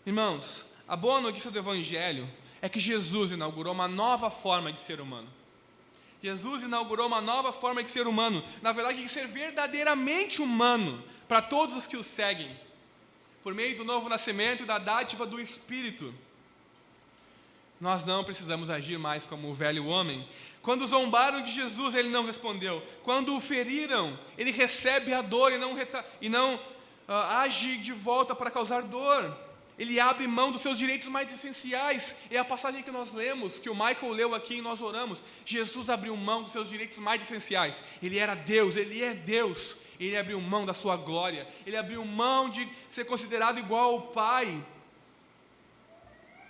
Irmãos, 0.07 0.67
a 0.87 0.95
boa 0.95 1.19
notícia 1.19 1.51
do 1.51 1.59
Evangelho 1.59 2.29
é 2.61 2.69
que 2.69 2.79
Jesus 2.79 3.31
inaugurou 3.31 3.73
uma 3.73 3.89
nova 3.89 4.31
forma 4.31 4.71
de 4.71 4.79
ser 4.79 5.01
humano. 5.01 5.29
Jesus 6.23 6.63
inaugurou 6.63 7.07
uma 7.07 7.23
nova 7.23 7.53
forma 7.53 7.83
de 7.83 7.89
ser 7.89 8.07
humano, 8.07 8.45
na 8.61 8.73
verdade, 8.73 9.03
de 9.03 9.09
ser 9.09 9.27
verdadeiramente 9.29 10.43
humano 10.43 11.03
para 11.27 11.41
todos 11.41 11.77
os 11.77 11.87
que 11.87 11.97
o 11.97 12.03
seguem, 12.03 12.55
por 13.43 13.55
meio 13.55 13.77
do 13.77 13.85
novo 13.85 14.09
nascimento 14.09 14.63
e 14.63 14.67
da 14.67 14.79
dádiva 14.79 15.25
do 15.25 15.41
Espírito. 15.41 16.15
Nós 17.81 18.05
não 18.05 18.25
precisamos 18.25 18.69
agir 18.69 18.99
mais 18.99 19.25
como 19.25 19.49
o 19.49 19.55
velho 19.55 19.87
homem. 19.87 20.27
Quando 20.63 20.87
zombaram 20.87 21.43
de 21.43 21.51
Jesus, 21.51 21.95
ele 21.95 22.09
não 22.09 22.25
respondeu. 22.25 22.83
Quando 23.03 23.35
o 23.35 23.41
feriram, 23.41 24.19
ele 24.37 24.51
recebe 24.51 25.13
a 25.15 25.23
dor 25.23 25.53
e 25.53 25.59
não, 25.59 25.75
e 26.21 26.29
não 26.29 26.55
uh, 26.57 26.61
age 27.13 27.79
de 27.79 27.93
volta 27.93 28.35
para 28.35 28.51
causar 28.51 28.83
dor. 28.83 29.35
Ele 29.79 29.99
abre 29.99 30.27
mão 30.27 30.53
dos 30.53 30.63
seus 30.63 30.79
direitos 30.79 31.09
mais 31.09 31.33
essenciais. 31.33 32.15
É 32.31 32.39
a 32.39 32.45
passagem 32.45 32.83
que 32.83 32.91
nós 32.91 33.13
lemos, 33.13 33.59
que 33.59 33.69
o 33.69 33.75
Michael 33.75 34.13
leu 34.13 34.35
aqui 34.35 34.57
e 34.57 34.63
nós 34.63 34.81
oramos. 34.81 35.25
Jesus 35.45 35.91
abriu 35.91 36.17
mão 36.17 36.43
dos 36.45 36.53
seus 36.53 36.69
direitos 36.69 36.99
mais 36.99 37.23
essenciais. 37.23 37.83
Ele 38.03 38.19
era 38.19 38.35
Deus, 38.35 38.77
ele 38.77 39.03
é 39.03 39.13
Deus. 39.13 39.77
Ele 39.99 40.17
abriu 40.17 40.41
mão 40.41 40.65
da 40.65 40.73
sua 40.73 40.97
glória. 40.97 41.47
Ele 41.67 41.77
abriu 41.77 42.05
mão 42.05 42.49
de 42.49 42.69
ser 42.89 43.05
considerado 43.05 43.59
igual 43.59 43.95
ao 43.95 44.03
Pai. 44.03 44.65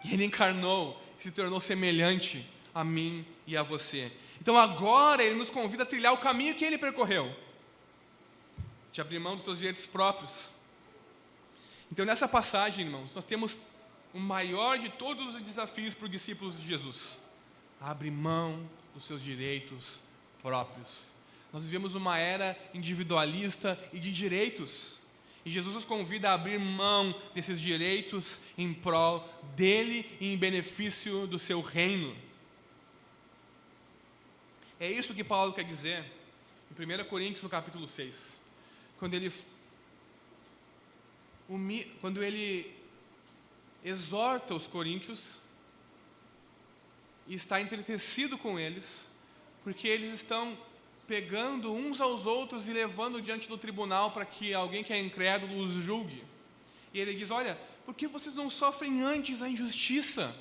E 0.04 0.12
ele 0.12 0.24
encarnou, 0.24 1.00
se 1.18 1.30
tornou 1.30 1.60
semelhante 1.60 2.46
a 2.74 2.84
mim 2.84 3.24
e 3.46 3.56
a 3.56 3.62
você. 3.62 4.12
Então 4.38 4.58
agora 4.58 5.22
ele 5.22 5.36
nos 5.36 5.48
convida 5.48 5.84
a 5.84 5.86
trilhar 5.86 6.12
o 6.12 6.18
caminho 6.18 6.54
que 6.54 6.64
ele 6.64 6.76
percorreu 6.76 7.34
de 8.92 9.00
abrir 9.00 9.18
mão 9.18 9.34
dos 9.34 9.44
seus 9.44 9.58
direitos 9.58 9.86
próprios 9.86 10.52
então, 11.94 12.04
nessa 12.04 12.26
passagem, 12.26 12.86
irmãos, 12.86 13.14
nós 13.14 13.24
temos 13.24 13.56
o 14.12 14.18
maior 14.18 14.76
de 14.80 14.88
todos 14.88 15.36
os 15.36 15.42
desafios 15.42 15.94
para 15.94 16.06
os 16.06 16.10
discípulos 16.10 16.60
de 16.60 16.66
Jesus: 16.66 17.20
abre 17.80 18.10
mão 18.10 18.68
dos 18.92 19.04
seus 19.04 19.22
direitos 19.22 20.00
próprios. 20.42 21.06
Nós 21.52 21.62
vivemos 21.62 21.94
uma 21.94 22.18
era 22.18 22.58
individualista 22.74 23.78
e 23.92 24.00
de 24.00 24.12
direitos. 24.12 24.98
E 25.44 25.50
Jesus 25.52 25.72
nos 25.72 25.84
convida 25.84 26.30
a 26.30 26.34
abrir 26.34 26.58
mão 26.58 27.14
desses 27.32 27.60
direitos 27.60 28.40
em 28.58 28.74
prol 28.74 29.32
dele 29.54 30.04
e 30.20 30.34
em 30.34 30.36
benefício 30.36 31.28
do 31.28 31.38
seu 31.38 31.60
reino. 31.60 32.16
É 34.80 34.90
isso 34.90 35.14
que 35.14 35.22
Paulo 35.22 35.52
quer 35.52 35.62
dizer 35.62 36.04
em 36.76 37.02
1 37.02 37.04
Coríntios, 37.04 37.42
no 37.44 37.48
capítulo 37.48 37.86
6, 37.86 38.40
quando 38.98 39.14
ele 39.14 39.32
quando 42.00 42.22
ele 42.22 42.74
exorta 43.84 44.54
os 44.54 44.66
coríntios 44.66 45.40
e 47.26 47.34
está 47.34 47.60
entretecido 47.60 48.38
com 48.38 48.58
eles, 48.58 49.08
porque 49.62 49.86
eles 49.86 50.12
estão 50.12 50.56
pegando 51.06 51.72
uns 51.72 52.00
aos 52.00 52.26
outros 52.26 52.68
e 52.68 52.72
levando 52.72 53.20
diante 53.20 53.48
do 53.48 53.58
tribunal 53.58 54.10
para 54.10 54.24
que 54.24 54.54
alguém 54.54 54.82
que 54.82 54.92
é 54.92 55.00
incrédulo 55.00 55.62
os 55.62 55.72
julgue. 55.72 56.24
E 56.92 57.00
ele 57.00 57.14
diz: 57.14 57.30
Olha, 57.30 57.58
por 57.84 57.94
que 57.94 58.06
vocês 58.06 58.34
não 58.34 58.48
sofrem 58.48 59.02
antes 59.02 59.42
a 59.42 59.48
injustiça? 59.48 60.34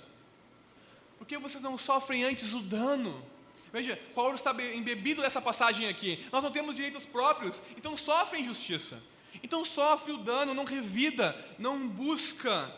Por 1.18 1.28
que 1.28 1.38
vocês 1.38 1.64
não 1.64 1.78
sofrem 1.78 2.24
antes 2.24 2.54
o 2.54 2.62
dano? 2.62 3.26
Veja, 3.72 4.00
Paulo 4.14 4.36
está 4.36 4.52
embebido 4.74 5.22
nessa 5.22 5.42
passagem 5.42 5.88
aqui. 5.88 6.24
Nós 6.32 6.44
não 6.44 6.52
temos 6.52 6.76
direitos 6.76 7.06
próprios, 7.06 7.62
então 7.76 7.98
sofre 7.98 8.40
injustiça. 8.40 9.02
Então 9.42 9.66
sofre 9.66 10.12
o 10.12 10.18
dano, 10.18 10.54
não 10.54 10.66
revida, 10.66 11.36
não 11.58 11.88
busca 11.88 12.72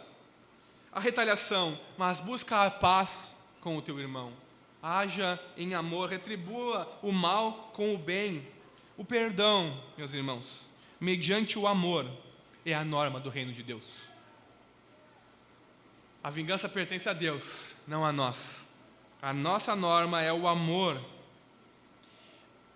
a 0.92 1.00
retaliação, 1.00 1.80
mas 1.98 2.22
busca 2.22 2.64
a 2.64 2.72
paz 2.72 3.36
com 3.60 3.76
o 3.78 3.82
teu 3.82 4.00
irmão. 4.00 4.32
Haja 4.82 5.40
em 5.58 5.74
amor, 5.74 6.10
retribua 6.10 6.88
o 7.02 7.12
mal 7.12 7.72
com 7.74 7.94
o 7.94 7.98
bem. 7.98 8.48
O 8.96 9.04
perdão, 9.04 9.84
meus 9.98 10.14
irmãos, 10.14 10.70
mediante 11.00 11.60
o 11.60 11.68
amor, 11.68 12.10
é 12.66 12.74
a 12.74 12.86
norma 12.86 13.20
do 13.20 13.30
reino 13.30 13.52
de 13.52 13.62
Deus. 13.62 14.08
A 16.24 16.30
vingança 16.30 16.70
pertence 16.70 17.10
a 17.10 17.14
Deus, 17.14 17.74
não 17.88 18.06
a 18.06 18.12
nós. 18.12 18.68
A 19.22 19.34
nossa 19.34 19.76
norma 19.76 20.22
é 20.22 20.32
o 20.32 20.48
amor, 20.48 21.00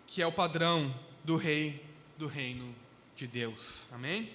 que 0.05 0.21
é 0.21 0.27
o 0.27 0.32
padrão 0.32 0.93
do 1.23 1.36
rei 1.36 1.86
do 2.17 2.27
reino 2.27 2.75
de 3.20 3.28
Deus. 3.28 3.86
Amém? 3.91 4.34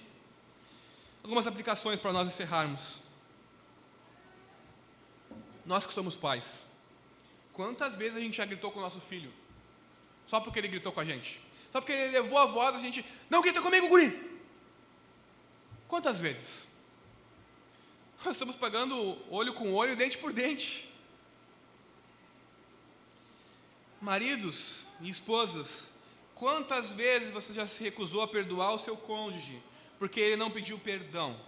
Algumas 1.23 1.47
aplicações 1.47 1.99
para 1.99 2.13
nós 2.13 2.27
encerrarmos. 2.27 3.01
Nós 5.65 5.87
que 5.87 5.93
somos 5.93 6.15
pais, 6.15 6.63
quantas 7.51 7.95
vezes 7.95 8.17
a 8.17 8.21
gente 8.21 8.37
já 8.37 8.45
gritou 8.45 8.71
com 8.71 8.77
o 8.77 8.83
nosso 8.83 9.01
filho? 9.01 9.33
Só 10.27 10.39
porque 10.39 10.59
ele 10.59 10.67
gritou 10.67 10.91
com 10.91 10.99
a 10.99 11.05
gente? 11.05 11.41
Só 11.71 11.81
porque 11.81 11.93
ele 11.93 12.11
levou 12.11 12.37
a 12.37 12.45
voz, 12.45 12.75
a 12.75 12.79
gente, 12.79 13.03
não 13.27 13.41
grita 13.41 13.59
comigo, 13.59 13.87
guri! 13.87 14.39
Quantas 15.87 16.19
vezes? 16.19 16.69
Nós 18.23 18.35
estamos 18.35 18.55
pagando 18.55 19.17
olho 19.31 19.55
com 19.55 19.73
olho, 19.73 19.95
dente 19.95 20.19
por 20.19 20.31
dente. 20.31 20.87
Maridos 23.99 24.85
e 25.01 25.09
esposas, 25.09 25.91
Quantas 26.35 26.89
vezes 26.91 27.31
você 27.31 27.53
já 27.53 27.65
se 27.65 27.81
recusou 27.81 28.21
a 28.21 28.27
perdoar 28.27 28.73
o 28.73 28.79
seu 28.79 28.97
cônjuge 28.97 29.61
porque 29.97 30.19
ele 30.19 30.35
não 30.35 30.51
pediu 30.51 30.77
perdão? 30.77 31.39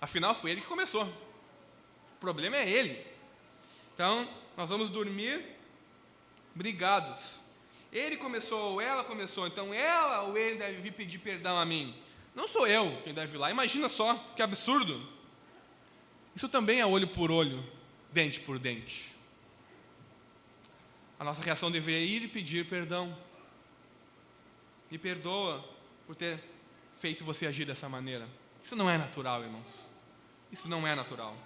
Afinal, 0.00 0.36
foi 0.36 0.52
ele 0.52 0.60
que 0.60 0.66
começou. 0.68 1.02
O 1.02 2.20
problema 2.20 2.56
é 2.56 2.70
ele. 2.70 3.04
Então, 3.92 4.28
nós 4.56 4.70
vamos 4.70 4.88
dormir 4.88 5.44
brigados. 6.54 7.40
Ele 7.92 8.16
começou 8.16 8.72
ou 8.72 8.80
ela 8.80 9.02
começou, 9.02 9.48
então 9.48 9.74
ela 9.74 10.22
ou 10.22 10.36
ele 10.36 10.56
deve 10.56 10.80
vir 10.80 10.92
pedir 10.92 11.18
perdão 11.18 11.58
a 11.58 11.66
mim. 11.66 11.96
Não 12.36 12.46
sou 12.46 12.68
eu 12.68 13.00
quem 13.02 13.12
deve 13.12 13.36
ir 13.36 13.38
lá. 13.38 13.50
Imagina 13.50 13.88
só 13.88 14.14
que 14.36 14.42
absurdo. 14.42 15.04
Isso 16.36 16.48
também 16.48 16.78
é 16.80 16.86
olho 16.86 17.08
por 17.08 17.32
olho, 17.32 17.64
dente 18.12 18.38
por 18.38 18.60
dente 18.60 19.17
a 21.18 21.24
nossa 21.24 21.42
reação 21.42 21.70
deveria 21.70 22.06
ir 22.06 22.22
e 22.22 22.28
pedir 22.28 22.68
perdão. 22.68 23.16
Me 24.90 24.96
perdoa 24.96 25.64
por 26.06 26.14
ter 26.14 26.42
feito 26.96 27.24
você 27.24 27.46
agir 27.46 27.64
dessa 27.64 27.88
maneira. 27.88 28.28
Isso 28.62 28.76
não 28.76 28.88
é 28.88 28.96
natural, 28.96 29.42
irmãos. 29.42 29.90
Isso 30.52 30.68
não 30.68 30.86
é 30.86 30.94
natural. 30.94 31.36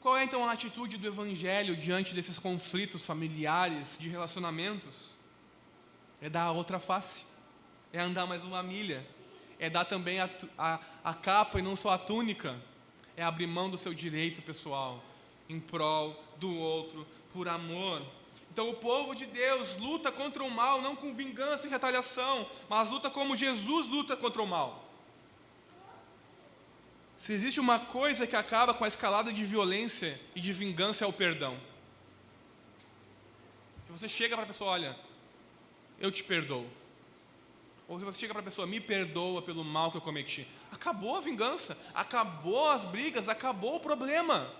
Qual 0.00 0.16
é 0.16 0.24
então 0.24 0.48
a 0.48 0.52
atitude 0.52 0.96
do 0.96 1.06
Evangelho 1.06 1.76
diante 1.76 2.14
desses 2.14 2.38
conflitos 2.38 3.04
familiares, 3.04 3.96
de 3.98 4.08
relacionamentos? 4.08 5.14
É 6.20 6.28
dar 6.28 6.44
a 6.44 6.52
outra 6.52 6.78
face, 6.78 7.24
é 7.92 8.00
andar 8.00 8.26
mais 8.26 8.44
uma 8.44 8.62
milha, 8.62 9.06
é 9.58 9.68
dar 9.68 9.84
também 9.84 10.20
a, 10.20 10.30
a, 10.58 10.80
a 11.04 11.14
capa 11.14 11.58
e 11.58 11.62
não 11.62 11.76
só 11.76 11.90
a 11.90 11.98
túnica, 11.98 12.58
é 13.16 13.22
abrir 13.22 13.46
mão 13.46 13.70
do 13.70 13.78
seu 13.78 13.92
direito 13.92 14.42
pessoal 14.42 15.02
em 15.48 15.60
prol 15.60 16.22
do 16.36 16.54
outro, 16.54 17.06
por 17.32 17.48
amor. 17.48 18.02
Então 18.52 18.70
o 18.70 18.74
povo 18.74 19.14
de 19.14 19.26
Deus 19.26 19.76
luta 19.76 20.12
contra 20.12 20.42
o 20.44 20.50
mal 20.50 20.80
não 20.80 20.94
com 20.94 21.12
vingança 21.12 21.66
e 21.66 21.70
retaliação, 21.70 22.48
mas 22.68 22.88
luta 22.90 23.10
como 23.10 23.36
Jesus 23.36 23.86
luta 23.88 24.16
contra 24.16 24.40
o 24.40 24.46
mal. 24.46 24.84
Se 27.18 27.32
existe 27.32 27.58
uma 27.58 27.78
coisa 27.80 28.26
que 28.26 28.36
acaba 28.36 28.74
com 28.74 28.84
a 28.84 28.88
escalada 28.88 29.32
de 29.32 29.44
violência 29.44 30.20
e 30.34 30.40
de 30.40 30.52
vingança 30.52 31.04
é 31.04 31.08
o 31.08 31.12
perdão. 31.12 31.58
Se 33.86 33.92
você 33.92 34.08
chega 34.08 34.36
para 34.36 34.44
a 34.44 34.48
pessoa, 34.48 34.70
olha, 34.70 34.96
eu 35.98 36.12
te 36.12 36.22
perdoo. 36.22 36.66
Ou 37.88 37.98
se 37.98 38.04
você 38.04 38.20
chega 38.20 38.32
para 38.32 38.40
a 38.40 38.44
pessoa, 38.44 38.66
me 38.66 38.80
perdoa 38.80 39.42
pelo 39.42 39.64
mal 39.64 39.90
que 39.90 39.96
eu 39.96 40.00
cometi. 40.00 40.46
Acabou 40.70 41.16
a 41.16 41.20
vingança, 41.20 41.76
acabou 41.94 42.70
as 42.70 42.84
brigas, 42.84 43.28
acabou 43.28 43.76
o 43.76 43.80
problema. 43.80 44.50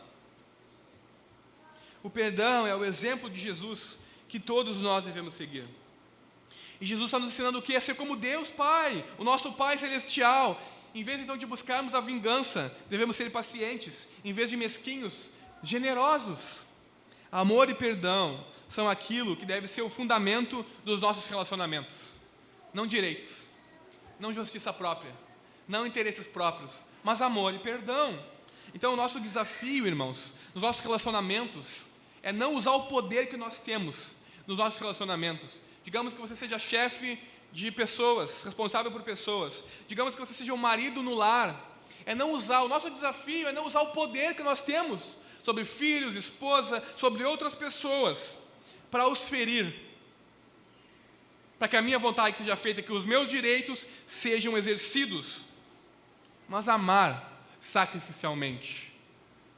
O 2.04 2.10
perdão 2.10 2.66
é 2.66 2.76
o 2.76 2.84
exemplo 2.84 3.30
de 3.30 3.40
Jesus 3.40 3.98
que 4.28 4.38
todos 4.38 4.76
nós 4.76 5.04
devemos 5.04 5.32
seguir. 5.32 5.66
E 6.78 6.84
Jesus 6.84 7.06
está 7.06 7.18
nos 7.18 7.32
ensinando 7.32 7.58
o 7.58 7.62
que? 7.62 7.74
A 7.74 7.80
ser 7.80 7.94
como 7.94 8.14
Deus 8.14 8.50
Pai, 8.50 9.02
o 9.16 9.24
nosso 9.24 9.52
Pai 9.54 9.78
Celestial. 9.78 10.60
Em 10.94 11.02
vez 11.02 11.22
então 11.22 11.34
de 11.34 11.46
buscarmos 11.46 11.94
a 11.94 12.00
vingança, 12.02 12.76
devemos 12.90 13.16
ser 13.16 13.32
pacientes, 13.32 14.06
em 14.22 14.34
vez 14.34 14.50
de 14.50 14.56
mesquinhos, 14.56 15.30
generosos. 15.62 16.66
Amor 17.32 17.70
e 17.70 17.74
perdão 17.74 18.44
são 18.68 18.86
aquilo 18.86 19.34
que 19.34 19.46
deve 19.46 19.66
ser 19.66 19.80
o 19.80 19.88
fundamento 19.88 20.64
dos 20.84 21.00
nossos 21.00 21.24
relacionamentos. 21.24 22.20
Não 22.74 22.86
direitos, 22.86 23.44
não 24.20 24.30
justiça 24.30 24.74
própria, 24.74 25.12
não 25.66 25.86
interesses 25.86 26.26
próprios, 26.26 26.84
mas 27.02 27.22
amor 27.22 27.54
e 27.54 27.58
perdão. 27.60 28.22
Então, 28.74 28.92
o 28.92 28.96
nosso 28.96 29.18
desafio, 29.18 29.86
irmãos, 29.86 30.34
nos 30.52 30.62
nossos 30.62 30.82
relacionamentos, 30.82 31.86
é 32.24 32.32
não 32.32 32.54
usar 32.54 32.72
o 32.72 32.86
poder 32.86 33.28
que 33.28 33.36
nós 33.36 33.60
temos 33.60 34.16
nos 34.46 34.56
nossos 34.56 34.80
relacionamentos. 34.80 35.60
Digamos 35.84 36.14
que 36.14 36.20
você 36.20 36.34
seja 36.34 36.58
chefe 36.58 37.18
de 37.52 37.70
pessoas, 37.70 38.42
responsável 38.42 38.90
por 38.90 39.02
pessoas. 39.02 39.62
Digamos 39.86 40.14
que 40.14 40.20
você 40.20 40.32
seja 40.32 40.54
um 40.54 40.56
marido 40.56 41.02
no 41.02 41.14
lar. 41.14 41.78
É 42.06 42.14
não 42.14 42.32
usar, 42.32 42.62
o 42.62 42.68
nosso 42.68 42.90
desafio 42.90 43.46
é 43.46 43.52
não 43.52 43.66
usar 43.66 43.82
o 43.82 43.88
poder 43.88 44.34
que 44.34 44.42
nós 44.42 44.62
temos 44.62 45.18
sobre 45.42 45.66
filhos, 45.66 46.16
esposa, 46.16 46.82
sobre 46.96 47.22
outras 47.24 47.54
pessoas, 47.54 48.38
para 48.90 49.06
os 49.06 49.28
ferir. 49.28 49.74
Para 51.58 51.68
que 51.68 51.76
a 51.76 51.82
minha 51.82 51.98
vontade 51.98 52.38
seja 52.38 52.56
feita, 52.56 52.80
que 52.80 52.92
os 52.92 53.04
meus 53.04 53.28
direitos 53.28 53.86
sejam 54.06 54.56
exercidos. 54.56 55.42
Mas 56.48 56.68
amar 56.68 57.46
sacrificialmente, 57.60 58.90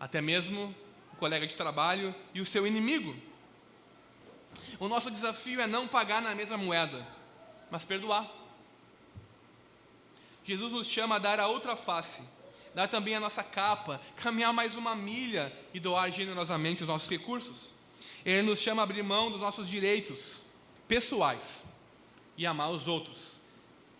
até 0.00 0.20
mesmo 0.20 0.74
colega 1.18 1.46
de 1.46 1.56
trabalho 1.56 2.14
e 2.34 2.40
o 2.40 2.46
seu 2.46 2.66
inimigo. 2.66 3.14
O 4.78 4.88
nosso 4.88 5.10
desafio 5.10 5.60
é 5.60 5.66
não 5.66 5.88
pagar 5.88 6.20
na 6.20 6.34
mesma 6.34 6.56
moeda, 6.56 7.06
mas 7.70 7.84
perdoar. 7.84 8.30
Jesus 10.44 10.72
nos 10.72 10.86
chama 10.86 11.16
a 11.16 11.18
dar 11.18 11.40
a 11.40 11.48
outra 11.48 11.74
face, 11.74 12.22
dar 12.74 12.88
também 12.88 13.16
a 13.16 13.20
nossa 13.20 13.42
capa, 13.42 14.00
caminhar 14.16 14.52
mais 14.52 14.76
uma 14.76 14.94
milha 14.94 15.52
e 15.74 15.80
doar 15.80 16.10
generosamente 16.12 16.82
os 16.82 16.88
nossos 16.88 17.08
recursos. 17.08 17.72
Ele 18.24 18.42
nos 18.42 18.60
chama 18.60 18.82
a 18.82 18.84
abrir 18.84 19.02
mão 19.02 19.30
dos 19.30 19.40
nossos 19.40 19.68
direitos 19.68 20.42
pessoais 20.86 21.64
e 22.36 22.46
amar 22.46 22.70
os 22.70 22.86
outros, 22.86 23.40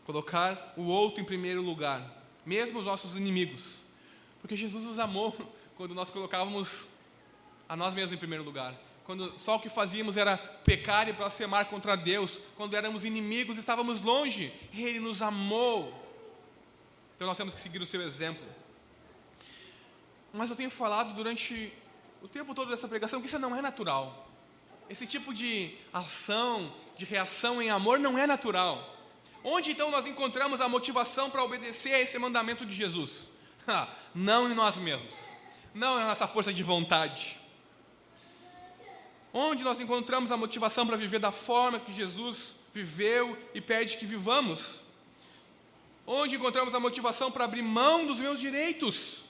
colocar 0.05 0.75
o 0.77 0.83
outro 0.83 1.21
em 1.21 1.25
primeiro 1.25 1.63
lugar, 1.63 2.23
mesmo 2.45 2.79
os 2.79 2.85
nossos 2.85 3.17
inimigos, 3.17 3.83
porque 4.41 4.57
Jesus 4.57 4.85
nos 4.85 4.99
amou 4.99 5.35
quando 5.77 5.95
nós 5.95 6.11
colocávamos 6.11 6.89
a 7.69 7.77
nós 7.77 7.95
mesmos 7.95 8.13
em 8.13 8.17
primeiro 8.17 8.45
lugar. 8.45 8.75
Quando 9.05 9.39
só 9.39 9.55
o 9.57 9.61
que 9.61 9.69
fazíamos 9.69 10.17
era 10.17 10.37
pecar 10.37 11.09
e 11.09 11.13
blasfemar 11.13 11.67
contra 11.67 11.97
Deus, 11.97 12.41
quando 12.57 12.75
éramos 12.75 13.05
inimigos, 13.05 13.57
estávamos 13.57 14.01
longe, 14.01 14.53
Ele 14.75 14.99
nos 14.99 15.23
amou. 15.23 15.95
Então 17.15 17.29
nós 17.29 17.37
temos 17.37 17.55
que 17.55 17.61
seguir 17.61 17.81
o 17.81 17.87
seu 17.87 18.03
exemplo. 18.03 18.45
Mas 20.33 20.51
eu 20.51 20.57
tenho 20.57 20.71
falado 20.71 21.15
durante 21.15 21.73
o 22.21 22.29
tempo 22.29 22.55
todo 22.55 22.69
dessa 22.69 22.89
pregação 22.89 23.21
que 23.21 23.29
isso 23.29 23.39
não 23.39 23.55
é 23.55 23.63
natural. 23.63 24.29
Esse 24.91 25.07
tipo 25.07 25.33
de 25.33 25.77
ação, 25.93 26.73
de 26.97 27.05
reação 27.05 27.63
em 27.63 27.71
amor 27.71 27.99
não 27.99 28.19
é 28.19 28.27
natural. 28.27 28.93
Onde 29.45 29.71
então 29.71 29.91
nós 29.91 30.07
encontramos 30.07 30.61
a 30.61 30.69
motivação 30.69 31.31
para 31.31 31.45
obedecer 31.45 31.95
a 31.95 32.01
esse 32.01 32.19
mandamento 32.19 32.67
de 32.67 32.75
Jesus? 32.75 33.31
não 34.13 34.51
em 34.51 34.55
nós 34.55 34.77
mesmos, 34.79 35.29
não 35.73 35.97
na 35.97 36.07
nossa 36.07 36.27
força 36.27 36.53
de 36.53 36.63
vontade 36.63 37.39
Onde 39.39 39.63
nós 39.63 39.79
encontramos 39.79 40.33
a 40.33 40.37
motivação 40.39 40.87
para 40.87 40.97
viver 40.97 41.19
da 41.19 41.31
forma 41.31 41.79
que 41.79 41.93
Jesus 41.93 42.57
viveu 42.73 43.37
e 43.53 43.61
pede 43.61 43.99
que 43.99 44.07
vivamos? 44.07 44.81
Onde 46.07 46.37
encontramos 46.37 46.75
a 46.75 46.81
motivação 46.81 47.31
para 47.31 47.45
abrir 47.45 47.61
mão 47.61 48.07
dos 48.07 48.19
meus 48.19 48.41
direitos, 48.41 49.27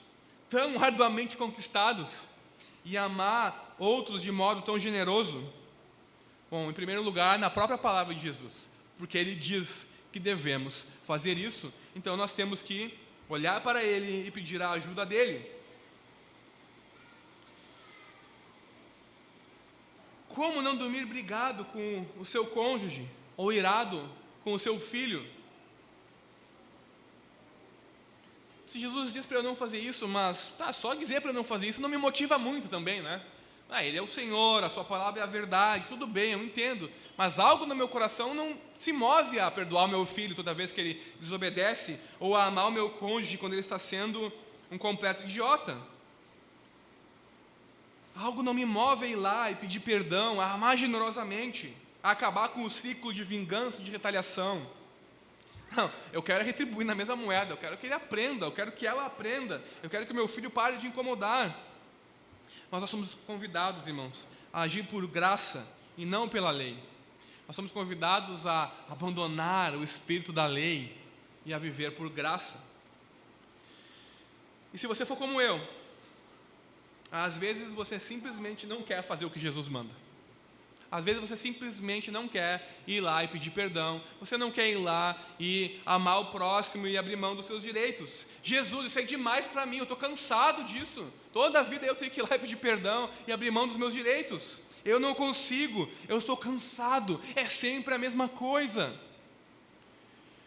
tão 0.49 0.81
arduamente 0.81 1.35
conquistados, 1.35 2.25
e 2.85 2.97
amar 2.97 3.75
outros 3.77 4.21
de 4.21 4.31
modo 4.31 4.61
tão 4.61 4.79
generoso? 4.79 5.45
Bom, 6.49 6.69
em 6.69 6.73
primeiro 6.73 7.03
lugar, 7.03 7.37
na 7.37 7.49
própria 7.49 7.77
palavra 7.77 8.15
de 8.15 8.21
Jesus, 8.21 8.69
porque 8.97 9.17
ele 9.17 9.35
diz 9.35 9.85
que 10.13 10.21
devemos 10.21 10.85
fazer 11.03 11.37
isso, 11.37 11.73
então 11.93 12.15
nós 12.15 12.31
temos 12.31 12.63
que 12.63 12.97
olhar 13.27 13.59
para 13.59 13.83
ele 13.83 14.25
e 14.25 14.31
pedir 14.31 14.61
a 14.61 14.71
ajuda 14.71 15.05
dele. 15.05 15.56
Como 20.37 20.61
não 20.61 20.75
dormir 20.75 21.03
brigado 21.03 21.65
com 21.65 22.05
o 22.19 22.23
seu 22.23 22.45
cônjuge 22.45 23.09
ou 23.35 23.51
irado 23.51 24.07
com 24.43 24.53
o 24.53 24.59
seu 24.59 24.79
filho? 24.79 25.25
Se 28.67 28.79
Jesus 28.79 29.11
diz 29.11 29.25
para 29.25 29.39
eu 29.39 29.41
não 29.41 29.55
fazer 29.55 29.79
isso, 29.79 30.07
mas 30.07 30.53
tá, 30.55 30.71
só 30.71 30.93
dizer 30.93 31.21
para 31.21 31.31
eu 31.31 31.33
não 31.33 31.43
fazer 31.43 31.69
isso 31.69 31.81
não 31.81 31.89
me 31.89 31.97
motiva 31.97 32.37
muito 32.37 32.69
também, 32.69 33.01
né? 33.01 33.19
Ah, 33.67 33.83
ele 33.83 33.97
é 33.97 34.01
o 34.01 34.07
Senhor, 34.07 34.63
a 34.63 34.69
sua 34.69 34.83
palavra 34.83 35.21
é 35.21 35.23
a 35.23 35.25
verdade, 35.25 35.89
tudo 35.89 36.05
bem, 36.05 36.33
eu 36.33 36.43
entendo. 36.43 36.87
Mas 37.17 37.39
algo 37.39 37.65
no 37.65 37.73
meu 37.73 37.87
coração 37.87 38.35
não 38.35 38.55
se 38.75 38.93
move 38.93 39.39
a 39.39 39.49
perdoar 39.49 39.85
o 39.85 39.87
meu 39.87 40.05
filho 40.05 40.35
toda 40.35 40.53
vez 40.53 40.71
que 40.71 40.79
ele 40.79 41.03
desobedece, 41.19 41.99
ou 42.19 42.35
a 42.35 42.45
amar 42.45 42.67
o 42.67 42.71
meu 42.71 42.91
cônjuge 42.91 43.39
quando 43.39 43.53
ele 43.53 43.61
está 43.61 43.79
sendo 43.79 44.31
um 44.69 44.77
completo 44.77 45.23
idiota. 45.23 45.75
Algo 48.19 48.41
não 48.41 48.53
me 48.53 48.65
move 48.65 49.05
a 49.05 49.07
ir 49.07 49.15
lá 49.15 49.51
e 49.51 49.55
pedir 49.55 49.79
perdão, 49.79 50.41
a 50.41 50.51
amar 50.51 50.75
generosamente, 50.75 51.75
a 52.01 52.11
acabar 52.11 52.49
com 52.49 52.63
o 52.63 52.69
ciclo 52.69 53.13
de 53.13 53.23
vingança, 53.23 53.81
de 53.81 53.91
retaliação. 53.91 54.67
Não, 55.75 55.91
eu 56.11 56.23
quero 56.23 56.43
retribuir 56.43 56.85
na 56.85 56.95
mesma 56.95 57.15
moeda, 57.15 57.53
eu 57.53 57.57
quero 57.57 57.77
que 57.77 57.85
ele 57.85 57.93
aprenda, 57.93 58.45
eu 58.45 58.51
quero 58.51 58.71
que 58.71 58.87
ela 58.87 59.05
aprenda, 59.05 59.63
eu 59.83 59.89
quero 59.89 60.05
que 60.07 60.13
meu 60.13 60.27
filho 60.27 60.49
pare 60.49 60.77
de 60.77 60.87
incomodar. 60.87 61.55
Mas 62.71 62.81
nós 62.81 62.89
somos 62.89 63.15
convidados, 63.27 63.87
irmãos, 63.87 64.27
a 64.51 64.61
agir 64.61 64.83
por 64.83 65.05
graça 65.05 65.67
e 65.97 66.05
não 66.05 66.27
pela 66.27 66.49
lei. 66.49 66.77
Nós 67.45 67.55
somos 67.55 67.71
convidados 67.71 68.47
a 68.47 68.71
abandonar 68.89 69.75
o 69.75 69.83
espírito 69.83 70.33
da 70.33 70.45
lei 70.45 70.97
e 71.45 71.53
a 71.53 71.59
viver 71.59 71.91
por 71.91 72.09
graça. 72.09 72.61
E 74.73 74.77
se 74.77 74.87
você 74.87 75.05
for 75.05 75.17
como 75.17 75.39
eu, 75.39 75.61
às 77.11 77.37
vezes 77.37 77.71
você 77.71 77.99
simplesmente 77.99 78.65
não 78.65 78.81
quer 78.81 79.01
fazer 79.01 79.25
o 79.25 79.29
que 79.29 79.39
Jesus 79.39 79.67
manda. 79.67 79.91
Às 80.89 81.03
vezes 81.03 81.19
você 81.19 81.35
simplesmente 81.35 82.09
não 82.09 82.29
quer 82.29 82.81
ir 82.87 83.01
lá 83.01 83.21
e 83.23 83.27
pedir 83.27 83.51
perdão, 83.51 84.01
você 84.21 84.37
não 84.37 84.49
quer 84.49 84.69
ir 84.69 84.77
lá 84.77 85.21
e 85.37 85.81
amar 85.85 86.21
o 86.21 86.25
próximo 86.27 86.87
e 86.87 86.97
abrir 86.97 87.17
mão 87.17 87.35
dos 87.35 87.45
seus 87.45 87.61
direitos. 87.61 88.25
Jesus, 88.41 88.87
isso 88.87 88.99
é 88.99 89.01
demais 89.01 89.45
para 89.45 89.65
mim, 89.65 89.77
eu 89.77 89.83
estou 89.83 89.97
cansado 89.97 90.63
disso. 90.63 91.11
Toda 91.33 91.59
a 91.59 91.63
vida 91.63 91.85
eu 91.85 91.95
tenho 91.95 92.09
que 92.09 92.21
ir 92.21 92.23
lá 92.23 92.35
e 92.35 92.39
pedir 92.39 92.55
perdão 92.55 93.09
e 93.27 93.33
abrir 93.33 93.51
mão 93.51 93.67
dos 93.67 93.75
meus 93.75 93.93
direitos. 93.93 94.61
Eu 94.85 94.97
não 94.97 95.13
consigo, 95.13 95.89
eu 96.07 96.17
estou 96.17 96.37
cansado, 96.37 97.19
é 97.35 97.45
sempre 97.45 97.93
a 97.93 97.97
mesma 97.97 98.29
coisa. 98.29 98.97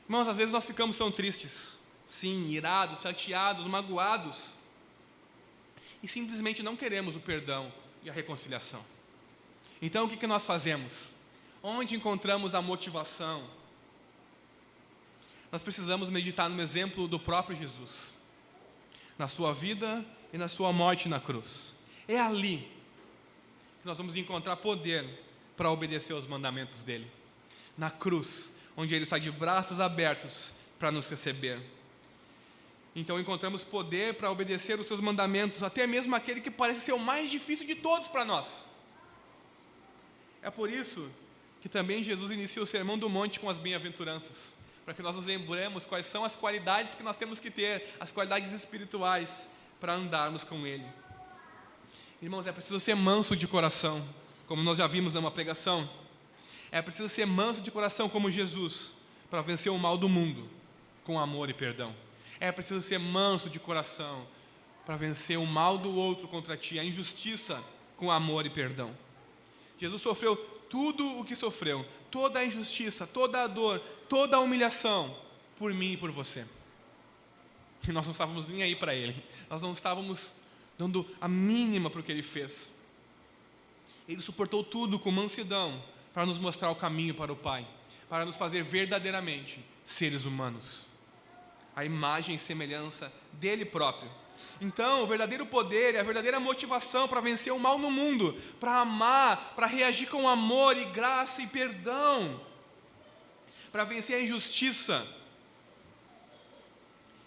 Irmãos, 0.07 0.27
às 0.27 0.39
vezes 0.39 0.53
nós 0.53 0.67
ficamos 0.67 0.97
tão 0.97 1.11
tristes, 1.13 1.79
sim, 2.07 2.49
irados, 2.49 3.03
chateados, 3.03 3.67
magoados 3.67 4.59
e 6.03 6.09
simplesmente 6.09 6.63
não 6.63 6.77
queremos 6.77 7.17
o 7.17 7.21
perdão 7.21 7.73
e 8.03 8.11
a 8.11 8.13
reconciliação. 8.13 8.85
Então 9.81 10.05
o 10.05 10.09
que, 10.09 10.17
que 10.17 10.27
nós 10.27 10.47
fazemos? 10.47 11.15
Onde 11.63 11.95
encontramos 11.95 12.55
a 12.55 12.63
motivação? 12.63 13.49
Nós 15.53 15.63
precisamos 15.63 16.09
meditar 16.09 16.49
no 16.49 16.63
exemplo 16.63 17.09
do 17.09 17.19
próprio 17.19 17.57
Jesus, 17.57 18.15
na 19.19 19.27
sua 19.27 19.53
vida 19.53 20.05
e 20.33 20.39
na 20.39 20.49
sua 20.49 20.73
morte 20.73 21.09
na 21.09 21.19
cruz. 21.19 21.75
É 22.07 22.19
ali 22.19 22.69
que 23.81 23.87
nós 23.87 23.99
vamos 23.99 24.17
encontrar 24.17 24.57
poder 24.57 25.07
para 25.57 25.71
obedecer 25.71 26.13
aos 26.13 26.27
mandamentos 26.27 26.85
dele. 26.85 27.11
Na 27.77 27.91
cruz, 27.91 28.53
onde 28.77 28.95
ele 28.95 29.05
está 29.05 29.19
de 29.19 29.31
braços 29.31 29.81
abertos 29.81 30.53
para 30.79 30.91
nos 30.91 31.09
receber. 31.09 31.61
Então 32.95 33.21
encontramos 33.21 33.63
poder 33.63 34.15
para 34.15 34.31
obedecer 34.31 34.79
os 34.81 34.87
seus 34.87 35.01
mandamentos, 35.01 35.63
até 35.63 35.87
mesmo 35.87 36.15
aquele 36.17 36.41
que 36.41 36.51
parece 36.51 36.81
ser 36.81 36.93
o 36.93 36.99
mais 36.99 37.31
difícil 37.31 37.67
de 37.67 37.77
todos 37.77 38.09
para 38.09 38.25
nós. 38.25 38.67
É 40.43 40.51
por 40.51 40.71
isso 40.71 41.09
que 41.61 41.69
também 41.69 42.03
Jesus 42.03 42.31
inicia 42.31 42.63
o 42.63 42.67
Sermão 42.67 42.99
do 42.99 43.09
Monte 43.09 43.39
com 43.39 43.49
as 43.49 43.59
bem-aventuranças, 43.59 44.53
para 44.85 44.95
que 44.95 45.03
nós 45.03 45.15
nos 45.15 45.27
lembremos 45.27 45.85
quais 45.85 46.07
são 46.07 46.25
as 46.25 46.35
qualidades 46.35 46.95
que 46.95 47.03
nós 47.03 47.17
temos 47.17 47.39
que 47.39 47.51
ter, 47.51 47.95
as 48.01 48.11
qualidades 48.11 48.53
espirituais, 48.53 49.47
para 49.79 49.95
andarmos 49.95 50.43
com 50.43 50.67
Ele. 50.67 50.87
Irmãos, 52.21 52.47
é 52.47 52.53
preciso 52.53 52.81
ser 52.81 52.95
manso 52.95 53.37
de 53.37 53.47
coração, 53.47 54.07
como 54.47 54.63
nós 54.63 54.79
já 54.79 54.87
vimos 54.87 55.15
numa 55.15 55.31
pregação. 55.31 55.89
É 56.73 56.83
preciso 56.83 57.09
ser 57.09 57.27
manso 57.27 57.63
de 57.63 57.71
coração 57.71 58.09
como 58.09 58.31
Jesus, 58.31 58.93
para 59.31 59.43
vencer 59.43 59.71
o 59.71 59.79
mal 59.79 59.97
do 59.97 60.09
mundo 60.09 60.49
com 61.05 61.19
amor 61.19 61.49
e 61.49 61.55
perdão. 61.55 61.95
É 62.41 62.51
preciso 62.51 62.81
ser 62.81 62.99
manso 62.99 63.49
de 63.49 63.61
coração 63.61 64.27
para 64.85 64.97
vencer 64.97 65.39
o 65.39 65.47
mal 65.47 65.79
do 65.79 65.95
outro 65.95 66.27
contra 66.27 66.57
ti, 66.57 66.79
a 66.79 66.85
injustiça 66.85 67.63
com 67.97 68.11
amor 68.11 68.47
e 68.47 68.51
perdão. 68.51 68.97
Jesus 69.79 70.03
sofreu 70.03 70.35
tudo 70.71 71.19
o 71.19 71.25
que 71.25 71.37
sofreu, 71.37 71.87
toda 72.11 72.39
a 72.39 72.45
injustiça, 72.45 73.07
toda 73.07 73.43
a 73.43 73.47
dor, 73.47 73.79
toda 74.09 74.37
a 74.37 74.41
humilhação 74.41 75.15
por 75.59 75.73
mim 75.75 75.93
e 75.93 75.97
por 75.97 76.11
você. 76.11 76.47
E 77.87 77.93
nós 77.93 78.05
não 78.05 78.13
estávamos 78.13 78.47
nem 78.47 78.63
aí 78.63 78.75
para 78.75 78.95
Ele, 78.95 79.23
nós 79.49 79.63
não 79.63 79.73
estávamos 79.73 80.35
dando 80.79 81.07
a 81.21 81.29
mínima 81.29 81.91
para 81.91 82.01
o 82.01 82.03
que 82.03 82.11
Ele 82.11 82.23
fez. 82.23 82.73
Ele 84.09 84.23
suportou 84.23 84.65
tudo 84.65 84.99
com 84.99 85.11
mansidão 85.11 85.83
para 86.13 86.27
nos 86.27 86.39
mostrar 86.39 86.71
o 86.71 86.77
caminho 86.77 87.15
para 87.15 87.33
o 87.33 87.37
Pai, 87.37 87.67
para 88.09 88.25
nos 88.25 88.37
fazer 88.37 88.63
verdadeiramente 88.63 89.65
seres 89.85 90.25
humanos, 90.25 90.87
a 91.75 91.85
imagem 91.85 92.37
e 92.37 92.39
semelhança 92.39 93.13
dele 93.33 93.65
próprio. 93.65 94.11
Então, 94.61 95.03
o 95.03 95.07
verdadeiro 95.07 95.47
poder 95.47 95.95
e 95.95 95.99
a 95.99 96.03
verdadeira 96.03 96.39
motivação 96.39 97.09
para 97.09 97.21
vencer 97.21 97.53
o 97.53 97.59
mal 97.59 97.79
no 97.79 97.91
mundo, 97.91 98.35
para 98.59 98.81
amar, 98.81 99.55
para 99.55 99.67
reagir 99.67 100.09
com 100.09 100.29
amor 100.29 100.77
e 100.77 100.85
graça 100.87 101.41
e 101.43 101.47
perdão, 101.47 102.41
para 103.73 103.85
vencer 103.85 104.17
a 104.17 104.23
injustiça, 104.23 105.07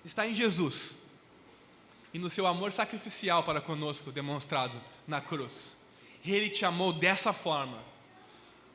está 0.06 0.28
em 0.28 0.36
Jesus 0.36 0.94
e 2.14 2.20
no 2.20 2.30
seu 2.30 2.46
amor 2.46 2.72
sacrificial 2.72 3.44
para 3.44 3.60
conosco, 3.60 4.12
demonstrado 4.12 4.80
na 5.08 5.20
cruz. 5.20 5.76
Ele 6.24 6.50
te 6.50 6.64
amou 6.64 6.94
dessa 6.94 7.34
forma, 7.34 7.80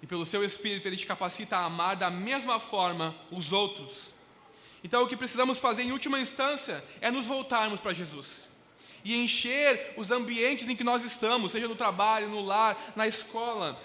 e 0.03 0.07
pelo 0.07 0.27
seu 0.27 0.45
Espírito 0.45 0.87
ele 0.87 0.97
te 0.97 1.07
capacita 1.07 1.57
a 1.57 1.65
amar 1.65 1.97
da 1.97 2.11
mesma 2.11 2.59
forma 2.59 3.15
os 3.31 3.53
outros. 3.53 4.13
Então, 4.83 5.03
o 5.03 5.09
que 5.09 5.17
precisamos 5.17 5.59
fazer 5.59 5.83
em 5.83 5.93
última 5.93 6.21
instância 6.21 6.85
é 7.01 7.11
nos 7.11 7.27
voltarmos 7.27 7.81
para 7.81 7.93
Jesus. 7.93 8.49
E 9.05 9.17
encher 9.17 9.95
os 9.97 10.11
ambientes 10.11 10.69
em 10.69 10.77
que 10.77 10.85
nós 10.85 11.03
estamos, 11.03 11.53
seja 11.53 11.69
no 11.69 11.77
trabalho, 11.77 12.29
no 12.29 12.43
lar, 12.43 12.93
na 12.95 13.07
escola, 13.07 13.81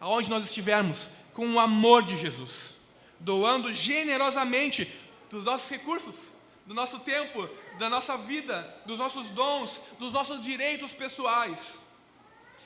aonde 0.00 0.30
nós 0.30 0.44
estivermos, 0.44 1.08
com 1.34 1.46
o 1.54 1.60
amor 1.60 2.02
de 2.02 2.16
Jesus, 2.16 2.76
doando 3.18 3.72
generosamente 3.72 4.90
dos 5.30 5.44
nossos 5.44 5.68
recursos, 5.70 6.32
do 6.66 6.74
nosso 6.74 6.98
tempo, 7.00 7.48
da 7.78 7.88
nossa 7.88 8.16
vida, 8.16 8.74
dos 8.86 8.98
nossos 8.98 9.30
dons, 9.30 9.80
dos 9.98 10.12
nossos 10.12 10.40
direitos 10.40 10.92
pessoais, 10.92 11.80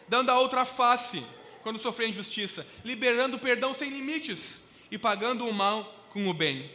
dando 0.08 0.30
a 0.30 0.38
outra 0.38 0.64
face 0.64 1.24
quando 1.62 1.78
sofrer 1.78 2.08
injustiça, 2.08 2.66
liberando 2.84 3.38
perdão 3.38 3.74
sem 3.74 3.90
limites 3.90 4.60
e 4.90 4.98
pagando 4.98 5.46
o 5.48 5.52
mal 5.52 6.06
com 6.12 6.28
o 6.28 6.34
bem. 6.34 6.70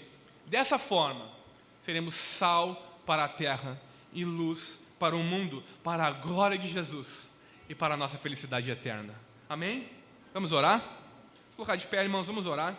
Dessa 0.51 0.77
forma, 0.77 1.29
seremos 1.79 2.13
sal 2.13 2.99
para 3.05 3.23
a 3.23 3.29
terra 3.29 3.81
e 4.11 4.25
luz 4.25 4.81
para 4.99 5.15
o 5.15 5.23
mundo, 5.23 5.63
para 5.81 6.05
a 6.05 6.11
glória 6.11 6.57
de 6.57 6.67
Jesus 6.67 7.25
e 7.69 7.73
para 7.73 7.93
a 7.93 7.97
nossa 7.97 8.17
felicidade 8.17 8.69
eterna. 8.69 9.15
Amém? 9.47 9.87
Vamos 10.33 10.51
orar? 10.51 10.81
Vou 11.55 11.55
colocar 11.55 11.77
de 11.77 11.87
pé, 11.87 12.03
irmãos, 12.03 12.27
vamos 12.27 12.45
orar. 12.47 12.77